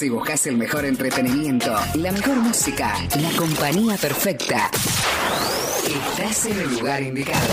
Si 0.00 0.08
buscas 0.08 0.46
el 0.46 0.56
mejor 0.56 0.86
entretenimiento, 0.86 1.76
la 1.96 2.10
mejor 2.10 2.36
música, 2.36 2.94
la 3.20 3.30
compañía 3.36 3.98
perfecta, 3.98 4.70
estás 5.84 6.46
en 6.46 6.58
el 6.58 6.74
lugar 6.74 7.02
indicado. 7.02 7.46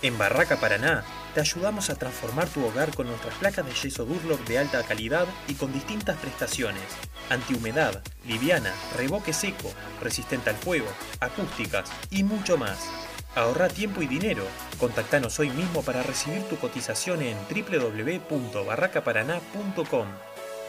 En 0.00 0.16
Barraca 0.16 0.56
Paraná 0.56 1.04
te 1.34 1.40
ayudamos 1.40 1.90
a 1.90 1.96
transformar 1.96 2.48
tu 2.48 2.64
hogar 2.64 2.94
con 2.94 3.06
nuestras 3.06 3.34
placas 3.34 3.66
de 3.66 3.74
yeso 3.74 4.06
Durlock 4.06 4.42
de 4.46 4.60
alta 4.60 4.82
calidad 4.82 5.26
y 5.46 5.56
con 5.56 5.74
distintas 5.74 6.16
prestaciones. 6.16 6.84
Antihumedad, 7.28 8.02
liviana, 8.26 8.72
revoque 8.96 9.34
seco, 9.34 9.70
resistente 10.00 10.48
al 10.48 10.56
fuego, 10.56 10.88
acústicas 11.20 11.92
y 12.10 12.24
mucho 12.24 12.56
más. 12.56 13.03
Ahorra 13.34 13.68
tiempo 13.68 14.00
y 14.00 14.06
dinero. 14.06 14.44
Contactanos 14.78 15.40
hoy 15.40 15.50
mismo 15.50 15.82
para 15.82 16.04
recibir 16.04 16.44
tu 16.44 16.56
cotización 16.56 17.20
en 17.22 17.36
www.barracaparaná.com. 17.48 20.06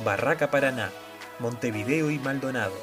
Barraca 0.03 0.49
Paraná, 0.49 0.89
Montevideo 1.39 2.09
y 2.09 2.17
Maldonado. 2.19 2.73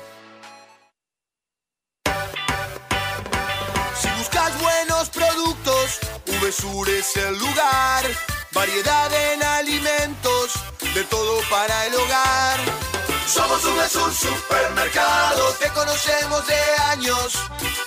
Si 4.01 4.09
buscas 4.19 4.63
buenos 4.63 5.11
productos, 5.11 5.99
VSUR 6.27 6.89
es 6.89 7.17
el 7.17 7.37
lugar. 7.39 8.05
Variedad 8.53 9.13
en 9.33 9.43
alimentos, 9.43 10.55
de 10.95 11.03
todo 11.05 11.41
para 11.51 11.87
el 11.87 11.95
hogar. 11.95 12.61
Somos 13.27 13.63
VSUR 13.65 14.13
Supermercado, 14.13 15.53
te 15.55 15.69
conocemos 15.71 16.47
de 16.47 16.61
años. 16.91 17.39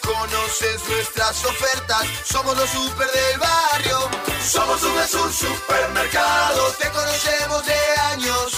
Conoces 0.02 0.88
nuestras 0.88 1.46
ofertas, 1.46 2.06
somos 2.24 2.58
los 2.58 2.70
super 2.70 3.08
del 3.12 3.40
barrio. 3.40 3.98
Somos 4.42 4.82
VSUR 4.82 5.32
Supermercado, 5.34 6.72
te 6.80 6.90
conocemos 6.90 7.66
de 7.66 7.80
años. 8.12 8.54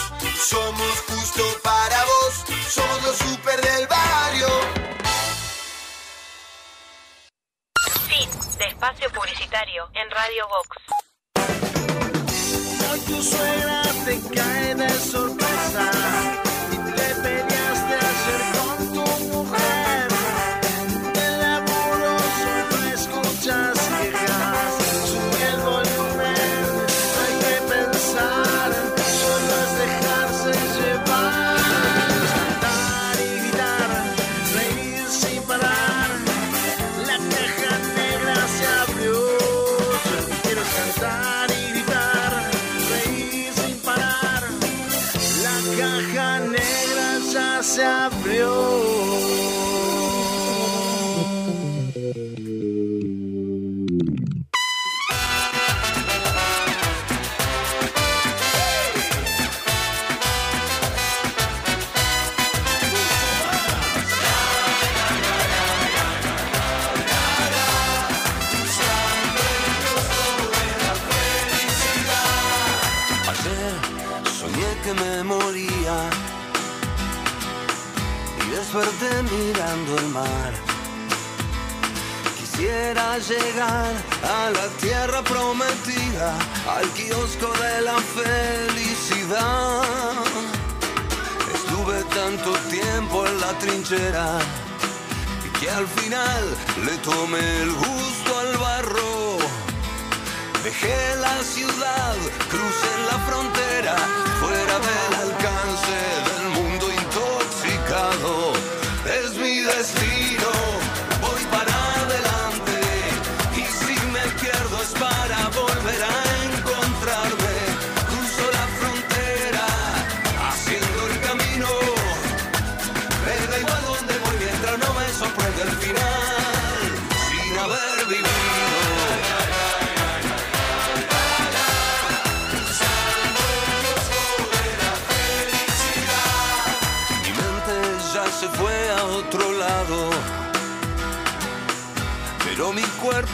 Somos 0.50 1.04
justo 1.10 1.44
para 1.64 2.06
vos, 2.06 2.46
somos 2.70 3.04
los 3.04 3.18
super 3.18 3.62
del 3.62 3.88
barrio. 3.88 4.48
Fin 8.08 8.30
de 8.60 8.66
espacio 8.66 9.10
publicitario 9.12 9.90
en 9.94 10.12
Radio 10.12 10.48
Vox. 10.48 10.78
Hoy 12.92 13.00
tu 13.02 13.24
suegra 13.24 13.82
te 14.06 14.22
cae 14.36 14.76
de 14.76 14.90
sorpresa 15.00 15.47
Quisiera 82.88 83.18
llegar 83.18 83.94
a 84.24 84.50
la 84.50 84.68
tierra 84.80 85.22
prometida, 85.22 86.34
al 86.78 86.88
kiosco 86.92 87.52
de 87.62 87.82
la 87.82 87.98
felicidad. 88.16 89.84
Estuve 91.54 92.02
tanto 92.16 92.54
tiempo 92.70 93.28
en 93.28 93.42
la 93.42 93.52
trinchera 93.60 94.40
que 95.60 95.70
al 95.70 95.86
final 95.86 96.44
le 96.86 96.98
tomé 97.00 97.62
el 97.64 97.74
gusto 97.74 98.40
al 98.40 98.58
barro. 98.58 99.38
Dejé 100.64 101.16
la 101.20 101.44
ciudad, 101.44 102.16
crucé 102.50 102.94
la 103.12 103.18
frontera, 103.28 103.96
fuera 104.40 104.80
del 104.88 105.14
alcance 105.26 106.27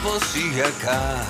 mi 0.04 0.10
cuerpo 0.10 0.24
sigue 0.26 0.62
acá, 0.62 1.24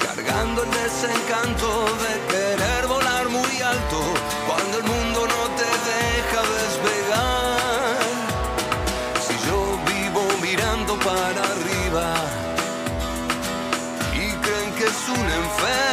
cargando 0.00 0.62
el 0.62 0.70
desencanto 0.70 1.86
de 2.04 2.12
querer 2.32 2.86
volar 2.86 3.28
muy 3.28 3.60
alto 3.60 4.00
cuando 4.46 4.78
el 4.78 4.84
mundo 4.84 5.26
no 5.26 5.42
te 5.56 5.70
deja 5.92 6.42
despegar. 6.60 7.98
Si 9.26 9.34
yo 9.46 9.78
vivo 9.92 10.22
mirando 10.40 10.98
para 11.00 11.42
arriba 11.54 12.14
y 14.14 14.32
creen 14.44 14.72
que 14.76 14.84
es 14.84 15.08
una 15.08 15.34
enfermedad, 15.36 15.91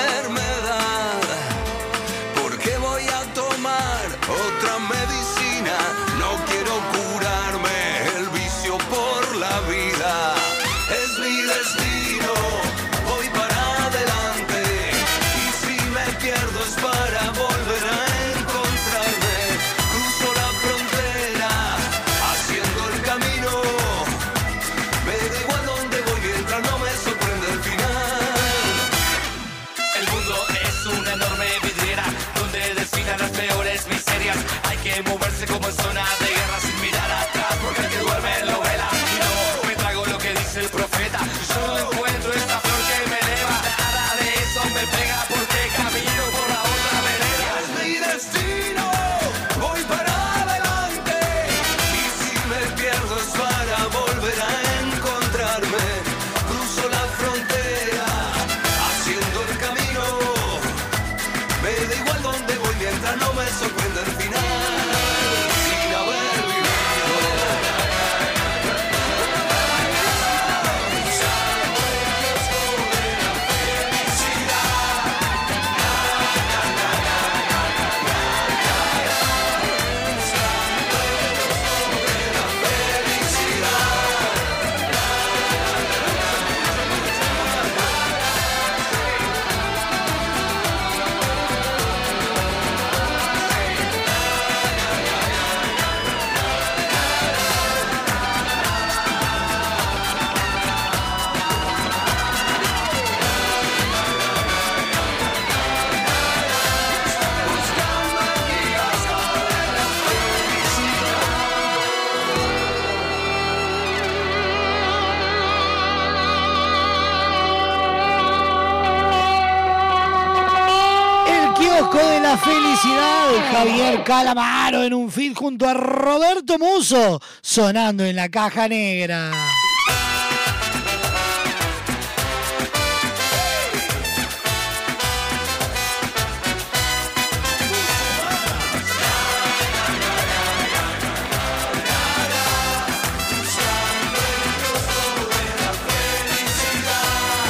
Javier 123.51 124.03
Calamaro 124.03 124.84
en 124.84 124.93
un 124.93 125.11
feed 125.11 125.34
junto 125.34 125.68
a 125.68 125.73
Roberto 125.73 126.57
Muso, 126.57 127.22
sonando 127.41 128.06
en 128.06 128.15
la 128.15 128.30
caja 128.30 128.69
negra. 128.69 129.31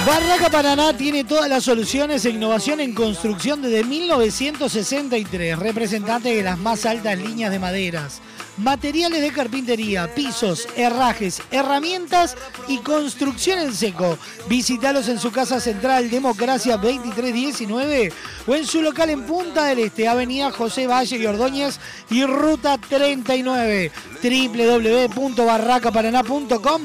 Barraca 0.10 0.49
Paraná 0.49 0.98
tiene 0.98 1.23
todas 1.23 1.48
las 1.48 1.64
soluciones 1.64 2.26
e 2.26 2.31
innovación 2.31 2.80
en 2.80 2.95
construcción 2.95 3.61
desde 3.61 3.84
1963, 3.84 5.60
representante 5.60 6.36
de 6.36 6.41
las 6.41 6.57
más 6.57 6.88
altas 6.88 7.15
líneas 7.15 7.52
de 7.52 7.60
maderas, 7.60 8.19
materiales 8.57 9.22
de 9.22 9.31
carpintería, 9.31 10.11
pisos, 10.15 10.68
herrajes, 10.76 11.44
herramientas 11.52 12.36
y 12.68 12.80
construcción 12.80 13.60
en 13.60 13.76
seco. 13.76 14.18
Visítalos 14.48 15.07
en 15.10 15.19
su 15.19 15.31
casa 15.31 15.60
central 15.60 16.10
Democracia 16.10 16.77
2319 16.77 18.11
o 18.48 18.56
en 18.56 18.65
su 18.65 18.81
local 18.81 19.11
en 19.11 19.27
Punta 19.27 19.65
del 19.65 19.77
Este, 19.77 20.07
Avenida 20.07 20.52
José 20.52 20.88
Valle 20.88 21.18
y 21.18 21.26
Ordóñez 21.27 21.80
y 22.10 22.26
Ruta 22.26 22.80
39 22.80 23.91
www.barracaparaná.com 24.23 26.81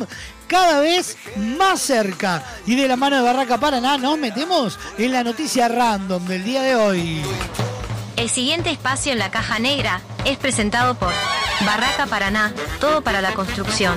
cada 0.47 0.81
vez 0.81 1.17
más 1.37 1.81
cerca. 1.81 2.43
Y 2.67 2.77
de 2.77 2.89
la 2.89 2.97
mano 2.97 3.17
de 3.17 3.23
Barraca 3.23 3.59
Paraná 3.59 3.99
nos 3.99 4.19
metemos 4.19 4.79
en 4.99 5.13
la 5.13 5.25
noticia 5.25 5.69
random 5.69 6.25
del 6.27 6.45
día 6.45 6.63
de 6.63 6.77
hoy. 6.77 7.23
El 8.17 8.31
siguiente 8.31 8.71
espacio 8.71 9.13
en 9.13 9.19
la 9.19 9.31
caja 9.31 9.59
negra 9.59 10.01
es 10.25 10.39
presentado 10.39 10.95
por 10.95 11.13
Barraca 11.67 12.07
Paraná, 12.07 12.53
todo 12.81 13.03
para 13.03 13.21
la 13.21 13.33
construcción. 13.35 13.97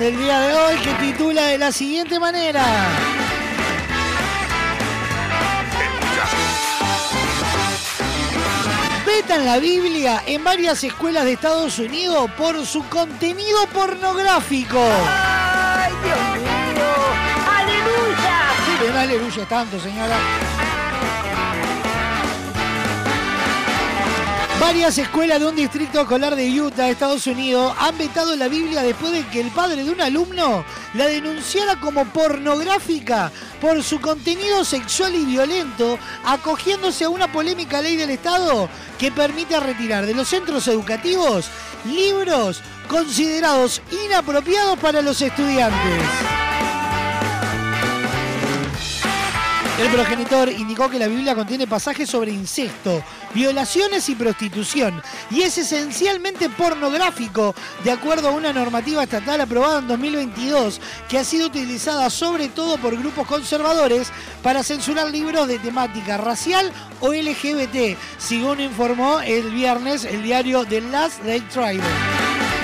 Del 0.00 0.16
día 0.16 0.40
de 0.40 0.54
hoy 0.54 0.78
que 0.78 0.94
titula 0.94 1.42
de 1.48 1.58
la 1.58 1.70
siguiente 1.70 2.18
manera. 2.18 2.64
Vetan 9.04 9.44
la 9.44 9.58
Biblia 9.58 10.22
en 10.26 10.42
varias 10.42 10.82
escuelas 10.84 11.24
de 11.24 11.34
Estados 11.34 11.78
Unidos 11.78 12.30
por 12.38 12.64
su 12.64 12.82
contenido 12.88 13.66
pornográfico. 13.74 14.78
¡Ay, 14.80 15.92
Dios 16.02 16.18
mío! 16.38 16.86
¡Aleluya! 17.58 18.40
Sí, 18.64 18.72
pero 18.78 18.92
no 18.94 18.98
aleluya 19.00 19.44
tanto, 19.46 19.78
señora. 19.78 20.16
Varias 24.60 24.98
escuelas 24.98 25.40
de 25.40 25.46
un 25.46 25.56
distrito 25.56 26.02
escolar 26.02 26.36
de 26.36 26.60
Utah, 26.60 26.90
Estados 26.90 27.26
Unidos, 27.26 27.74
han 27.78 27.96
vetado 27.96 28.36
la 28.36 28.46
Biblia 28.46 28.82
después 28.82 29.10
de 29.10 29.26
que 29.28 29.40
el 29.40 29.50
padre 29.50 29.84
de 29.84 29.90
un 29.90 30.02
alumno 30.02 30.66
la 30.92 31.06
denunciara 31.06 31.80
como 31.80 32.04
pornográfica 32.04 33.32
por 33.58 33.82
su 33.82 34.02
contenido 34.02 34.62
sexual 34.62 35.14
y 35.14 35.24
violento, 35.24 35.98
acogiéndose 36.26 37.04
a 37.04 37.08
una 37.08 37.32
polémica 37.32 37.80
ley 37.80 37.96
del 37.96 38.10
Estado 38.10 38.68
que 38.98 39.10
permite 39.10 39.58
retirar 39.58 40.04
de 40.04 40.14
los 40.14 40.28
centros 40.28 40.68
educativos 40.68 41.46
libros 41.86 42.60
considerados 42.86 43.80
inapropiados 44.04 44.78
para 44.78 45.00
los 45.00 45.22
estudiantes. 45.22 46.29
El 49.80 49.88
progenitor 49.88 50.50
indicó 50.50 50.90
que 50.90 50.98
la 50.98 51.08
Biblia 51.08 51.34
contiene 51.34 51.66
pasajes 51.66 52.10
sobre 52.10 52.30
incesto, 52.30 53.02
violaciones 53.32 54.10
y 54.10 54.14
prostitución, 54.14 55.02
y 55.30 55.40
es 55.40 55.56
esencialmente 55.56 56.50
pornográfico, 56.50 57.54
de 57.82 57.90
acuerdo 57.90 58.28
a 58.28 58.32
una 58.32 58.52
normativa 58.52 59.02
estatal 59.02 59.40
aprobada 59.40 59.78
en 59.78 59.88
2022, 59.88 60.82
que 61.08 61.16
ha 61.16 61.24
sido 61.24 61.46
utilizada 61.46 62.10
sobre 62.10 62.48
todo 62.48 62.76
por 62.76 62.94
grupos 62.94 63.26
conservadores 63.26 64.12
para 64.42 64.62
censurar 64.62 65.10
libros 65.10 65.48
de 65.48 65.58
temática 65.58 66.18
racial 66.18 66.70
o 67.00 67.14
LGBT, 67.14 67.96
según 68.18 68.60
informó 68.60 69.20
el 69.22 69.50
viernes 69.50 70.04
el 70.04 70.22
diario 70.22 70.66
The 70.66 70.82
Last 70.82 71.22
Day 71.22 71.40
Tribal. 71.40 72.59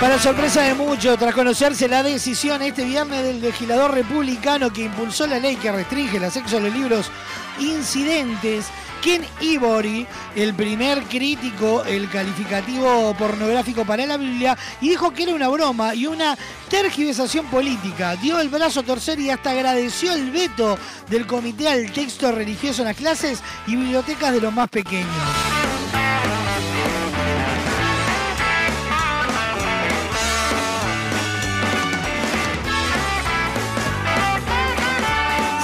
Para 0.00 0.16
sorpresa 0.16 0.62
de 0.62 0.74
muchos, 0.74 1.18
tras 1.18 1.34
conocerse 1.34 1.88
la 1.88 2.04
decisión 2.04 2.62
este 2.62 2.84
viernes 2.84 3.24
del 3.24 3.40
legislador 3.40 3.92
republicano 3.92 4.72
que 4.72 4.84
impulsó 4.84 5.26
la 5.26 5.40
ley 5.40 5.56
que 5.56 5.72
restringe 5.72 6.18
el 6.18 6.24
acceso 6.24 6.58
a 6.58 6.60
los 6.60 6.72
libros 6.72 7.10
incidentes, 7.58 8.66
Ken 9.02 9.24
Ivory, 9.40 10.06
el 10.36 10.54
primer 10.54 11.02
crítico, 11.02 11.82
el 11.84 12.08
calificativo 12.08 13.12
pornográfico 13.14 13.84
para 13.84 14.06
la 14.06 14.16
Biblia, 14.16 14.56
y 14.80 14.90
dijo 14.90 15.10
que 15.10 15.24
era 15.24 15.34
una 15.34 15.48
broma 15.48 15.96
y 15.96 16.06
una 16.06 16.38
tergiversación 16.68 17.46
política. 17.46 18.14
Dio 18.14 18.38
el 18.38 18.50
brazo 18.50 18.80
a 18.80 18.84
torcer 18.84 19.18
y 19.18 19.30
hasta 19.30 19.50
agradeció 19.50 20.12
el 20.12 20.30
veto 20.30 20.78
del 21.10 21.26
comité 21.26 21.68
al 21.68 21.90
texto 21.90 22.30
religioso 22.30 22.82
en 22.82 22.88
las 22.88 22.96
clases 22.96 23.40
y 23.66 23.74
bibliotecas 23.74 24.32
de 24.32 24.40
los 24.40 24.52
más 24.52 24.68
pequeños. 24.68 25.47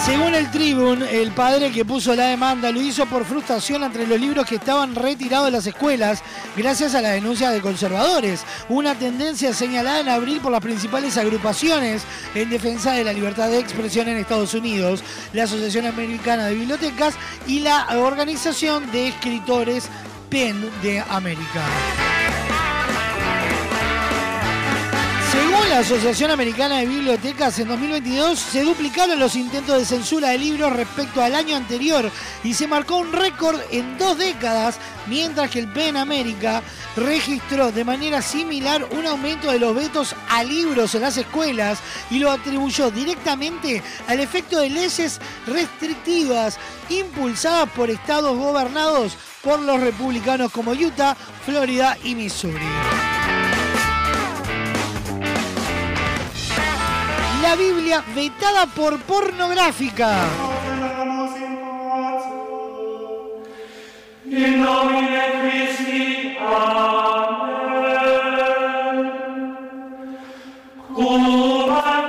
Según 0.05 0.35
el 0.35 0.51
Tribune, 0.51 1.23
el 1.23 1.31
padre 1.31 1.73
que 1.73 1.87
puso 1.87 2.15
la 2.15 2.27
demanda 2.27 2.71
lo 2.71 2.83
hizo 2.83 3.07
por 3.07 3.25
frustración 3.25 3.85
entre 3.85 4.07
los 4.07 4.21
libros 4.21 4.45
que 4.45 4.57
estaban 4.57 4.95
retirados 4.95 5.47
de 5.47 5.53
las 5.53 5.67
escuelas 5.67 6.23
gracias 6.55 6.95
a 6.95 7.01
la 7.01 7.13
denuncia 7.13 7.51
de 7.51 7.63
conservadores, 7.63 8.45
una 8.69 8.95
tendencia 8.95 9.55
señalada 9.55 10.01
en 10.01 10.11
abril 10.11 10.41
por 10.43 10.53
las 10.53 10.61
principales 10.61 11.17
agrupaciones 11.17 12.03
en 12.35 12.51
defensa 12.51 12.93
de 12.93 13.05
la 13.05 13.15
libertad 13.15 13.49
de 13.49 13.59
expresión 13.59 14.07
en 14.09 14.19
Estados 14.19 14.53
Unidos, 14.53 15.03
la 15.33 15.45
Asociación 15.45 15.87
Americana 15.87 16.49
de 16.49 16.55
Bibliotecas 16.55 17.15
y 17.47 17.61
la 17.61 17.87
Organización 17.99 18.93
de 18.93 19.09
Escritores 19.09 19.89
PEN 20.29 20.69
de 20.83 21.01
América. 21.01 22.14
La 25.70 25.78
Asociación 25.81 26.31
Americana 26.31 26.78
de 26.78 26.86
Bibliotecas, 26.86 27.59
en 27.59 27.69
2022 27.69 28.39
se 28.39 28.62
duplicaron 28.62 29.19
los 29.19 29.35
intentos 29.35 29.78
de 29.78 29.85
censura 29.85 30.28
de 30.28 30.39
libros 30.39 30.73
respecto 30.73 31.23
al 31.23 31.35
año 31.35 31.57
anterior 31.57 32.11
y 32.45 32.55
se 32.55 32.69
marcó 32.69 32.97
un 32.97 33.12
récord 33.12 33.61
en 33.70 33.99
dos 33.99 34.19
décadas, 34.19 34.78
mientras 35.07 35.51
que 35.51 35.61
el 35.61 35.73
PEN 35.73 35.97
América 35.97 36.62
registró 36.97 37.73
de 37.73 37.85
manera 37.85 38.23
similar 38.23 38.86
un 38.93 39.07
aumento 39.07 39.51
de 39.51 39.59
los 39.59 39.74
vetos 39.74 40.15
a 40.28 40.45
libros 40.45 40.95
en 40.95 41.03
las 41.03 41.16
escuelas 41.16 41.81
y 42.11 42.19
lo 42.19 42.31
atribuyó 42.31 42.91
directamente 42.91 43.82
al 44.07 44.20
efecto 44.20 44.61
de 44.61 44.70
leyes 44.70 45.20
restrictivas 45.47 46.59
impulsadas 46.89 47.69
por 47.70 47.91
estados 47.91 48.36
gobernados 48.36 49.16
por 49.43 49.61
los 49.61 49.81
republicanos 49.81 50.53
como 50.53 50.73
Utah, 50.73 51.16
Florida 51.45 51.97
y 52.05 52.15
Missouri. 52.15 53.14
La 57.55 57.61
Biblia 57.61 58.05
vetada 58.17 58.67
por 58.67 58.99
pornográfica. 59.03 60.27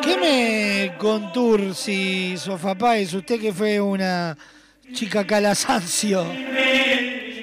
¿Qué 0.02 0.18
me 0.18 0.98
contursi, 0.98 2.36
Sofapáez, 2.38 3.14
usted 3.14 3.40
que 3.40 3.52
fue 3.54 3.80
una 3.82 4.38
chica 4.94 5.26
calasancio? 5.26 6.26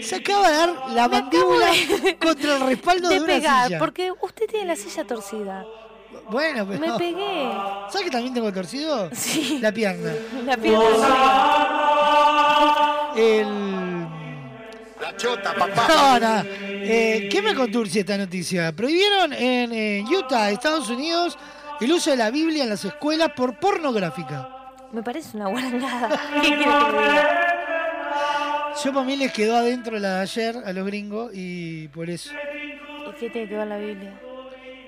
Se 0.03 0.16
acaba 0.16 0.49
de 0.51 0.57
dar 0.57 0.91
la 0.91 1.09
mandíbula 1.09 1.70
contra 2.20 2.57
el 2.57 2.66
respaldo 2.66 3.09
de, 3.09 3.15
de 3.16 3.20
una 3.20 3.33
pegar, 3.35 3.66
silla. 3.66 3.79
porque 3.79 4.12
usted 4.20 4.47
tiene 4.49 4.66
la 4.66 4.77
silla 4.77 5.05
torcida. 5.05 5.65
Bueno, 6.31 6.66
pero... 6.66 6.81
Me 6.81 6.99
pegué. 6.99 7.51
¿Sabes 7.89 8.05
que 8.05 8.11
también 8.11 8.35
tengo 8.35 8.53
torcido? 8.53 9.11
Sí. 9.12 9.59
La 9.61 9.73
pierna. 9.73 10.12
La 10.44 10.57
pierna. 10.57 11.09
El... 13.16 14.03
La 15.01 15.16
chota, 15.16 15.55
papá. 15.55 15.86
No, 15.89 16.19
no. 16.20 16.43
Eh, 16.85 17.28
¿Qué 17.31 17.43
me 17.43 17.55
conturce 17.55 18.01
esta 18.01 18.16
noticia? 18.16 18.73
Prohibieron 18.73 19.32
en 19.32 20.05
Utah, 20.07 20.51
Estados 20.51 20.89
Unidos, 20.89 21.39
el 21.81 21.93
uso 21.93 22.11
de 22.11 22.16
la 22.16 22.31
Biblia 22.31 22.65
en 22.65 22.70
las 22.70 22.85
escuelas 22.85 23.31
por 23.36 23.59
pornográfica. 23.59 24.49
Me 24.93 25.03
parece 25.03 25.36
una 25.36 25.49
guarangada. 25.49 26.20
Yo 28.85 28.93
para 28.93 29.07
mí 29.07 29.16
les 29.16 29.32
quedó 29.32 29.57
adentro 29.57 29.99
la 29.99 30.16
de 30.16 30.20
ayer 30.23 30.57
a 30.65 30.73
los 30.73 30.86
gringos 30.86 31.31
y 31.35 31.89
por 31.89 32.09
eso. 32.11 32.31
¿Y 33.09 33.12
qué 33.19 33.31
tiene 33.31 33.49
que 33.49 33.57
ver 33.57 33.66
la 33.66 33.78
Biblia? 33.78 34.20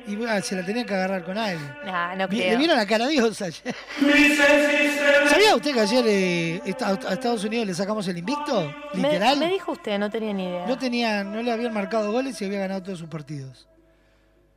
Y 0.06 0.22
ah, 0.26 0.40
se 0.42 0.54
la 0.56 0.62
tenían 0.64 0.84
que 0.86 0.94
agarrar 0.94 1.24
con 1.24 1.38
alguien. 1.38 1.74
Nah, 1.86 2.14
no 2.14 2.28
Vi- 2.28 2.36
creo. 2.38 2.50
Le 2.52 2.56
vieron 2.58 2.76
la 2.76 2.86
cara 2.86 3.06
a 3.06 3.08
Dios 3.08 3.40
ayer. 3.40 3.74
¿Sabía 5.28 5.54
usted 5.56 5.72
que 5.72 5.80
ayer 5.80 6.04
eh, 6.06 6.74
a 6.82 7.12
Estados 7.12 7.44
Unidos 7.44 7.66
le 7.66 7.74
sacamos 7.74 8.06
el 8.08 8.18
invicto? 8.18 8.72
Literal. 8.92 9.38
me 9.38 9.48
dijo 9.48 9.72
usted, 9.72 9.98
no 9.98 10.10
tenía 10.10 10.32
ni 10.34 10.46
idea. 10.48 10.66
No 10.66 10.76
tenía, 10.78 11.24
no 11.24 11.42
le 11.42 11.50
habían 11.50 11.72
marcado 11.72 12.12
goles 12.12 12.40
y 12.40 12.44
había 12.44 12.60
ganado 12.60 12.82
todos 12.82 12.98
sus 12.98 13.08
partidos. 13.08 13.66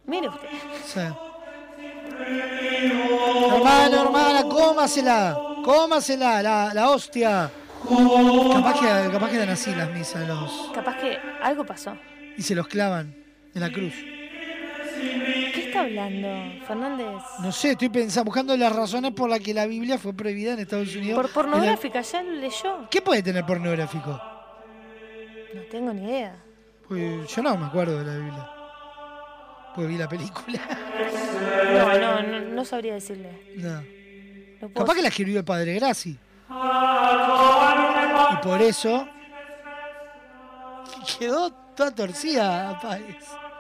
Mire 0.06 0.28
usted. 0.30 0.48
O 0.84 0.88
sea. 0.88 1.16
Hermano, 3.56 4.02
hermana, 4.04 4.44
cómasela. 4.44 5.38
Cómasela, 5.64 6.42
la, 6.44 6.74
la 6.74 6.90
hostia. 6.90 7.50
Capaz 8.54 8.80
que, 8.80 9.12
capaz 9.12 9.30
que 9.30 9.38
dan 9.38 9.50
así 9.50 9.74
las 9.76 9.90
misas 9.92 10.28
los, 10.28 10.72
Capaz 10.74 10.98
que 10.98 11.18
algo 11.42 11.66
pasó. 11.66 11.96
y 12.36 12.42
se 12.42 12.56
los 12.56 12.68
clavan 12.68 13.16
en 13.54 13.62
la 13.62 13.72
cruz. 13.72 13.94
¿Qué 15.54 15.66
está 15.68 15.82
hablando, 15.82 16.66
Fernández? 16.66 17.08
No 17.40 17.52
sé, 17.52 17.72
estoy 17.72 17.90
pensando, 17.90 18.26
buscando 18.26 18.56
las 18.58 18.76
razones 18.76 19.12
por 19.14 19.30
las 19.30 19.40
que 19.40 19.54
la 19.54 19.66
Biblia 19.66 19.98
fue 19.98 20.14
prohibida 20.14 20.54
en 20.54 20.60
Estados 20.60 20.96
Unidos. 20.96 21.16
Por 21.16 21.26
En 21.26 21.30
la- 21.30 21.34
pornográfica, 21.34 22.02
ya 22.02 22.24
lo 22.24 22.32
leyó. 22.32 22.88
¿Qué 22.90 23.02
puede 23.02 23.22
tener 23.24 23.46
pornográfico? 23.46 24.22
No 25.54 25.62
tengo 25.72 25.94
ni 25.94 26.04
idea. 26.06 26.36
Pues 26.88 27.28
yo 27.36 27.42
no 27.44 27.58
me 27.58 27.66
acuerdo 27.66 28.00
de 28.00 28.06
la 28.06 28.16
Biblia. 28.18 28.50
Pues 29.76 29.88
vi 29.88 29.98
la 29.98 30.08
película. 30.10 30.60
No, 31.74 32.00
no, 32.00 32.22
no, 32.24 32.40
no 32.40 32.66
sabría 32.66 32.94
decirle. 32.96 33.30
No. 33.58 33.84
Capaz 34.74 34.96
que 34.96 35.02
la 35.04 35.10
escribió 35.10 35.38
el 35.40 35.46
padre 35.46 35.76
Graci. 35.76 36.18
Y 36.50 38.36
por 38.44 38.62
eso 38.62 39.08
quedó 41.20 41.52
toda 41.76 41.92
torcida, 41.94 42.80
Páez. 42.82 43.18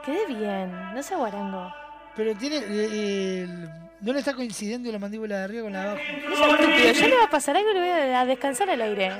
Quedé 0.07 0.25
bien, 0.27 0.71
no 0.95 1.03
sea 1.03 1.17
guarango. 1.17 1.71
Pero 2.15 2.33
tiene. 2.35 2.55
eh, 2.57 3.41
el- 3.43 3.69
no 3.99 4.13
le 4.13 4.19
está 4.19 4.33
coincidiendo 4.33 4.91
la 4.91 4.99
mandíbula 4.99 5.37
de 5.39 5.43
arriba 5.43 5.63
con 5.63 5.73
la 5.73 5.81
de 5.83 5.89
abajo. 5.89 6.01
No 6.29 6.35
sea 6.37 6.47
estúpido, 6.49 6.93
ya 6.93 7.07
le 7.07 7.17
va 7.17 7.23
a 7.25 7.29
pasar 7.29 7.57
algo 7.57 7.69
y 7.71 7.73
le 7.73 7.79
voy 7.81 7.89
a 8.15 8.25
descansar 8.25 8.69
al 8.69 8.81
aire. 8.81 9.11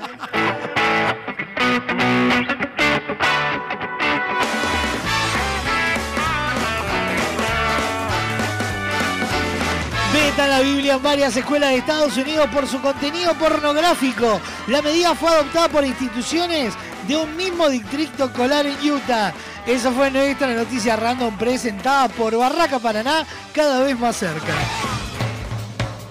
Vetan 10.12 10.48
la 10.50 10.60
Biblia 10.60 10.94
en 10.94 11.02
varias 11.02 11.36
escuelas 11.36 11.70
de 11.70 11.76
Estados 11.78 12.16
Unidos 12.16 12.48
por 12.52 12.66
su 12.66 12.80
contenido 12.80 13.34
pornográfico. 13.34 14.40
La 14.68 14.80
medida 14.80 15.14
fue 15.14 15.30
adoptada 15.30 15.68
por 15.68 15.84
instituciones 15.84 16.74
de 17.08 17.16
un 17.16 17.36
mismo 17.36 17.68
distrito 17.70 18.26
escolar 18.26 18.66
en 18.66 18.90
Utah. 18.90 19.32
Esa 19.66 19.90
fue 19.90 20.10
nuestra 20.10 20.54
noticia 20.54 20.94
random 20.94 21.36
presentada 21.38 22.08
por 22.08 22.36
Barraca 22.36 22.78
Paraná, 22.78 23.26
cada 23.54 23.80
vez 23.80 23.98
más 23.98 24.16
cerca. 24.16 24.52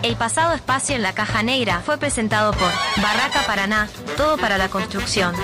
El 0.03 0.15
pasado 0.15 0.53
espacio 0.53 0.95
en 0.95 1.03
la 1.03 1.13
caja 1.13 1.43
negra 1.43 1.81
fue 1.85 1.97
presentado 1.97 2.51
por 2.51 2.71
Barraca 3.01 3.43
Paraná, 3.45 3.87
todo 4.15 4.37
para 4.37 4.57
la 4.57 4.69
construcción. 4.69 5.35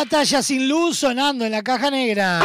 Batalla 0.00 0.42
sin 0.42 0.66
luz 0.66 1.00
sonando 1.00 1.44
en 1.44 1.52
la 1.52 1.62
caja 1.62 1.90
negra. 1.90 2.40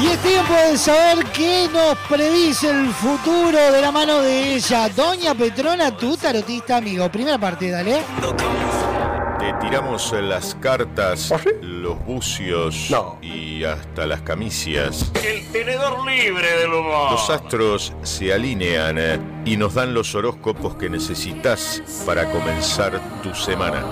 Y 0.00 0.06
es 0.06 0.18
tiempo 0.22 0.54
de 0.54 0.78
saber 0.78 1.24
qué 1.32 1.68
nos 1.72 1.98
predice 2.08 2.70
el 2.70 2.92
futuro 2.92 3.72
de 3.72 3.80
la 3.80 3.90
mano 3.90 4.20
de 4.20 4.54
ella. 4.54 4.88
Doña 4.90 5.34
Petrona, 5.34 5.96
tu 5.96 6.16
tarotista 6.16 6.76
amigo. 6.76 7.10
Primera 7.10 7.38
parte, 7.38 7.70
dale. 7.70 8.02
Te 9.40 9.52
tiramos 9.60 10.12
las 10.12 10.54
cartas, 10.54 11.32
los 11.94 12.06
bucios 12.06 12.92
y 13.22 13.64
hasta 13.64 14.06
las 14.06 14.22
camicias. 14.22 15.10
El 15.22 15.46
tenedor 15.52 16.04
libre 16.06 16.58
del 16.58 16.72
humor. 16.72 17.12
Los 17.12 17.30
astros 17.30 17.92
se 18.02 18.32
alinean 18.32 18.96
eh, 18.98 19.20
y 19.44 19.56
nos 19.56 19.74
dan 19.74 19.94
los 19.94 20.14
horóscopos 20.14 20.76
que 20.76 20.88
necesitas 20.88 21.82
para 22.06 22.30
comenzar 22.30 23.00
tu 23.22 23.34
semana. 23.34 23.84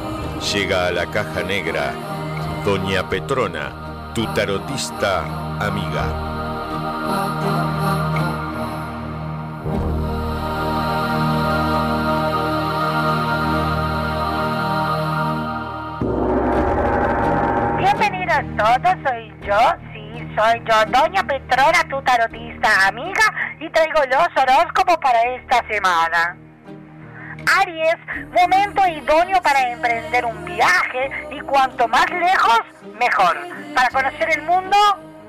Llega 0.53 0.89
a 0.89 0.93
la 0.93 1.11
caja 1.11 1.43
negra 1.43 1.95
Doña 2.65 3.09
Petrona, 3.09 4.13
tu 4.15 4.25
tarotista 4.35 5.57
amiga. 5.59 6.32
Soy 18.33 19.35
yo, 19.43 19.59
sí, 19.93 20.27
soy 20.35 20.63
yo, 20.65 20.85
Doña 20.87 21.23
Petrona, 21.23 21.85
tu 21.91 22.01
tarotista 22.01 22.89
amiga, 22.89 23.25
y 23.61 23.69
traigo 23.69 24.01
los 24.07 24.29
horóscopos 24.35 24.97
para 25.03 25.21
esta 25.35 25.63
semana. 25.69 26.35
Aries, 27.61 27.97
momento 28.33 28.87
idóneo 28.87 29.43
para 29.43 29.71
emprender 29.71 30.25
un 30.25 30.47
viaje 30.47 31.11
y 31.31 31.41
cuanto 31.41 31.87
más 31.89 32.09
lejos, 32.09 32.61
mejor. 32.99 33.37
Para 33.75 33.91
conocer 33.91 34.31
el 34.31 34.43
mundo, 34.45 34.77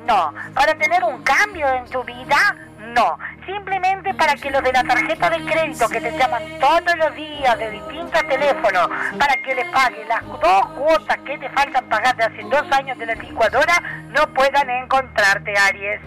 no. 0.08 0.34
Para 0.54 0.74
tener 0.76 1.04
un 1.04 1.22
cambio 1.24 1.68
en 1.74 1.86
tu 1.90 2.06
vida, 2.06 2.56
no. 2.94 3.20
Simplemente 3.46 4.14
para 4.14 4.36
que 4.36 4.50
los 4.50 4.64
de 4.64 4.72
la 4.72 4.84
tarjeta 4.84 5.30
de 5.30 5.44
crédito 5.44 5.90
que 5.90 6.00
te 6.00 6.18
llaman 6.18 6.44
todos 6.60 6.98
los 6.98 7.14
días 7.16 7.58
de 7.58 7.72
distintos 7.72 8.28
teléfonos 8.28 8.90
para 9.20 9.36
que 9.38 9.56
les 9.56 9.66
pagues 9.70 10.08
las 10.08 10.26
dos 10.26 10.66
cuotas 10.78 11.18
que 11.26 11.38
te 11.38 11.50
faltan 11.50 11.84
pagar 11.90 12.16
de 12.16 12.24
hace 12.24 12.44
dos 12.44 12.64
años 12.72 12.98
de 12.98 13.06
la 13.06 13.16
licuadora 13.16 13.82
no 14.10 14.28
puedan 14.34 14.70
encontrarte, 14.70 15.54
Aries. 15.58 16.02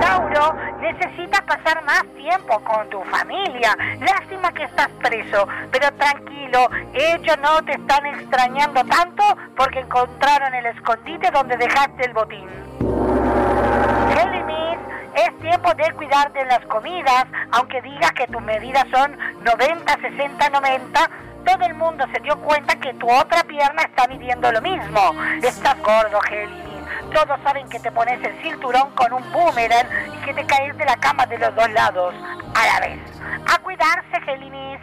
Tauro, 0.00 0.54
necesitas 0.80 1.40
pasar 1.42 1.84
más 1.84 2.02
tiempo 2.16 2.60
con 2.64 2.90
tu 2.90 3.02
familia. 3.04 3.76
Lástima 4.00 4.52
que 4.52 4.64
estás 4.64 4.88
preso, 5.02 5.48
pero 5.70 5.90
tranquilo, 5.94 6.68
ellos 6.92 7.36
no 7.40 7.62
te 7.64 7.72
están 7.72 8.06
extrañando 8.06 8.84
tanto 8.84 9.22
porque 9.56 9.80
encontraron 9.80 10.54
el 10.54 10.66
escondite 10.66 11.30
donde 11.30 11.56
dejaste 11.56 12.04
el 12.04 12.12
botín. 12.12 12.99
Es 15.20 15.38
tiempo 15.40 15.74
de 15.74 15.92
cuidar 15.92 16.32
de 16.32 16.46
las 16.46 16.60
comidas, 16.60 17.26
aunque 17.52 17.82
digas 17.82 18.10
que 18.12 18.26
tus 18.28 18.40
medidas 18.40 18.86
son 18.90 19.18
90, 19.44 20.00
60, 20.00 20.48
90. 20.48 21.10
Todo 21.44 21.66
el 21.66 21.74
mundo 21.74 22.06
se 22.14 22.20
dio 22.22 22.38
cuenta 22.38 22.74
que 22.76 22.94
tu 22.94 23.06
otra 23.10 23.42
pierna 23.44 23.82
está 23.82 24.08
midiendo 24.08 24.50
lo 24.50 24.62
mismo. 24.62 25.14
Estás 25.42 25.78
gordo, 25.82 26.18
Géminis. 26.22 26.86
Todos 27.12 27.38
saben 27.42 27.68
que 27.68 27.80
te 27.80 27.92
pones 27.92 28.22
el 28.24 28.40
cinturón 28.40 28.92
con 28.94 29.12
un 29.12 29.30
boomerang 29.30 29.86
y 30.14 30.24
que 30.24 30.32
te 30.32 30.46
caes 30.46 30.74
de 30.78 30.86
la 30.86 30.96
cama 30.96 31.26
de 31.26 31.36
los 31.36 31.54
dos 31.54 31.70
lados 31.70 32.14
a 32.54 32.66
la 32.66 32.86
vez. 32.86 33.00
A 33.46 33.58
cuidarse, 33.58 34.20
Géminis. 34.24 34.80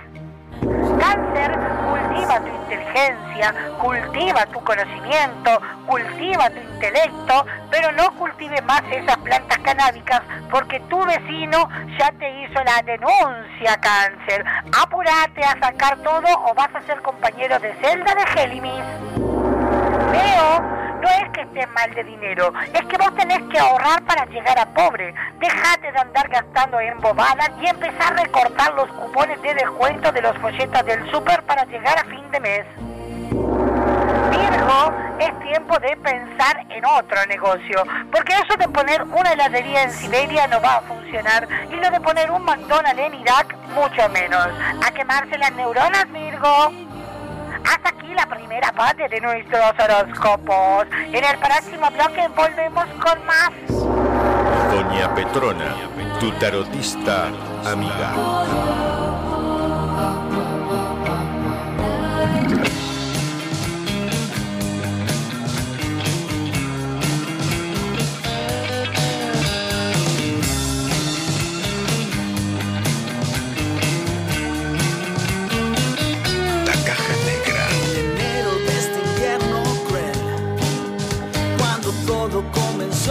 Cáncer, 0.62 1.52
cultiva 1.86 2.40
tu 2.40 2.48
inteligencia, 2.48 3.54
cultiva 3.80 4.46
tu 4.48 4.60
conocimiento, 4.64 5.62
cultiva 5.86 6.50
tu 6.50 6.60
intelecto, 6.74 7.46
pero 7.70 7.92
no 7.92 8.12
cultive 8.16 8.62
más 8.64 8.82
esas 8.92 9.18
plantas 9.18 9.60
canábicas 9.60 10.22
porque 10.50 10.80
tu 10.90 11.04
vecino 11.06 11.70
ya 12.00 12.12
te 12.14 12.42
hizo 12.42 12.64
la 12.64 12.82
denuncia, 12.84 13.78
Cáncer. 13.80 14.46
Apúrate 14.82 15.44
a 15.44 15.60
sacar 15.60 15.98
todo 16.00 16.28
o 16.46 16.54
vas 16.54 16.74
a 16.74 16.82
ser 16.82 17.02
compañero 17.02 17.60
de 17.60 17.74
celda 17.76 18.16
de 18.16 18.26
Géminis. 18.28 19.47
Leo, 20.12 20.62
no 21.02 21.10
es 21.10 21.30
que 21.32 21.42
estés 21.42 21.70
mal 21.70 21.94
de 21.94 22.04
dinero, 22.04 22.54
es 22.74 22.86
que 22.86 22.98
vos 22.98 23.16
tenés 23.16 23.42
que 23.50 23.60
ahorrar 23.60 24.04
para 24.04 24.26
llegar 24.26 24.60
a 24.60 24.66
pobre. 24.74 25.14
Dejate 25.40 25.92
de 25.92 26.00
andar 26.00 26.28
gastando 26.30 26.80
en 26.80 27.00
bobadas 27.00 27.52
y 27.62 27.68
empezar 27.68 28.14
a 28.14 28.24
recortar 28.24 28.74
los 28.74 28.88
cupones 28.94 29.42
de 29.42 29.54
descuento 29.54 30.12
de 30.12 30.22
los 30.22 30.38
folletos 30.38 30.86
del 30.86 31.10
súper 31.12 31.44
para 31.44 31.66
llegar 31.66 32.00
a 32.00 32.04
fin 32.06 32.32
de 32.32 32.40
mes. 32.40 32.66
Virgo, 34.30 34.94
es 35.20 35.40
tiempo 35.40 35.80
de 35.80 35.96
pensar 35.98 36.66
en 36.70 36.86
otro 36.86 37.26
negocio. 37.28 37.84
Porque 38.12 38.34
eso 38.34 38.58
de 38.58 38.68
poner 38.70 39.04
una 39.04 39.34
heladería 39.34 39.84
en 39.84 39.92
Siberia 39.92 40.48
no 40.48 40.62
va 40.62 40.78
a 40.78 40.82
funcionar. 40.82 41.48
Y 41.72 41.76
lo 41.76 41.90
de 41.90 42.00
poner 42.02 42.30
un 42.32 42.44
McDonald's 42.44 43.00
en 43.00 43.14
Irak, 43.16 43.56
mucho 43.74 44.10
menos. 44.10 44.48
A 44.86 44.92
quemarse 44.92 45.38
las 45.38 45.52
neuronas, 45.54 46.12
Virgo. 46.12 46.72
Hasta 47.68 47.90
aquí 47.90 48.14
la 48.14 48.26
primera 48.26 48.72
parte 48.72 49.10
de 49.10 49.20
nuestros 49.20 49.62
horóscopos. 49.80 50.88
En 50.92 51.24
el 51.24 51.38
próximo 51.38 51.90
bloque 51.92 52.28
volvemos 52.36 52.86
con 53.02 53.26
más. 53.26 53.52
Doña 54.72 55.14
Petrona, 55.14 55.76
tu 56.20 56.32
tarotista 56.40 57.28
amiga. 57.66 59.07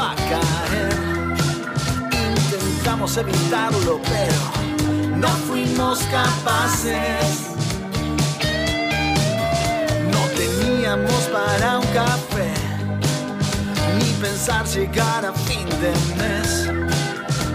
A 0.01 0.15
caer, 0.15 0.95
intentamos 2.37 3.17
evitarlo, 3.17 4.01
pero 4.05 5.17
no 5.17 5.29
fuimos 5.49 6.01
capaces. 6.11 7.49
No 10.13 10.21
teníamos 10.37 11.23
para 11.33 11.79
un 11.79 11.87
café, 11.87 12.53
ni 13.99 14.11
pensar 14.21 14.67
llegar 14.67 15.25
a 15.25 15.33
fin 15.33 15.67
de 15.81 15.93
mes. 16.19 16.69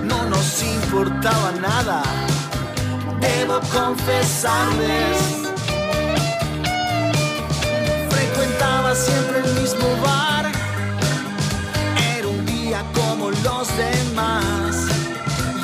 No 0.04 0.24
nos 0.30 0.64
importaba 0.64 1.52
nada, 1.62 2.02
debo 3.20 3.60
confesarles 3.72 5.42
frecuentaba 8.10 8.96
siempre 8.96 9.40
el 9.40 9.62
mismo 9.62 9.88
bar. 10.04 10.41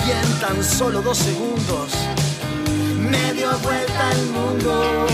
Y 0.05 0.11
en 0.11 0.39
tan 0.39 0.63
solo 0.63 1.01
dos 1.01 1.17
segundos 1.17 1.91
me 2.97 3.33
dio 3.33 3.49
vuelta 3.59 4.11
el 4.11 4.25
mundo. 4.27 5.05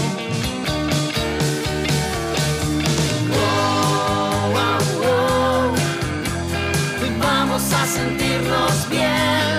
Oh, 3.33 4.53
oh, 4.55 4.79
oh. 5.05 5.73
Vamos 7.19 7.73
a 7.73 7.85
sentirnos 7.85 8.89
bien. 8.89 9.52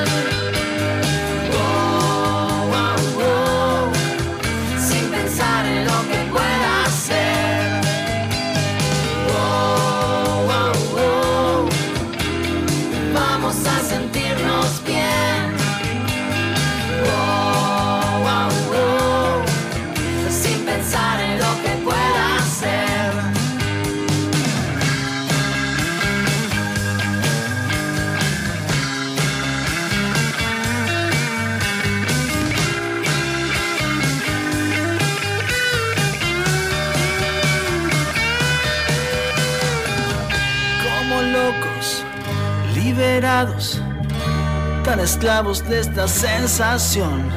Tan 44.85 45.01
esclavos 45.01 45.69
de 45.69 45.81
esta 45.81 46.07
sensación. 46.07 47.29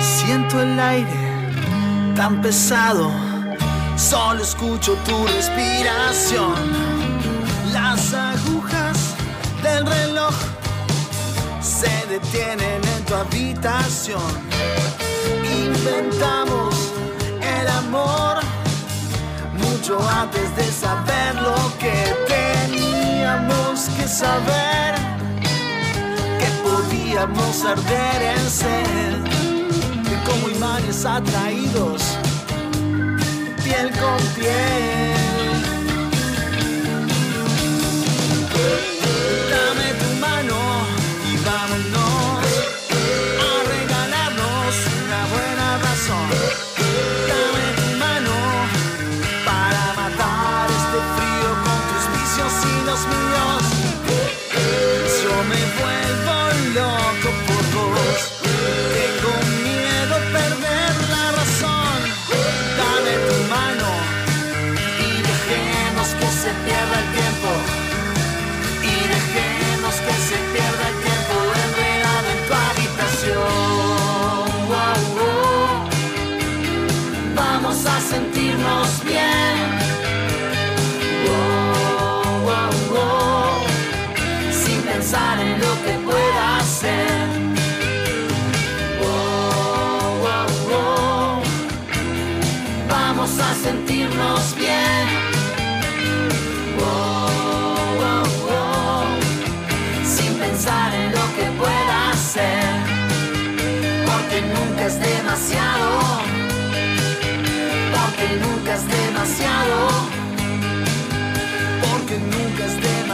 Siento 0.00 0.62
el 0.62 0.80
aire 0.80 2.14
tan 2.16 2.40
pesado, 2.40 3.10
solo 3.98 4.42
escucho 4.42 4.94
tu 5.04 5.26
respiración. 5.26 6.54
Las 7.74 8.14
agujas 8.14 9.14
del 9.62 9.84
reloj 9.84 10.34
se 11.60 11.92
detienen 12.08 12.80
en 12.96 13.04
tu 13.04 13.14
habitación. 13.16 14.32
Inventamos 15.44 16.74
el 17.42 17.68
amor 17.68 18.38
mucho 19.52 19.98
antes 20.22 20.56
de 20.56 20.64
saber 20.72 21.34
lo 21.34 21.56
que 21.78 21.96
teníamos 22.26 23.90
que 23.96 24.08
saber, 24.08 24.75
podíamos 27.26 27.64
arder 27.64 28.22
en 28.22 28.50
sed, 28.50 29.14
como 30.26 30.48
imanes 30.48 31.04
atraídos, 31.04 32.02
piel 33.64 33.90
con 33.92 34.18
piel. 34.34 35.15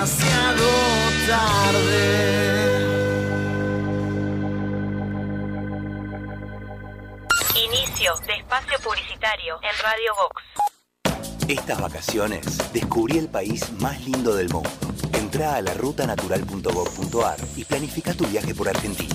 Demasiado 0.03 0.65
tarde. 1.29 2.73
Inicio 7.55 8.17
de 8.27 8.33
espacio 8.33 8.79
publicitario 8.83 9.61
en 9.63 9.83
Radio 9.83 10.13
Vox. 10.17 10.43
Estas 11.47 11.81
vacaciones 11.81 12.73
descubrí 12.73 13.19
el 13.19 13.29
país 13.29 13.71
más 13.81 14.01
lindo 14.05 14.35
del 14.35 14.49
mundo. 14.49 14.71
Entra 15.13 15.55
a 15.55 15.63
la 15.63 15.75
rutanatural.gov.ar 15.75 17.39
y 17.57 17.65
planifica 17.65 18.13
tu 18.13 18.27
viaje 18.27 18.57
por 18.57 18.69
Argentina. 18.69 19.15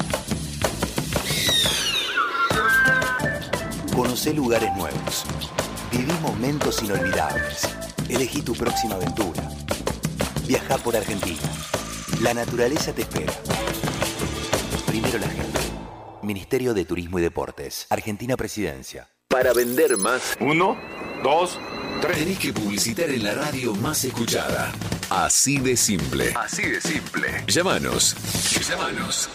Conoce 3.94 4.34
lugares 4.34 4.74
nuevos. 4.78 5.26
Viví 5.92 6.14
momentos 6.22 6.82
inolvidables. 6.82 7.68
Elegí 8.08 8.42
tu 8.42 8.54
próxima 8.54 8.96
aventura. 8.96 9.44
Viaja 10.48 10.78
por 10.78 10.95
Argentina. 10.95 11.41
La 12.22 12.34
naturaleza 12.34 12.94
te 12.94 13.02
espera. 13.02 13.34
Primero 14.86 15.19
la 15.19 15.28
gente. 15.28 15.60
Ministerio 16.24 16.74
de 16.74 16.86
Turismo 16.86 17.19
y 17.19 17.22
Deportes. 17.22 17.86
Argentina 17.90 18.38
Presidencia. 18.38 19.10
Para 19.28 19.53
vender 19.53 19.98
más. 19.98 20.38
Uno, 20.40 20.78
dos, 21.22 21.60
Tenés 22.02 22.38
que 22.38 22.53
publicitar 22.53 23.10
en 23.10 23.24
la 23.24 23.34
radio 23.34 23.74
más 23.76 24.06
escuchada. 24.06 24.72
Así 25.10 25.57
de 25.57 25.76
simple. 25.76 26.32
Así 26.36 26.61
de 26.61 26.80
simple. 26.80 27.44
Llámanos. 27.48 28.15
Llámanos. 28.69 29.30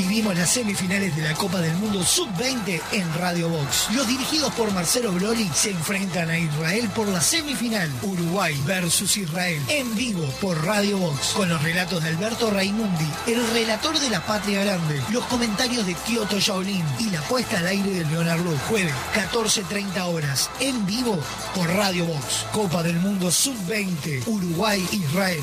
Vivimos 0.00 0.34
las 0.34 0.48
semifinales 0.48 1.14
de 1.14 1.20
la 1.20 1.34
Copa 1.34 1.60
del 1.60 1.76
Mundo 1.76 2.02
Sub-20 2.02 2.80
en 2.92 3.14
Radio 3.18 3.50
Box. 3.50 3.88
Los 3.94 4.08
dirigidos 4.08 4.50
por 4.54 4.72
Marcelo 4.72 5.12
Broli 5.12 5.46
se 5.54 5.72
enfrentan 5.72 6.30
a 6.30 6.38
Israel 6.38 6.88
por 6.96 7.06
la 7.06 7.20
semifinal. 7.20 7.92
Uruguay 8.02 8.58
versus 8.64 9.18
Israel. 9.18 9.62
En 9.68 9.94
vivo 9.94 10.24
por 10.40 10.64
Radio 10.64 10.96
Box. 10.96 11.34
Con 11.36 11.50
los 11.50 11.62
relatos 11.62 12.02
de 12.02 12.08
Alberto 12.08 12.50
Raimundi, 12.50 13.04
el 13.26 13.46
relator 13.52 14.00
de 14.00 14.08
la 14.08 14.24
Patria 14.24 14.64
Grande. 14.64 15.02
Los 15.10 15.26
comentarios 15.26 15.84
de 15.84 15.94
Kyoto 15.94 16.40
Shaolin 16.40 16.84
y 16.98 17.10
la 17.10 17.20
puesta 17.20 17.58
al 17.58 17.66
aire 17.66 17.90
de 17.90 18.06
Leonardo. 18.06 18.56
Jueves, 18.70 18.94
14.30 19.14 20.02
horas. 20.06 20.48
En 20.60 20.86
vivo 20.86 21.18
por 21.54 21.68
Radio 21.68 22.06
Box. 22.06 22.46
Copa 22.52 22.82
del 22.82 22.96
Mundo 23.00 23.30
Sub-20. 23.30 24.26
Uruguay-Israel. 24.26 25.42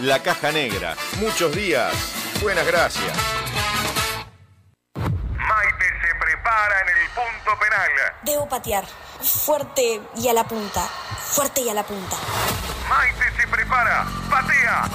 La 0.00 0.22
Caja 0.22 0.52
Negra. 0.52 0.96
Muchos 1.20 1.54
días. 1.54 1.92
Buenas 2.42 2.66
gracias. 2.66 3.43
Punto 7.14 7.58
penal. 7.58 7.90
Debo 8.22 8.48
patear. 8.48 8.84
Fuerte 9.20 10.00
y 10.16 10.28
a 10.28 10.32
la 10.32 10.44
punta. 10.44 10.82
Fuerte 10.82 11.60
y 11.62 11.68
a 11.68 11.74
la 11.74 11.82
punta. 11.82 12.16
Maite 12.88 13.24
se 13.40 13.46
prepara. 13.48 14.06
Patea. 14.28 14.88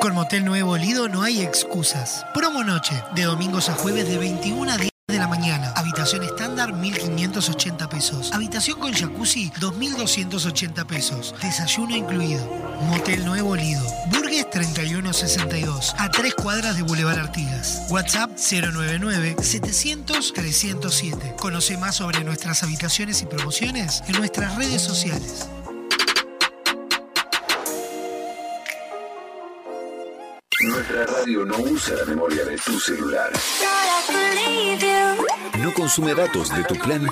Con 0.00 0.14
Motel 0.14 0.44
Nuevo 0.44 0.76
Lido 0.76 1.08
no 1.08 1.22
hay 1.22 1.42
excusas. 1.42 2.24
Promo 2.32 2.62
noche, 2.62 2.94
de 3.14 3.24
domingos 3.24 3.68
a 3.68 3.74
jueves 3.74 4.08
de 4.08 4.18
21 4.18 4.70
a 4.70 4.76
10 4.76 4.95
la 5.18 5.28
mañana. 5.28 5.72
Habitación 5.76 6.22
estándar 6.22 6.72
1.580 6.72 7.88
pesos. 7.88 8.32
Habitación 8.32 8.80
con 8.80 8.92
jacuzzi 8.92 9.50
2.280 9.60 10.86
pesos. 10.86 11.34
Desayuno 11.42 11.96
incluido. 11.96 12.44
Motel 12.82 13.24
Nuevo 13.24 13.56
Lido. 13.56 13.82
Burgues 14.10 14.50
3162. 14.50 15.94
A 15.98 16.10
tres 16.10 16.34
cuadras 16.34 16.76
de 16.76 16.82
Boulevard 16.82 17.18
Artigas. 17.18 17.86
WhatsApp 17.90 18.30
099-700-307. 18.36 21.36
Conoce 21.36 21.78
más 21.78 21.96
sobre 21.96 22.22
nuestras 22.24 22.62
habitaciones 22.62 23.22
y 23.22 23.26
promociones 23.26 24.02
en 24.08 24.18
nuestras 24.18 24.56
redes 24.56 24.82
sociales. 24.82 25.48
Nuestra 30.66 31.06
radio 31.06 31.44
no 31.44 31.56
usa 31.58 31.94
la 31.94 32.04
memoria 32.06 32.44
de 32.44 32.56
tu 32.56 32.80
celular. 32.80 33.30
No 35.60 35.72
consume 35.72 36.12
datos 36.12 36.54
de 36.54 36.64
tu 36.64 36.74
plan. 36.74 37.06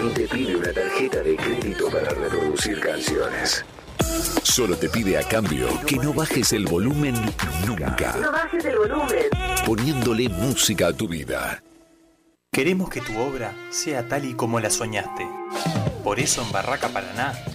Ni 0.00 0.10
te 0.10 0.28
pide 0.28 0.54
una 0.54 0.72
tarjeta 0.72 1.18
de 1.22 1.34
crédito 1.34 1.90
para 1.90 2.10
reproducir 2.10 2.78
canciones. 2.78 3.64
Solo 4.44 4.76
te 4.76 4.88
pide 4.88 5.18
a 5.18 5.26
cambio 5.26 5.66
que 5.86 5.96
no 5.96 6.14
bajes 6.14 6.52
el 6.52 6.66
volumen 6.66 7.14
nunca. 7.66 8.14
No 8.16 8.30
bajes 8.30 8.64
el 8.64 8.76
volumen. 8.76 9.26
Poniéndole 9.66 10.28
música 10.28 10.88
a 10.88 10.92
tu 10.92 11.08
vida. 11.08 11.64
Queremos 12.52 12.90
que 12.90 13.00
tu 13.00 13.18
obra 13.18 13.52
sea 13.70 14.06
tal 14.06 14.24
y 14.24 14.34
como 14.34 14.60
la 14.60 14.70
soñaste. 14.70 15.26
Por 16.04 16.20
eso 16.20 16.42
en 16.42 16.52
Barraca 16.52 16.90
Paraná 16.90 17.34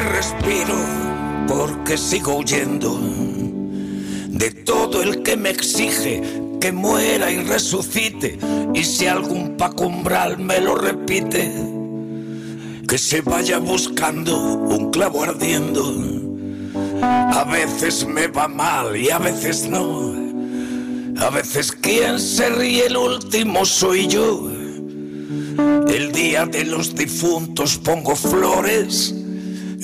respiro 0.00 0.76
porque 1.46 1.96
sigo 1.96 2.36
huyendo 2.36 2.98
de 4.28 4.50
todo 4.50 5.02
el 5.02 5.22
que 5.22 5.36
me 5.36 5.50
exige 5.50 6.22
que 6.60 6.72
muera 6.72 7.30
y 7.30 7.42
resucite. 7.42 8.38
Y 8.74 8.84
si 8.84 9.06
algún 9.06 9.56
pacumbral 9.56 10.38
me 10.38 10.60
lo 10.60 10.74
repite, 10.74 11.52
que 12.88 12.98
se 12.98 13.20
vaya 13.20 13.58
buscando 13.58 14.36
un 14.38 14.90
clavo 14.90 15.22
ardiendo. 15.22 15.84
A 17.02 17.44
veces 17.44 18.06
me 18.06 18.26
va 18.28 18.48
mal 18.48 18.96
y 18.96 19.10
a 19.10 19.18
veces 19.18 19.68
no. 19.68 20.14
A 21.18 21.30
veces 21.30 21.72
quien 21.72 22.18
se 22.18 22.48
ríe 22.48 22.86
el 22.86 22.96
último 22.96 23.64
soy 23.64 24.06
yo. 24.06 24.50
El 25.88 26.12
día 26.12 26.46
de 26.46 26.64
los 26.64 26.94
difuntos 26.94 27.78
pongo 27.78 28.16
flores 28.16 29.21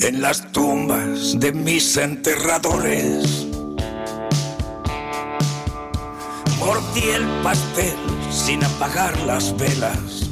en 0.01 0.21
las 0.21 0.51
tumbas 0.51 1.39
de 1.39 1.51
mis 1.51 1.97
enterradores. 1.97 3.47
Mordí 6.59 7.09
el 7.15 7.25
pastel 7.43 7.95
sin 8.31 8.63
apagar 8.63 9.17
las 9.21 9.55
velas. 9.57 10.29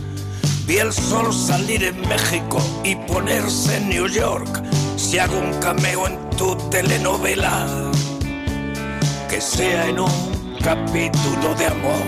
Vi 0.65 0.77
el 0.77 0.94
sol 0.94 1.34
salir 1.34 1.84
en 1.84 1.99
México 2.07 2.60
y 2.84 2.95
ponerse 2.95 3.77
en 3.77 3.89
New 3.89 4.07
York. 4.07 4.64
Si 4.95 5.19
hago 5.19 5.38
un 5.38 5.53
cameo 5.60 6.07
en 6.07 6.30
tu 6.31 6.56
telenovela, 6.69 7.68
que 9.30 9.41
sea 9.41 9.88
en 9.88 9.99
un 9.99 10.56
capítulo 10.64 11.56
de 11.56 11.65
amor. 11.65 12.06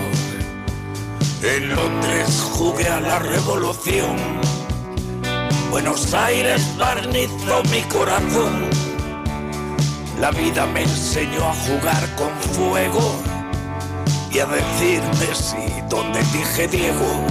En 1.42 1.68
Londres 1.74 2.42
jugué 2.52 2.86
a 2.88 3.00
la 3.00 3.18
revolución. 3.18 4.59
Buenos 5.70 6.12
Aires 6.14 6.76
barnizó 6.76 7.62
mi 7.70 7.80
corazón. 7.82 8.68
La 10.20 10.32
vida 10.32 10.66
me 10.66 10.82
enseñó 10.82 11.48
a 11.48 11.54
jugar 11.54 12.16
con 12.16 12.30
fuego 12.52 13.14
y 14.32 14.40
a 14.40 14.46
decirme 14.46 15.32
sí 15.32 15.82
donde 15.88 16.18
dije 16.32 16.66
Diego. 16.66 17.24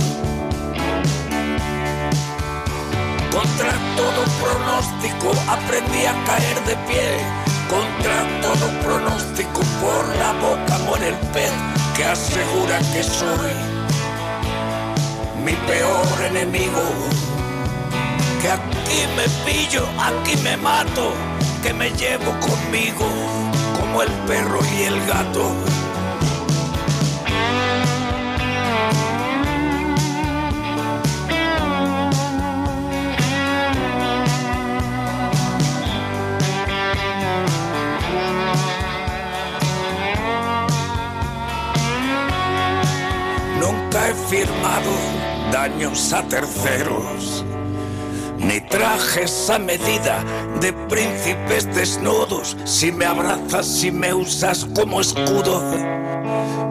Contra 3.30 3.74
todo 3.98 4.24
pronóstico 4.42 5.32
aprendí 5.50 6.06
a 6.06 6.24
caer 6.24 6.60
de 6.66 6.76
pie. 6.88 7.18
Contra 7.70 8.42
todo 8.42 8.70
pronóstico 8.82 9.62
por 9.82 10.16
la 10.18 10.32
boca 10.34 10.78
muere 10.86 11.10
el 11.10 11.16
pez 11.34 11.52
que 11.96 12.06
asegura 12.06 12.80
que 12.94 13.04
soy 13.04 13.52
mi 15.44 15.54
peor 15.68 16.26
enemigo. 16.30 17.29
Que 18.42 18.50
aquí 18.50 19.06
me 19.18 19.28
pillo, 19.46 19.86
aquí 20.00 20.38
me 20.44 20.56
mato, 20.56 21.12
que 21.62 21.74
me 21.74 21.90
llevo 21.92 22.32
conmigo 22.40 23.06
como 23.78 24.02
el 24.02 24.10
perro 24.28 24.60
y 24.78 24.84
el 24.84 25.06
gato. 25.06 25.54
Nunca 43.60 44.08
he 44.08 44.14
firmado 44.14 44.92
daños 45.52 46.14
a 46.14 46.24
terceros, 46.24 47.44
ni 48.40 48.62
trajes 48.62 49.50
a 49.50 49.60
medida 49.60 50.24
de 50.62 50.74
príncipes 50.74 51.66
desnudos. 51.76 52.56
Si 52.66 52.92
me 52.92 53.06
abrazas, 53.06 53.68
si 53.68 53.92
me 53.92 54.14
usas 54.14 54.66
como 54.76 55.02
escudo, 55.02 55.62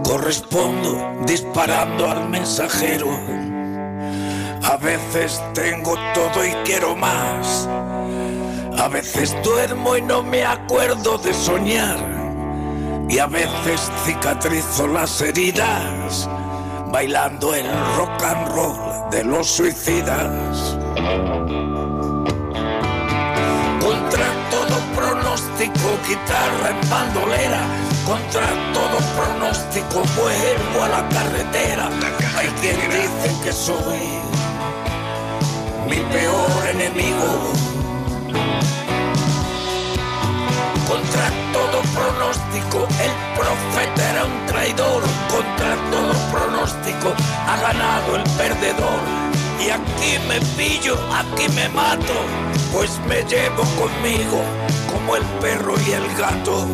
correspondo 0.02 1.22
disparando 1.26 2.10
al 2.10 2.28
mensajero. 2.28 3.08
A 4.64 4.76
veces 4.76 5.40
tengo 5.54 5.94
todo 6.14 6.44
y 6.44 6.52
quiero 6.64 6.96
más. 6.96 7.68
A 8.78 8.88
veces 8.88 9.34
duermo 9.42 9.96
y 9.96 10.02
no 10.02 10.22
me 10.22 10.44
acuerdo 10.44 11.18
de 11.18 11.34
soñar. 11.34 11.98
Y 13.08 13.18
a 13.18 13.26
veces 13.26 13.90
cicatrizo 14.04 14.86
las 14.86 15.20
heridas 15.20 16.28
bailando 16.90 17.54
el 17.54 17.66
rock 17.96 18.22
and 18.24 18.48
roll 18.54 19.10
de 19.10 19.24
los 19.24 19.46
suicidas. 19.46 20.76
Contra 23.80 24.26
todo 24.50 24.76
pronóstico, 24.96 25.98
guitarra 26.06 26.70
en 26.70 26.90
bandolera. 26.90 27.60
Contra 28.06 28.48
todo 28.72 28.98
pronóstico, 29.16 30.02
vuelvo 30.16 30.84
a 30.84 30.88
la 30.88 31.08
carretera. 31.08 31.90
Hay 32.36 32.48
quien 32.60 32.76
dice 32.90 33.44
que 33.44 33.52
soy 33.52 34.18
mi 35.88 35.96
peor 36.12 36.66
enemigo. 36.72 37.52
Contra 40.88 41.30
todo 41.52 41.82
pronóstico, 41.94 42.88
el 42.98 43.12
profeta 43.36 44.10
era 44.10 44.24
un 44.24 44.46
traidor. 44.46 45.02
Contra 45.28 45.76
todo 45.90 46.14
pronóstico, 46.32 47.12
ha 47.46 47.56
ganado 47.60 48.16
el 48.16 48.22
perdedor. 48.38 49.00
Y 49.60 49.68
aquí 49.68 50.18
me 50.26 50.40
pillo, 50.56 50.96
aquí 51.12 51.46
me 51.50 51.68
mato, 51.68 52.14
pues 52.72 52.98
me 53.06 53.22
llevo 53.24 53.64
conmigo 53.76 54.40
como 54.90 55.16
el 55.16 55.24
perro 55.42 55.74
y 55.86 55.92
el 55.92 56.08
gato. 56.16 56.66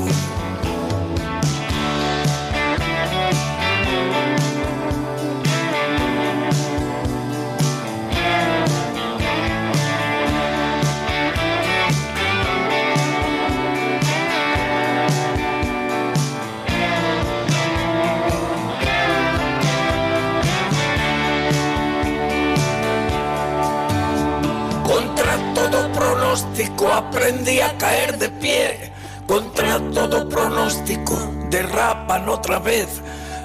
Aprendí 26.93 27.61
a 27.61 27.77
caer 27.79 28.19
de 28.19 28.29
pie. 28.29 28.93
Contra 29.27 29.79
todo 29.93 30.29
pronóstico 30.29 31.17
derrapan 31.49 32.29
otra 32.29 32.59
vez 32.59 33.01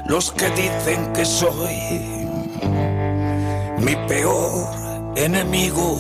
los 0.06 0.32
que 0.32 0.50
dicen 0.50 1.14
que 1.14 1.24
soy 1.24 2.28
mi 3.78 3.96
peor 4.08 5.14
enemigo. 5.16 5.96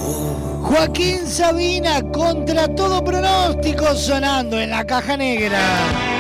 Joaquín 0.63 1.25
Sabina 1.27 2.01
contra 2.11 2.67
todo 2.67 3.03
pronóstico 3.03 3.95
sonando 3.95 4.59
en 4.59 4.71
la 4.71 4.83
caja 4.85 5.15
negra. 5.15 6.18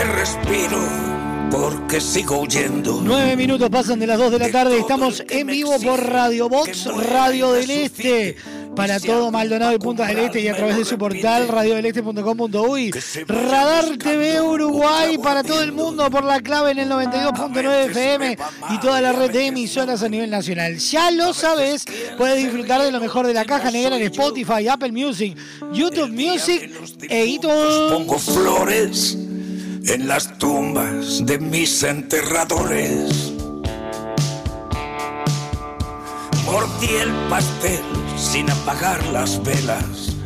Que 0.00 0.04
respiro 0.04 0.78
porque 1.50 2.00
sigo 2.00 2.40
huyendo. 2.40 3.00
Nueve 3.02 3.36
minutos 3.36 3.68
pasan 3.68 3.98
de 3.98 4.06
las 4.06 4.18
2 4.18 4.32
de 4.32 4.38
la 4.38 4.50
tarde. 4.50 4.78
Estamos 4.78 5.22
en 5.28 5.46
vivo 5.46 5.78
por 5.80 6.00
Radio 6.08 6.48
Box, 6.48 6.86
Radio 7.10 7.52
del 7.52 7.70
Este. 7.70 8.36
Para 8.74 9.00
todo 9.00 9.30
Maldonado 9.30 9.74
y 9.74 9.78
Punta 9.78 10.06
del 10.06 10.18
Este 10.20 10.40
y 10.40 10.48
a 10.48 10.56
través 10.56 10.76
de 10.78 10.84
su 10.84 10.96
portal 10.96 11.48
radiodeleste.com.uy. 11.48 12.92
Radar 13.26 13.98
TV 13.98 14.40
Uruguay 14.40 15.18
para 15.18 15.42
todo 15.42 15.60
el 15.62 15.72
mundo 15.72 16.08
por 16.08 16.24
la 16.24 16.40
clave 16.40 16.70
en 16.70 16.78
el 16.78 16.88
92.9 16.88 17.90
FM 17.90 18.38
y 18.70 18.78
toda 18.78 19.00
la 19.02 19.12
red 19.12 19.32
de 19.32 19.46
emisoras 19.48 20.02
a 20.02 20.08
nivel 20.08 20.30
nacional. 20.30 20.78
Ya 20.78 21.10
lo 21.10 21.34
sabes, 21.34 21.84
puedes 22.16 22.38
disfrutar 22.38 22.80
de 22.80 22.92
lo 22.92 23.00
mejor 23.00 23.26
de 23.26 23.34
la 23.34 23.44
caja 23.44 23.70
negra 23.70 23.96
en 23.96 24.02
Spotify, 24.04 24.68
Apple 24.68 24.92
Music, 24.92 25.36
YouTube 25.72 26.10
Music 26.10 26.70
e 27.08 27.26
iTunes. 27.26 27.74
Pongo 27.90 28.18
flores 28.18 29.18
en 29.86 30.08
las 30.08 30.38
tumbas 30.38 31.24
de 31.24 31.38
mis 31.38 31.82
enterradores. 31.82 33.32
Mordí 36.44 36.88
el 37.00 37.10
pastel 37.28 37.80
sin 38.16 38.50
apagar 38.50 39.04
las 39.08 39.42
velas. 39.42 40.16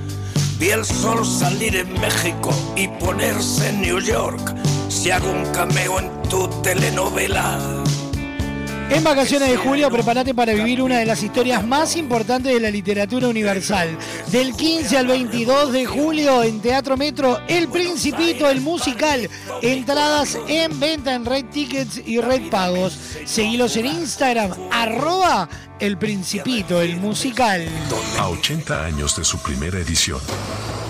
Vi 0.58 0.70
el 0.70 0.84
sol 0.84 1.24
salir 1.24 1.76
en 1.76 1.92
México 2.00 2.50
y 2.76 2.88
ponerse 2.88 3.68
en 3.68 3.82
New 3.82 4.00
York. 4.00 4.54
Si 4.88 5.10
hago 5.10 5.30
un 5.30 5.44
cameo 5.52 5.98
en 5.98 6.22
tu 6.28 6.48
telenovela. 6.62 7.58
En 8.90 9.02
vacaciones 9.02 9.48
de 9.48 9.56
julio, 9.56 9.90
prepárate 9.90 10.34
para 10.34 10.52
vivir 10.52 10.80
una 10.82 10.98
de 10.98 11.06
las 11.06 11.22
historias 11.22 11.66
más 11.66 11.96
importantes 11.96 12.52
de 12.52 12.60
la 12.60 12.70
literatura 12.70 13.28
universal. 13.28 13.96
Del 14.30 14.54
15 14.54 14.98
al 14.98 15.06
22 15.06 15.72
de 15.72 15.86
julio 15.86 16.42
en 16.42 16.60
Teatro 16.60 16.96
Metro, 16.96 17.40
El 17.48 17.68
Principito, 17.68 18.48
el 18.48 18.60
musical. 18.60 19.28
Entradas 19.62 20.38
en 20.48 20.78
venta 20.78 21.14
en 21.14 21.24
Red 21.24 21.46
Tickets 21.46 22.02
y 22.04 22.20
Red 22.20 22.50
Pagos. 22.50 22.98
Seguilos 23.24 23.76
en 23.76 23.86
Instagram, 23.86 24.52
arroba 24.70 25.48
El 25.80 25.96
Principito, 25.98 26.80
el 26.80 26.96
musical. 26.96 27.66
A 28.18 28.28
80 28.28 28.84
años 28.84 29.16
de 29.16 29.24
su 29.24 29.38
primera 29.38 29.78
edición. 29.78 30.20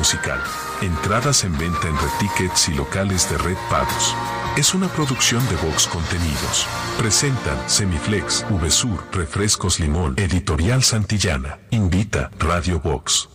Musical. 0.00 0.40
Entradas 0.80 1.44
en 1.44 1.52
venta 1.58 1.86
en 1.86 1.94
Red 1.94 2.08
Tickets 2.18 2.70
y 2.70 2.74
locales 2.74 3.28
de 3.28 3.36
Red 3.36 3.58
Pagos. 3.68 4.16
Es 4.56 4.72
una 4.72 4.88
producción 4.88 5.46
de 5.50 5.56
Vox 5.56 5.86
Contenidos. 5.86 6.66
Presentan 6.96 7.58
Semiflex, 7.68 8.46
VSUR, 8.48 9.04
Refrescos 9.12 9.78
Limón, 9.78 10.14
Editorial 10.16 10.82
Santillana. 10.82 11.58
Invita 11.68 12.30
Radio 12.38 12.80
Vox. 12.80 13.28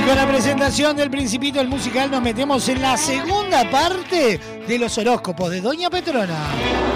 Y 0.00 0.06
con 0.06 0.16
la 0.16 0.26
presentación 0.26 0.96
del 0.96 1.10
Principito, 1.10 1.60
el 1.60 1.68
musical, 1.68 2.10
nos 2.10 2.22
metemos 2.22 2.66
en 2.70 2.80
la 2.80 2.96
segunda 2.96 3.70
parte 3.70 4.40
de 4.66 4.78
los 4.78 4.96
horóscopos 4.96 5.50
de 5.50 5.60
Doña 5.60 5.90
Petrona. 5.90 6.95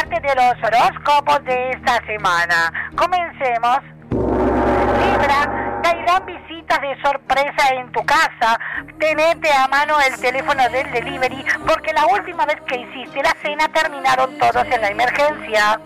Parte 0.00 0.20
de 0.20 0.34
los 0.34 0.54
horóscopos 0.64 1.44
de 1.44 1.70
esta 1.70 2.04
semana. 2.06 2.72
Comencemos. 2.96 3.80
Libra, 4.10 5.80
caerán 5.82 6.26
visitas 6.26 6.80
de 6.80 6.96
sorpresa 7.02 7.74
en 7.74 7.92
tu 7.92 8.02
casa. 8.04 8.58
Tenete 8.98 9.52
a 9.52 9.68
mano 9.68 9.96
el 10.00 10.18
teléfono 10.20 10.62
del 10.70 10.90
delivery 10.90 11.44
porque 11.66 11.92
la 11.92 12.06
última 12.06 12.46
vez 12.46 12.56
que 12.66 12.80
hiciste 12.80 13.22
la 13.22 13.34
cena 13.42 13.68
terminaron 13.68 14.38
todos 14.38 14.64
en 14.64 14.80
la 14.80 14.88
emergencia. 14.88 15.80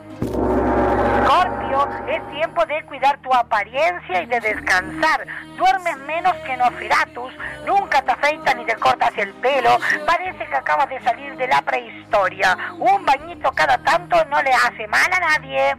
Es 2.09 2.31
tiempo 2.31 2.65
de 2.67 2.85
cuidar 2.85 3.19
tu 3.19 3.33
apariencia 3.35 4.23
y 4.23 4.27
de 4.27 4.41
descansar. 4.41 5.27
Duermes 5.57 5.97
menos 5.99 6.35
que 6.47 6.57
Nosferatus, 6.57 7.33
nunca 7.67 8.03
te 8.03 8.13
afeitas 8.13 8.57
ni 8.57 8.65
te 8.65 8.77
cortas 8.77 9.11
el 9.17 9.33
pelo. 9.35 9.79
Parece 10.07 10.47
que 10.47 10.57
acabas 10.57 10.89
de 10.89 11.01
salir 11.03 11.37
de 11.37 11.49
la 11.49 11.63
prehistoria. 11.63 12.57
Un 12.79 13.05
bañito 13.05 13.51
cada 13.53 13.79
tanto 13.79 14.25
no 14.27 14.41
le 14.43 14.53
hace 14.53 14.87
mal 14.87 15.11
a 15.13 15.21
nadie. 15.21 15.77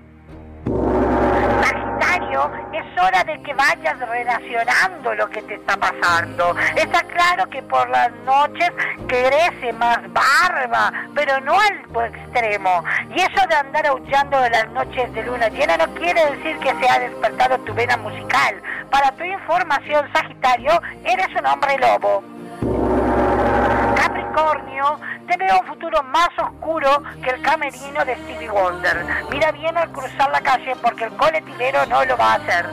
Es 2.15 3.01
hora 3.01 3.25
de 3.25 3.41
que 3.41 3.53
vayas 3.53 3.99
relacionando 3.99 5.13
lo 5.15 5.29
que 5.29 5.41
te 5.41 5.55
está 5.55 5.75
pasando. 5.75 6.55
Está 6.73 7.03
claro 7.03 7.49
que 7.49 7.61
por 7.63 7.89
las 7.89 8.09
noches 8.25 8.71
crece 9.05 9.73
más 9.73 9.99
barba, 10.13 10.93
pero 11.13 11.41
no 11.41 11.59
al 11.59 12.05
extremo. 12.05 12.85
Y 13.09 13.19
eso 13.19 13.45
de 13.49 13.55
andar 13.55 13.87
aullando 13.87 14.39
las 14.49 14.69
noches 14.69 15.13
de 15.13 15.23
luna 15.23 15.49
llena 15.49 15.75
no 15.75 15.93
quiere 15.95 16.31
decir 16.31 16.57
que 16.59 16.73
se 16.75 16.89
ha 16.89 16.99
despertado 16.99 17.57
tu 17.59 17.73
vena 17.73 17.97
musical. 17.97 18.61
Para 18.89 19.11
tu 19.11 19.25
información, 19.25 20.07
Sagitario, 20.13 20.81
eres 21.03 21.27
un 21.37 21.45
hombre 21.45 21.77
lobo. 21.77 22.23
Capricornio, 23.95 24.99
te 25.27 25.37
veo 25.37 25.59
un 25.59 25.67
futuro 25.67 26.03
más 26.03 26.29
oscuro 26.37 27.01
que 27.23 27.29
el 27.29 27.41
camerino 27.41 28.05
de 28.05 28.15
Stevie 28.15 28.49
Wonder. 28.49 29.05
Mira 29.29 29.51
bien 29.51 29.77
al 29.77 29.91
cruzar 29.91 30.29
la 30.31 30.41
calle 30.41 30.75
porque 30.81 31.05
el 31.05 31.15
coletivero 31.15 31.85
no 31.87 32.05
lo 32.05 32.17
va 32.17 32.33
a 32.33 32.35
hacer. 32.35 32.65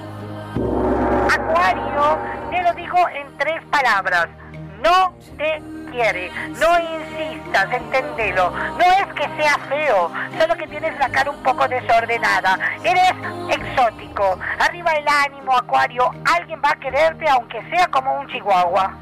Acuario, 1.32 2.18
te 2.50 2.62
lo 2.62 2.72
digo 2.74 2.98
en 3.08 3.38
tres 3.38 3.62
palabras. 3.70 4.28
No 4.82 5.14
te 5.38 5.62
quiere. 5.92 6.30
No 6.58 6.78
insistas, 6.80 7.72
entendelo. 7.72 8.50
No 8.50 8.80
es 8.80 9.06
que 9.14 9.28
sea 9.40 9.56
feo, 9.68 10.10
solo 10.38 10.56
que 10.56 10.66
tienes 10.66 10.98
la 10.98 11.08
cara 11.08 11.30
un 11.30 11.42
poco 11.42 11.68
desordenada. 11.68 12.58
Eres 12.82 13.12
exótico. 13.48 14.38
Arriba 14.58 14.92
el 14.92 15.06
ánimo, 15.06 15.56
Acuario. 15.56 16.10
Alguien 16.36 16.60
va 16.64 16.70
a 16.70 16.76
quererte 16.76 17.28
aunque 17.28 17.62
sea 17.70 17.86
como 17.88 18.18
un 18.18 18.26
chihuahua. 18.28 18.92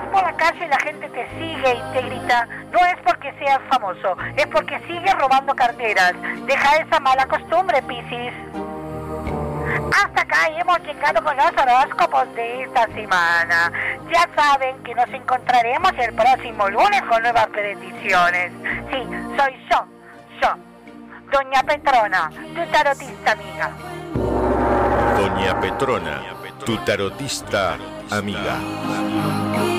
Vas 0.00 0.08
por 0.12 0.22
la 0.22 0.32
calle 0.36 0.66
y 0.66 0.68
la 0.68 0.78
gente 0.78 1.08
te 1.08 1.28
sigue 1.38 1.74
y 1.74 1.92
te 1.92 2.02
grita, 2.02 2.46
no 2.70 2.78
es 2.86 2.96
porque 3.04 3.32
seas 3.38 3.60
famoso, 3.68 4.16
es 4.36 4.46
porque 4.48 4.78
sigues 4.86 5.14
robando 5.14 5.54
carteras. 5.54 6.12
Deja 6.46 6.76
esa 6.76 7.00
mala 7.00 7.26
costumbre, 7.26 7.82
Piscis. 7.82 8.32
Hasta 9.92 10.22
acá 10.22 10.48
hemos 10.48 10.78
llegado 10.80 11.22
con 11.22 11.36
los 11.36 11.50
horóscopos 11.52 12.34
de 12.34 12.62
esta 12.62 12.86
semana. 12.88 13.72
Ya 14.12 14.28
saben 14.36 14.82
que 14.84 14.94
nos 14.94 15.08
encontraremos 15.08 15.92
el 15.98 16.14
próximo 16.14 16.68
lunes 16.68 17.02
con 17.08 17.22
nuevas 17.22 17.46
predicciones. 17.48 18.52
Sí, 18.90 19.02
soy 19.36 19.66
yo, 19.70 19.86
yo, 20.42 20.56
Doña 21.32 21.62
Petrona, 21.62 22.30
tu 22.30 22.70
tarotista 22.70 23.32
amiga. 23.32 23.70
Doña 25.16 25.60
Petrona, 25.60 26.22
tu 26.64 26.76
tarotista 26.78 27.76
amiga. 28.10 29.75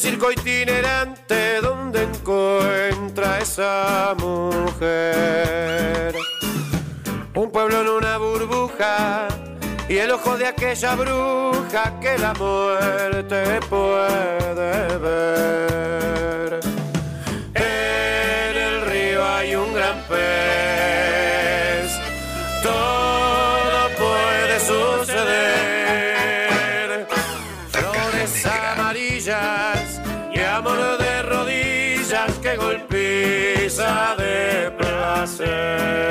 Circo 0.00 0.32
itinerante 0.32 1.60
donde 1.60 2.04
encuentra 2.04 3.38
esa 3.38 4.14
mujer. 4.18 6.14
Un 7.34 7.50
pueblo 7.52 7.82
en 7.82 7.88
una 7.88 8.16
burbuja 8.16 9.28
y 9.90 9.98
el 9.98 10.10
ojo 10.12 10.38
de 10.38 10.46
aquella 10.46 10.94
bruja 10.94 12.00
que 12.00 12.16
la 12.16 12.32
muerte 12.32 13.60
puede 13.68 14.96
ver. 14.96 16.39
Placer. 35.40 36.09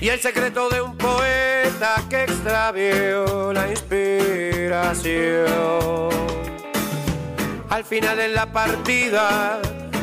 Y 0.00 0.08
el 0.08 0.20
secreto 0.20 0.68
de 0.68 0.80
un 0.80 0.96
poeta 0.96 1.96
que 2.08 2.22
extravió 2.22 3.52
la 3.52 3.68
inspiración. 3.68 5.14
Al 7.70 7.84
final 7.84 8.16
de 8.18 8.28
la 8.28 8.46
partida 8.52 9.60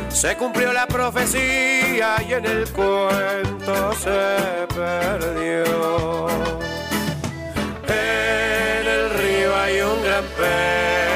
se 0.10 0.36
cumplió 0.36 0.74
la 0.74 0.88
profecía 0.88 2.22
y 2.28 2.34
en 2.34 2.46
el 2.46 2.70
cuento 2.72 3.94
se 3.94 4.68
perdió. 4.76 6.28
En 7.88 8.88
el 8.88 9.10
río 9.12 9.56
hay 9.56 9.80
un 9.80 10.04
gran 10.04 10.26
pez, 10.36 11.11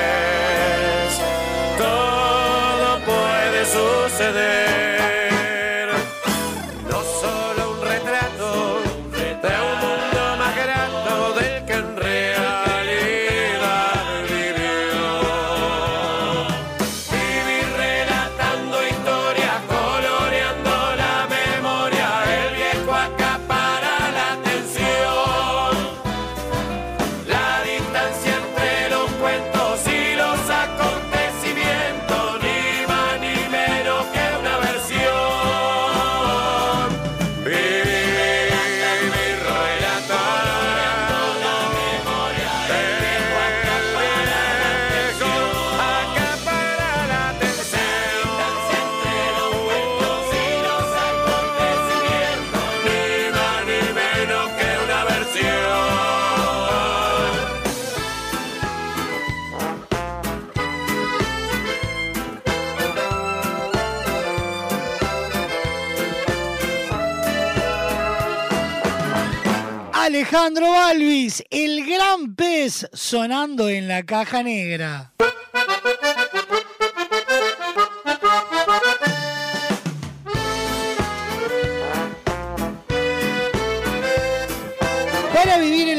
Alejandro 70.36 70.70
Balvis, 70.70 71.46
el 71.50 71.86
gran 71.86 72.36
pez 72.36 72.90
sonando 72.92 73.70
en 73.70 73.88
la 73.88 74.04
caja 74.04 74.44
negra. 74.44 75.14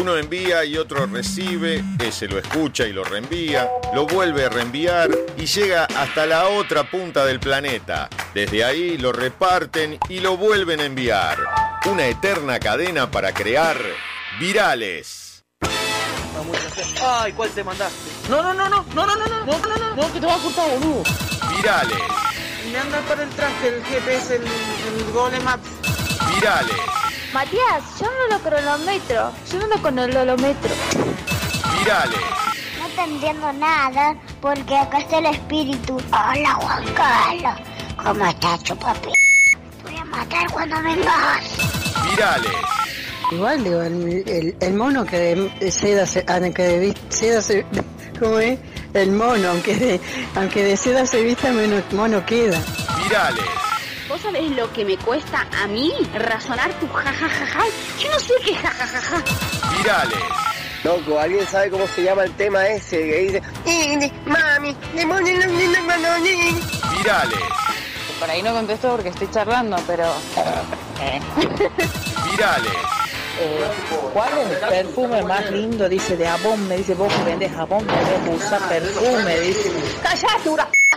Uno 0.00 0.16
envía 0.16 0.64
y 0.64 0.78
otro 0.78 1.04
recibe, 1.04 1.84
ese 1.98 2.26
lo 2.26 2.38
escucha 2.38 2.86
y 2.86 2.92
lo 2.94 3.04
reenvía, 3.04 3.68
lo 3.94 4.06
vuelve 4.06 4.46
a 4.46 4.48
reenviar 4.48 5.10
y 5.36 5.44
llega 5.44 5.84
hasta 5.84 6.24
la 6.24 6.48
otra 6.48 6.84
punta 6.90 7.26
del 7.26 7.38
planeta. 7.38 8.08
Desde 8.32 8.64
ahí 8.64 8.96
lo 8.96 9.12
reparten 9.12 9.98
y 10.08 10.20
lo 10.20 10.38
vuelven 10.38 10.80
a 10.80 10.84
enviar. 10.86 11.36
Una 11.84 12.06
eterna 12.06 12.58
cadena 12.58 13.10
para 13.10 13.34
crear 13.34 13.76
virales. 14.38 15.44
Ay, 17.04 17.32
¿cuál 17.34 17.50
te 17.50 17.62
mandaste? 17.62 18.10
No, 18.30 18.42
no, 18.42 18.54
no, 18.54 18.70
no, 18.70 18.82
no, 18.94 19.04
no, 19.04 19.16
no, 19.16 19.26
no, 19.26 19.44
no, 19.44 19.58
no, 19.58 19.76
no, 19.76 19.96
no, 19.96 20.12
que 20.14 20.20
te 20.20 20.26
va 20.26 20.34
a 20.34 20.38
cortar, 20.38 20.66
boludo. 20.78 21.02
Virales, 21.56 21.98
Me 22.72 22.78
anda 22.78 23.00
para 23.02 23.22
el 23.22 23.28
traje 23.30 23.68
el 23.68 23.84
GPS, 23.84 24.36
el, 24.36 24.42
el 24.44 25.12
Google 25.12 25.40
Maps. 25.40 25.68
virales, 26.34 26.76
Matías, 27.32 27.82
yo 28.00 28.06
no 28.06 28.36
lo 28.36 28.42
cronometro, 28.42 29.30
yo 29.52 29.58
no 29.60 29.66
lo 29.68 29.76
cronometro. 29.76 30.70
virales, 31.78 32.20
No 32.78 32.88
te 32.96 33.02
entiendo 33.10 33.52
nada 33.52 34.16
porque 34.40 34.76
acá 34.76 34.98
está 34.98 35.18
el 35.18 35.26
espíritu. 35.26 35.96
Hola 36.08 36.54
Juan 36.54 36.84
Carlos, 36.94 37.60
¿cómo 38.02 38.26
estás, 38.26 38.62
chupapi? 38.64 39.10
Voy 39.84 39.96
a 39.96 40.04
matar 40.04 40.50
cuando 40.50 40.82
vengas. 40.82 41.56
virales, 42.10 42.52
Igual, 43.30 43.62
digo, 43.62 43.80
el, 43.82 44.24
el- 44.28 44.56
el 44.60 44.74
mono 44.74 45.04
que 45.06 45.18
de 45.60 45.70
seda 45.70 46.04
se, 46.06 46.24
ah, 46.26 46.40
que 46.52 46.62
de 46.62 46.96
seda 47.10 47.40
se, 47.40 47.64
¿cómo 48.18 48.40
es? 48.40 48.58
El 48.92 49.12
mono, 49.12 49.50
aunque 49.50 49.76
de, 49.76 50.00
aunque 50.34 50.64
de 50.64 50.76
seda 50.76 51.06
se 51.06 51.22
vista, 51.22 51.52
menos 51.52 51.84
mono 51.92 52.26
queda. 52.26 52.58
virales, 53.04 53.44
¿Vos 54.22 54.34
sabés 54.34 54.50
lo 54.54 54.70
que 54.74 54.84
me 54.84 54.98
cuesta 54.98 55.46
a 55.62 55.66
mí 55.66 55.90
razonar 56.12 56.70
tu 56.74 56.86
jajajaja? 56.88 57.64
Yo 57.98 58.10
no 58.10 58.20
sé 58.20 58.34
qué 58.44 58.54
jajajaja. 58.54 59.22
virales, 59.78 60.18
Loco, 60.84 61.18
¿alguien 61.18 61.46
sabe 61.46 61.70
cómo 61.70 61.86
se 61.88 62.02
llama 62.02 62.24
el 62.24 62.32
tema 62.32 62.66
ese 62.68 62.98
que 62.98 63.16
dice 63.18 63.42
"Eh, 63.64 64.12
Mami, 64.26 64.76
demonio, 64.94 65.38
no, 65.38 65.46
no, 65.46 65.52
no, 65.54 65.96
no, 65.96 66.18
no"? 66.18 66.24
virales, 66.98 67.38
Por 68.18 68.28
ahí 68.30 68.42
no 68.42 68.52
contesto 68.52 68.90
porque 68.90 69.08
estoy 69.08 69.30
charlando, 69.30 69.78
pero... 69.86 70.04
virales, 72.30 72.72
¿Cuál 74.12 74.28
es 74.36 74.50
el 74.50 74.68
perfume 74.68 75.22
más 75.22 75.50
lindo? 75.50 75.88
Dice 75.88 76.14
de 76.18 76.26
jabón, 76.26 76.68
me 76.68 76.76
dice 76.76 76.92
vos 76.94 77.10
que 77.10 77.22
vendés 77.24 77.52
jabón, 77.54 77.86
debes 77.86 78.44
usar 78.44 78.60
perfume, 78.68 79.40
dice. 79.40 79.72
¡Cállate, 80.02 80.50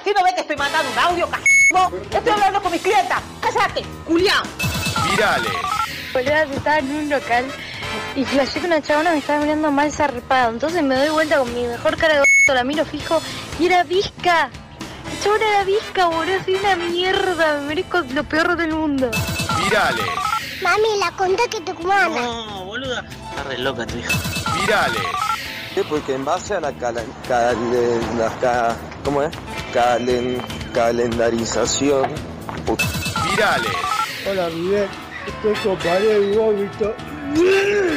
una 0.03 0.13
¿Qué 0.13 0.13
no 0.13 0.23
ves 0.23 0.33
que 0.33 0.41
estoy 0.41 0.55
mandando 0.57 0.91
un 0.91 0.99
audio, 0.99 1.27
c***? 1.27 1.33
No, 1.73 1.91
estoy 2.11 2.31
hablando 2.33 2.61
con 2.61 2.71
mis 2.71 2.81
clientas. 2.81 3.21
¡Cállate, 3.41 3.83
culiao! 4.05 4.43
virales, 5.09 5.51
Boludo, 6.13 6.55
estaba 6.55 6.77
en 6.79 6.95
un 6.95 7.09
local 7.09 7.45
y 8.15 8.23
flashé 8.25 8.59
que 8.59 8.67
una 8.67 8.81
chabona 8.81 9.11
me 9.11 9.17
estaba 9.17 9.39
mirando 9.39 9.71
mal 9.71 9.91
zarpado. 9.91 10.51
Entonces 10.51 10.83
me 10.83 10.95
doy 10.95 11.09
vuelta 11.09 11.37
con 11.37 11.53
mi 11.53 11.63
mejor 11.65 11.97
cara 11.97 12.15
de 12.15 12.19
b****, 12.21 12.53
la 12.53 12.63
miro 12.63 12.85
fijo 12.85 13.21
y 13.59 13.65
era 13.65 13.83
visca. 13.83 14.49
La 14.49 15.23
chabona 15.23 15.45
era 15.47 15.63
visca, 15.63 16.05
boludo, 16.07 16.43
soy 16.43 16.55
una 16.55 16.75
mierda, 16.75 17.53
me 17.59 17.67
merezco 17.67 17.99
lo 18.01 18.23
peor 18.23 18.55
del 18.55 18.73
mundo. 18.73 19.09
virales, 19.63 20.05
Mami, 20.61 20.99
la 20.99 21.11
conté 21.11 21.49
que 21.49 21.59
te 21.61 21.73
cumana. 21.73 22.09
No, 22.21 22.65
boluda. 22.65 23.03
Está 23.29 23.43
re 23.43 23.57
loca 23.57 23.85
tu 23.85 23.97
hija. 23.97 24.09
virales, 24.61 25.01
Sí, 25.73 25.81
porque 25.89 26.13
en 26.13 26.23
base 26.23 26.53
a 26.53 26.59
la, 26.61 26.71
cala- 26.73 27.01
la 27.27 28.75
¿cómo 29.03 29.23
es? 29.23 29.31
Calen- 29.73 30.41
calendarización. 30.73 32.07
virales, 33.29 33.71
Hola 34.29 34.47
Miguel, 34.49 34.87
estoy 35.27 35.53
con 35.63 35.77
pared 35.79 36.31
y 36.31 36.37
vómito. 36.37 36.93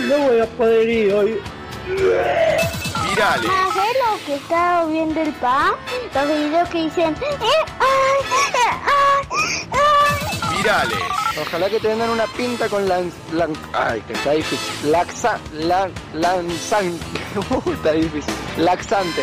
No 0.09 0.19
voy 0.27 0.41
a 0.41 0.47
poder 0.47 0.89
ir 0.89 1.13
hoy. 1.13 1.41
virales, 1.87 3.51
¿Sabes 3.75 3.97
lo 4.01 4.27
que 4.27 4.35
estaba 4.37 4.87
viendo 4.87 5.21
el 5.21 5.33
pa? 5.35 5.75
Los 6.15 6.27
videos 6.29 6.69
que 6.71 6.79
dicen... 6.85 7.15
"Eh, 7.21 7.65
ay, 7.79 8.19
eh, 8.55 8.73
ay, 8.87 9.69
ay". 9.73 10.57
virales, 10.57 10.99
Ojalá 11.41 11.69
que 11.69 11.79
te 11.79 11.89
vendan 11.89 12.09
una 12.11 12.27
pinta 12.29 12.67
con 12.69 12.89
lan, 12.89 13.13
lan- 13.35 13.55
ay, 13.75 14.01
que 14.07 14.15
está 14.15 14.31
difícil. 14.33 14.91
Laxa, 14.91 15.39
lan, 15.53 15.93
lanzante. 16.15 17.05
Está 17.73 17.93
difícil. 17.93 18.35
Laxante. 18.57 19.23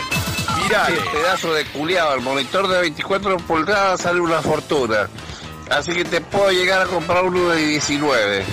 Virales, 0.74 1.08
pedazo 1.10 1.54
de 1.54 1.66
culiado, 1.66 2.16
el 2.16 2.22
monitor 2.22 2.68
de 2.68 2.82
24 2.82 3.38
pulgadas 3.38 4.02
sale 4.02 4.20
una 4.20 4.42
fortuna. 4.42 5.08
Así 5.70 5.94
que 5.94 6.04
te 6.04 6.20
puedo 6.22 6.52
llegar 6.52 6.82
a 6.82 6.86
comprar 6.86 7.24
uno 7.24 7.50
de 7.50 7.64
19. 7.64 8.44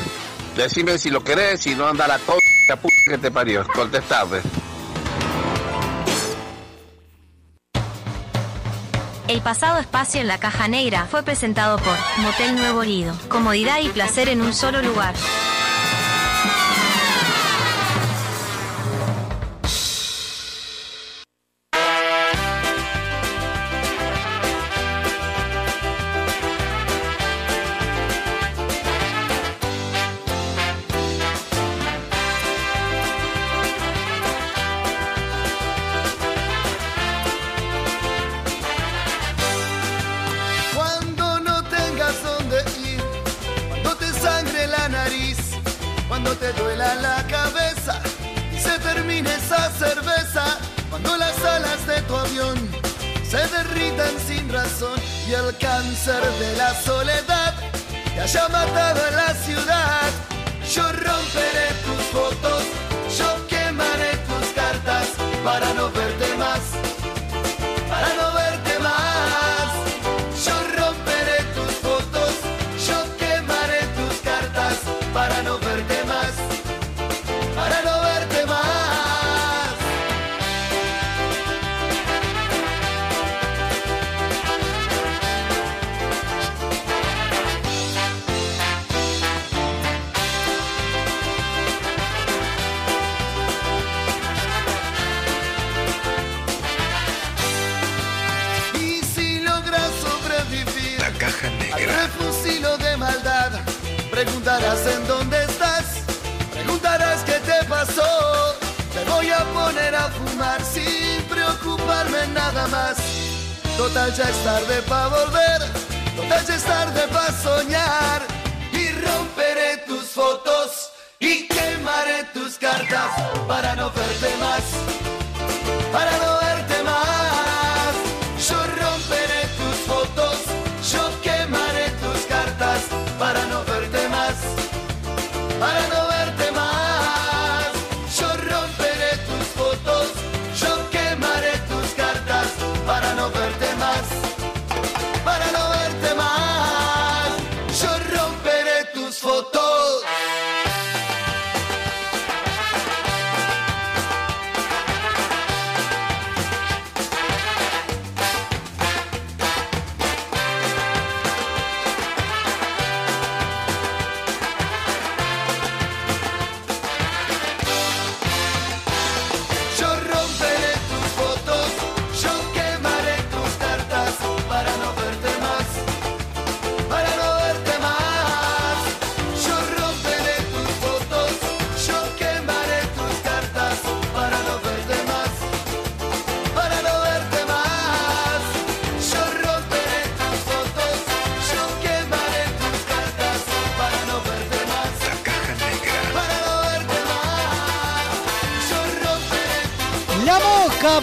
Decime 0.57 0.99
si 0.99 1.11
lo 1.11 1.25
querés, 1.25 1.61
si 1.61 1.75
no 1.75 1.87
anda 1.87 2.07
la 2.07 2.19
co... 2.19 2.37
la 2.69 2.77
puta 2.77 2.95
que 3.07 3.19
te 3.19 3.31
parió. 3.31 3.67
Contestame. 3.69 4.41
El 9.29 9.41
pasado 9.43 9.79
espacio 9.79 10.21
en 10.21 10.27
la 10.27 10.39
caja 10.39 10.69
negra 10.69 11.07
fue 11.07 11.23
presentado 11.23 11.79
por 11.79 11.97
Motel 12.19 12.57
Nuevo 12.57 12.83
Lido. 12.83 13.15
Comodidad 13.29 13.79
y 13.81 13.89
placer 13.89 14.29
en 14.29 14.43
un 14.43 14.53
solo 14.53 14.83
lugar. 14.83 15.15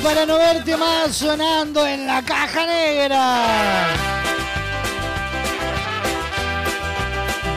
Para 0.08 0.26
no 0.26 0.38
verte 0.38 0.78
más 0.78 1.18
sonando 1.18 1.86
en 1.86 2.08
la 2.08 2.24
caja 2.24 2.66
negra. 2.66 3.88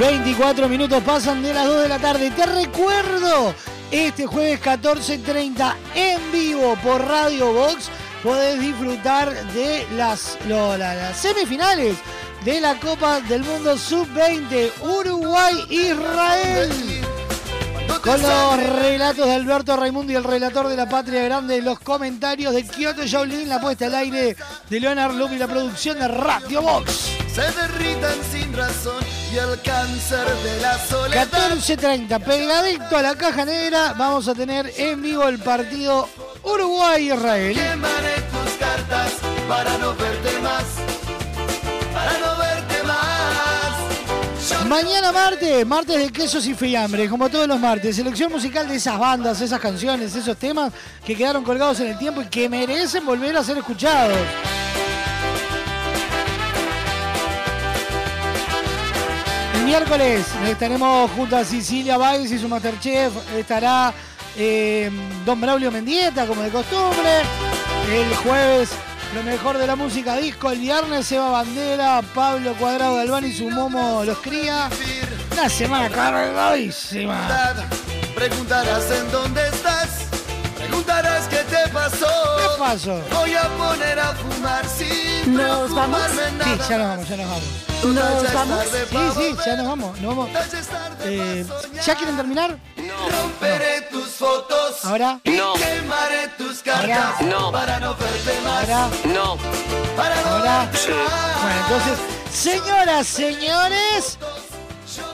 24 0.00 0.68
minutos 0.68 1.00
pasan 1.04 1.42
de 1.44 1.54
las 1.54 1.64
2 1.66 1.82
de 1.82 1.88
la 1.88 1.98
tarde. 2.00 2.28
Te 2.32 2.46
recuerdo, 2.46 3.54
este 3.92 4.26
jueves 4.26 4.60
14.30 4.60 5.74
en 5.94 6.32
vivo 6.32 6.74
por 6.82 7.06
Radio 7.06 7.52
Box 7.52 7.88
podés 8.24 8.58
disfrutar 8.58 9.32
de 9.52 9.86
las, 9.92 10.36
lo- 10.48 10.76
la- 10.76 10.96
las 10.96 11.16
semifinales 11.18 11.98
de 12.44 12.60
la 12.60 12.74
Copa 12.80 13.20
del 13.20 13.44
Mundo 13.44 13.78
Sub-20 13.78 14.72
Uruguay-Israel. 14.80 16.70
Con 18.10 18.22
los 18.22 18.56
relatos 18.80 19.24
de 19.24 19.34
Alberto 19.34 19.76
Raimundo 19.76 20.12
y 20.12 20.16
el 20.16 20.24
relator 20.24 20.66
de 20.66 20.74
la 20.74 20.88
Patria 20.88 21.22
Grande, 21.22 21.62
los 21.62 21.78
comentarios 21.78 22.52
de 22.52 22.64
Kyoto 22.66 23.06
Shaolin, 23.06 23.48
la 23.48 23.60
puesta 23.60 23.86
al 23.86 23.94
aire 23.94 24.36
de 24.68 24.80
Leonard 24.80 25.14
Luke 25.14 25.36
y 25.36 25.38
la 25.38 25.46
producción 25.46 25.96
de 25.96 26.08
Radio 26.08 26.60
Box. 26.60 27.12
Se 27.32 27.42
derritan 27.42 28.16
sin 28.32 28.52
razón 28.52 29.04
y 29.32 29.36
el 29.36 29.62
cáncer 29.62 30.26
de 30.26 30.60
la 30.60 30.76
soledad. 30.88 31.28
14.30, 31.28 32.24
pegadito 32.24 32.96
a 32.96 33.02
la 33.02 33.14
caja 33.14 33.44
negra, 33.44 33.94
vamos 33.96 34.26
a 34.26 34.34
tener 34.34 34.72
en 34.76 35.00
vivo 35.00 35.28
el 35.28 35.38
partido 35.38 36.08
Uruguay-Israel. 36.42 37.54
Quemaré 37.54 38.14
tus 38.14 38.52
cartas 38.58 39.12
para 39.46 39.78
no 39.78 39.94
verte 39.94 40.09
Mañana 44.70 45.10
martes, 45.10 45.66
martes 45.66 45.98
de 45.98 46.12
quesos 46.12 46.46
y 46.46 46.54
fiambre, 46.54 47.08
como 47.08 47.28
todos 47.28 47.48
los 47.48 47.58
martes, 47.58 47.96
selección 47.96 48.30
musical 48.30 48.68
de 48.68 48.76
esas 48.76 48.96
bandas, 49.00 49.40
esas 49.40 49.58
canciones, 49.58 50.14
esos 50.14 50.36
temas 50.36 50.72
que 51.04 51.16
quedaron 51.16 51.42
colgados 51.42 51.80
en 51.80 51.88
el 51.88 51.98
tiempo 51.98 52.22
y 52.22 52.26
que 52.26 52.48
merecen 52.48 53.04
volver 53.04 53.36
a 53.36 53.42
ser 53.42 53.58
escuchados. 53.58 54.16
El 59.56 59.64
miércoles 59.64 60.24
estaremos 60.46 61.10
junto 61.16 61.36
a 61.36 61.44
Cecilia 61.44 61.98
Báez 61.98 62.30
y 62.30 62.38
su 62.38 62.48
Masterchef, 62.48 63.12
estará 63.36 63.92
eh, 64.36 64.88
Don 65.26 65.40
Braulio 65.40 65.72
Mendieta, 65.72 66.28
como 66.28 66.42
de 66.42 66.50
costumbre. 66.50 67.22
El 67.92 68.14
jueves, 68.14 68.70
lo 69.14 69.22
mejor 69.22 69.58
de 69.58 69.66
la 69.66 69.76
música 69.76 70.16
disco. 70.16 70.50
El 70.50 70.60
viernes, 70.60 71.10
Eva 71.12 71.30
Bandera, 71.30 72.02
Pablo 72.14 72.54
Cuadrado 72.54 72.96
Galván 72.96 73.26
y 73.26 73.32
su 73.32 73.50
momo 73.50 74.04
los 74.04 74.18
cría. 74.18 74.68
Una 75.32 75.48
semana 75.48 75.88
cargadísima. 75.90 77.54
Preguntarás 78.14 78.90
en 78.90 79.10
dónde 79.10 79.46
estás. 79.48 79.99
Preguntarás 80.90 81.28
qué 81.28 81.44
te 81.44 81.68
pasó. 81.68 82.06
¿Qué 82.36 82.58
pasó? 82.58 83.00
Voy 83.12 83.34
a 83.34 83.48
poner 83.56 84.00
a 84.00 84.12
fumar 84.12 84.66
sin 84.66 85.36
¿Nos 85.36 85.72
vamos? 85.72 86.00
Sí, 86.10 86.58
ya 86.68 86.78
nos 86.78 86.88
vamos, 86.88 87.08
ya 87.08 87.16
nos 87.16 87.26
vamos. 87.28 87.44
¿Nos 87.84 88.34
vamos? 88.34 88.64
Sí, 88.64 88.96
sí, 89.16 89.36
ya 89.46 89.56
nos 89.56 89.66
vamos. 89.68 90.00
Nos 90.00 90.16
vamos. 90.16 90.30
Eh, 91.04 91.46
¿Ya 91.86 91.94
quieren 91.94 92.16
terminar? 92.16 92.58
Romperé 92.76 93.82
tus 93.92 94.08
fotos. 94.08 94.84
Ahora. 94.84 95.20
Y 95.22 95.30
quemaré 95.30 96.28
tus 96.36 96.58
cartas. 96.60 97.14
Ahora. 97.20 97.26
No. 97.30 97.52
Para 97.52 97.80
no 97.80 97.94
verte 97.94 98.40
más. 98.42 98.68
Ahora. 98.68 98.88
No. 99.14 99.36
Para 99.96 100.20
no 100.22 100.28
Ahora. 100.28 100.50
más. 100.72 100.86
Bueno, 100.86 101.60
entonces, 101.62 101.98
señoras, 102.32 103.06
señores, 103.06 104.18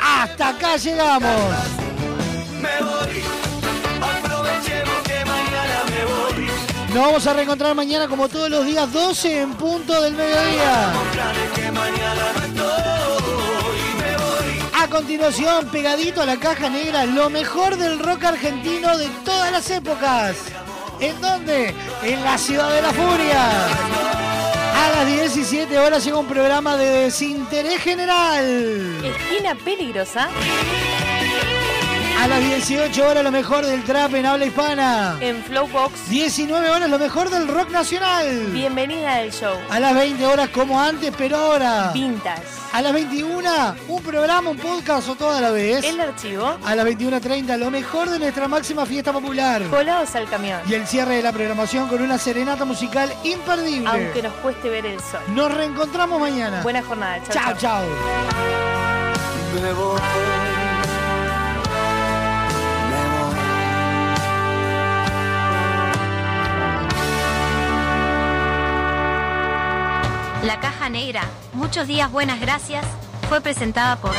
hasta 0.00 0.48
acá 0.48 0.76
llegamos. 0.78 1.52
Me 2.62 2.82
voy. 2.82 3.45
Nos 6.96 7.04
vamos 7.04 7.26
a 7.26 7.34
reencontrar 7.34 7.74
mañana 7.74 8.08
como 8.08 8.26
todos 8.26 8.48
los 8.48 8.64
días, 8.64 8.90
12 8.90 9.42
en 9.42 9.52
punto 9.52 10.00
del 10.00 10.14
mediodía. 10.14 10.94
A 14.72 14.88
continuación, 14.88 15.68
pegadito 15.68 16.22
a 16.22 16.24
la 16.24 16.38
caja 16.38 16.70
negra, 16.70 17.04
lo 17.04 17.28
mejor 17.28 17.76
del 17.76 17.98
rock 17.98 18.24
argentino 18.24 18.96
de 18.96 19.08
todas 19.26 19.52
las 19.52 19.68
épocas. 19.70 20.36
¿En 20.98 21.20
dónde? 21.20 21.74
En 22.02 22.24
la 22.24 22.38
ciudad 22.38 22.72
de 22.72 22.80
la 22.80 22.92
furia. 22.94 23.66
A 24.74 24.90
las 24.96 25.06
17 25.06 25.78
horas 25.78 26.02
llega 26.02 26.16
un 26.16 26.26
programa 26.26 26.78
de 26.78 26.88
desinterés 27.02 27.82
general. 27.82 29.04
Esquina 29.04 29.54
peligrosa. 29.54 30.30
A 32.18 32.28
las 32.28 32.40
18 32.40 33.06
horas 33.08 33.22
lo 33.22 33.30
mejor 33.30 33.64
del 33.66 33.84
trap 33.84 34.14
en 34.14 34.26
habla 34.26 34.46
hispana. 34.46 35.16
En 35.20 35.42
Flowbox. 35.44 36.08
19 36.08 36.70
horas 36.70 36.88
lo 36.90 36.98
mejor 36.98 37.28
del 37.30 37.46
rock 37.46 37.70
nacional. 37.70 38.46
Bienvenida 38.52 39.16
al 39.16 39.30
show. 39.30 39.54
A 39.70 39.78
las 39.78 39.94
20 39.94 40.24
horas 40.26 40.48
como 40.48 40.80
antes, 40.80 41.12
pero 41.16 41.36
ahora. 41.36 41.90
Vintage. 41.92 42.42
A 42.72 42.82
las 42.82 42.92
21, 42.92 43.76
un 43.88 44.02
programa, 44.02 44.50
un 44.50 44.56
podcast 44.56 45.08
o 45.08 45.14
toda 45.14 45.40
la 45.40 45.50
vez. 45.50 45.84
El 45.84 46.00
archivo. 46.00 46.58
A 46.64 46.74
las 46.74 46.84
21.30, 46.86 47.56
lo 47.58 47.70
mejor 47.70 48.10
de 48.10 48.18
nuestra 48.18 48.48
máxima 48.48 48.84
fiesta 48.86 49.12
popular. 49.12 49.62
Colados 49.64 50.14
al 50.16 50.28
camión. 50.28 50.60
Y 50.68 50.74
el 50.74 50.86
cierre 50.86 51.16
de 51.16 51.22
la 51.22 51.32
programación 51.32 51.86
con 51.88 52.02
una 52.02 52.18
serenata 52.18 52.64
musical 52.64 53.12
imperdible. 53.24 53.88
Aunque 53.88 54.22
nos 54.22 54.32
cueste 54.34 54.68
ver 54.68 54.86
el 54.86 54.98
sol. 55.00 55.20
Nos 55.28 55.52
reencontramos 55.54 56.18
mañana. 56.18 56.62
Buena 56.62 56.82
jornada. 56.82 57.20
Chao, 57.30 57.54
Chao, 57.58 57.84
chao. 57.84 57.84
La 70.46 70.60
caja 70.60 70.88
negra, 70.88 71.24
muchos 71.54 71.88
días 71.88 72.12
buenas 72.12 72.40
gracias, 72.40 72.86
fue 73.28 73.40
presentada 73.40 73.96
por 73.96 74.12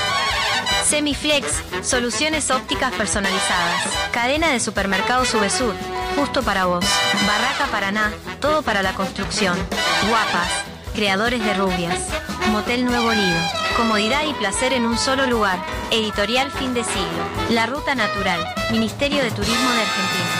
Semiflex, 0.84 1.64
soluciones 1.82 2.52
ópticas 2.52 2.92
personalizadas. 2.96 3.82
Cadena 4.12 4.52
de 4.52 4.60
supermercados 4.60 5.30
Subesur, 5.30 5.74
justo 6.18 6.44
para 6.44 6.66
vos. 6.66 6.84
Barraca 7.26 7.72
Paraná, 7.72 8.12
todo 8.42 8.62
para 8.62 8.84
la 8.84 8.92
construcción. 8.94 9.58
Guapas, 10.10 10.50
creadores 10.94 11.42
de 11.42 11.54
rubias. 11.54 11.98
Motel 12.52 12.84
Nuevo 12.84 13.14
Lido, 13.14 13.40
comodidad 13.78 14.26
y 14.28 14.34
placer 14.34 14.74
en 14.74 14.86
un 14.86 14.98
solo 14.98 15.28
lugar. 15.28 15.58
Editorial 15.92 16.52
Fin 16.52 16.74
de 16.74 16.84
Siglo. 16.84 17.24
La 17.52 17.68
Ruta 17.68 17.96
Natural, 17.96 18.46
Ministerio 18.72 19.24
de 19.24 19.32
Turismo 19.32 19.72
de 19.72 19.80
Argentina. 19.82 20.37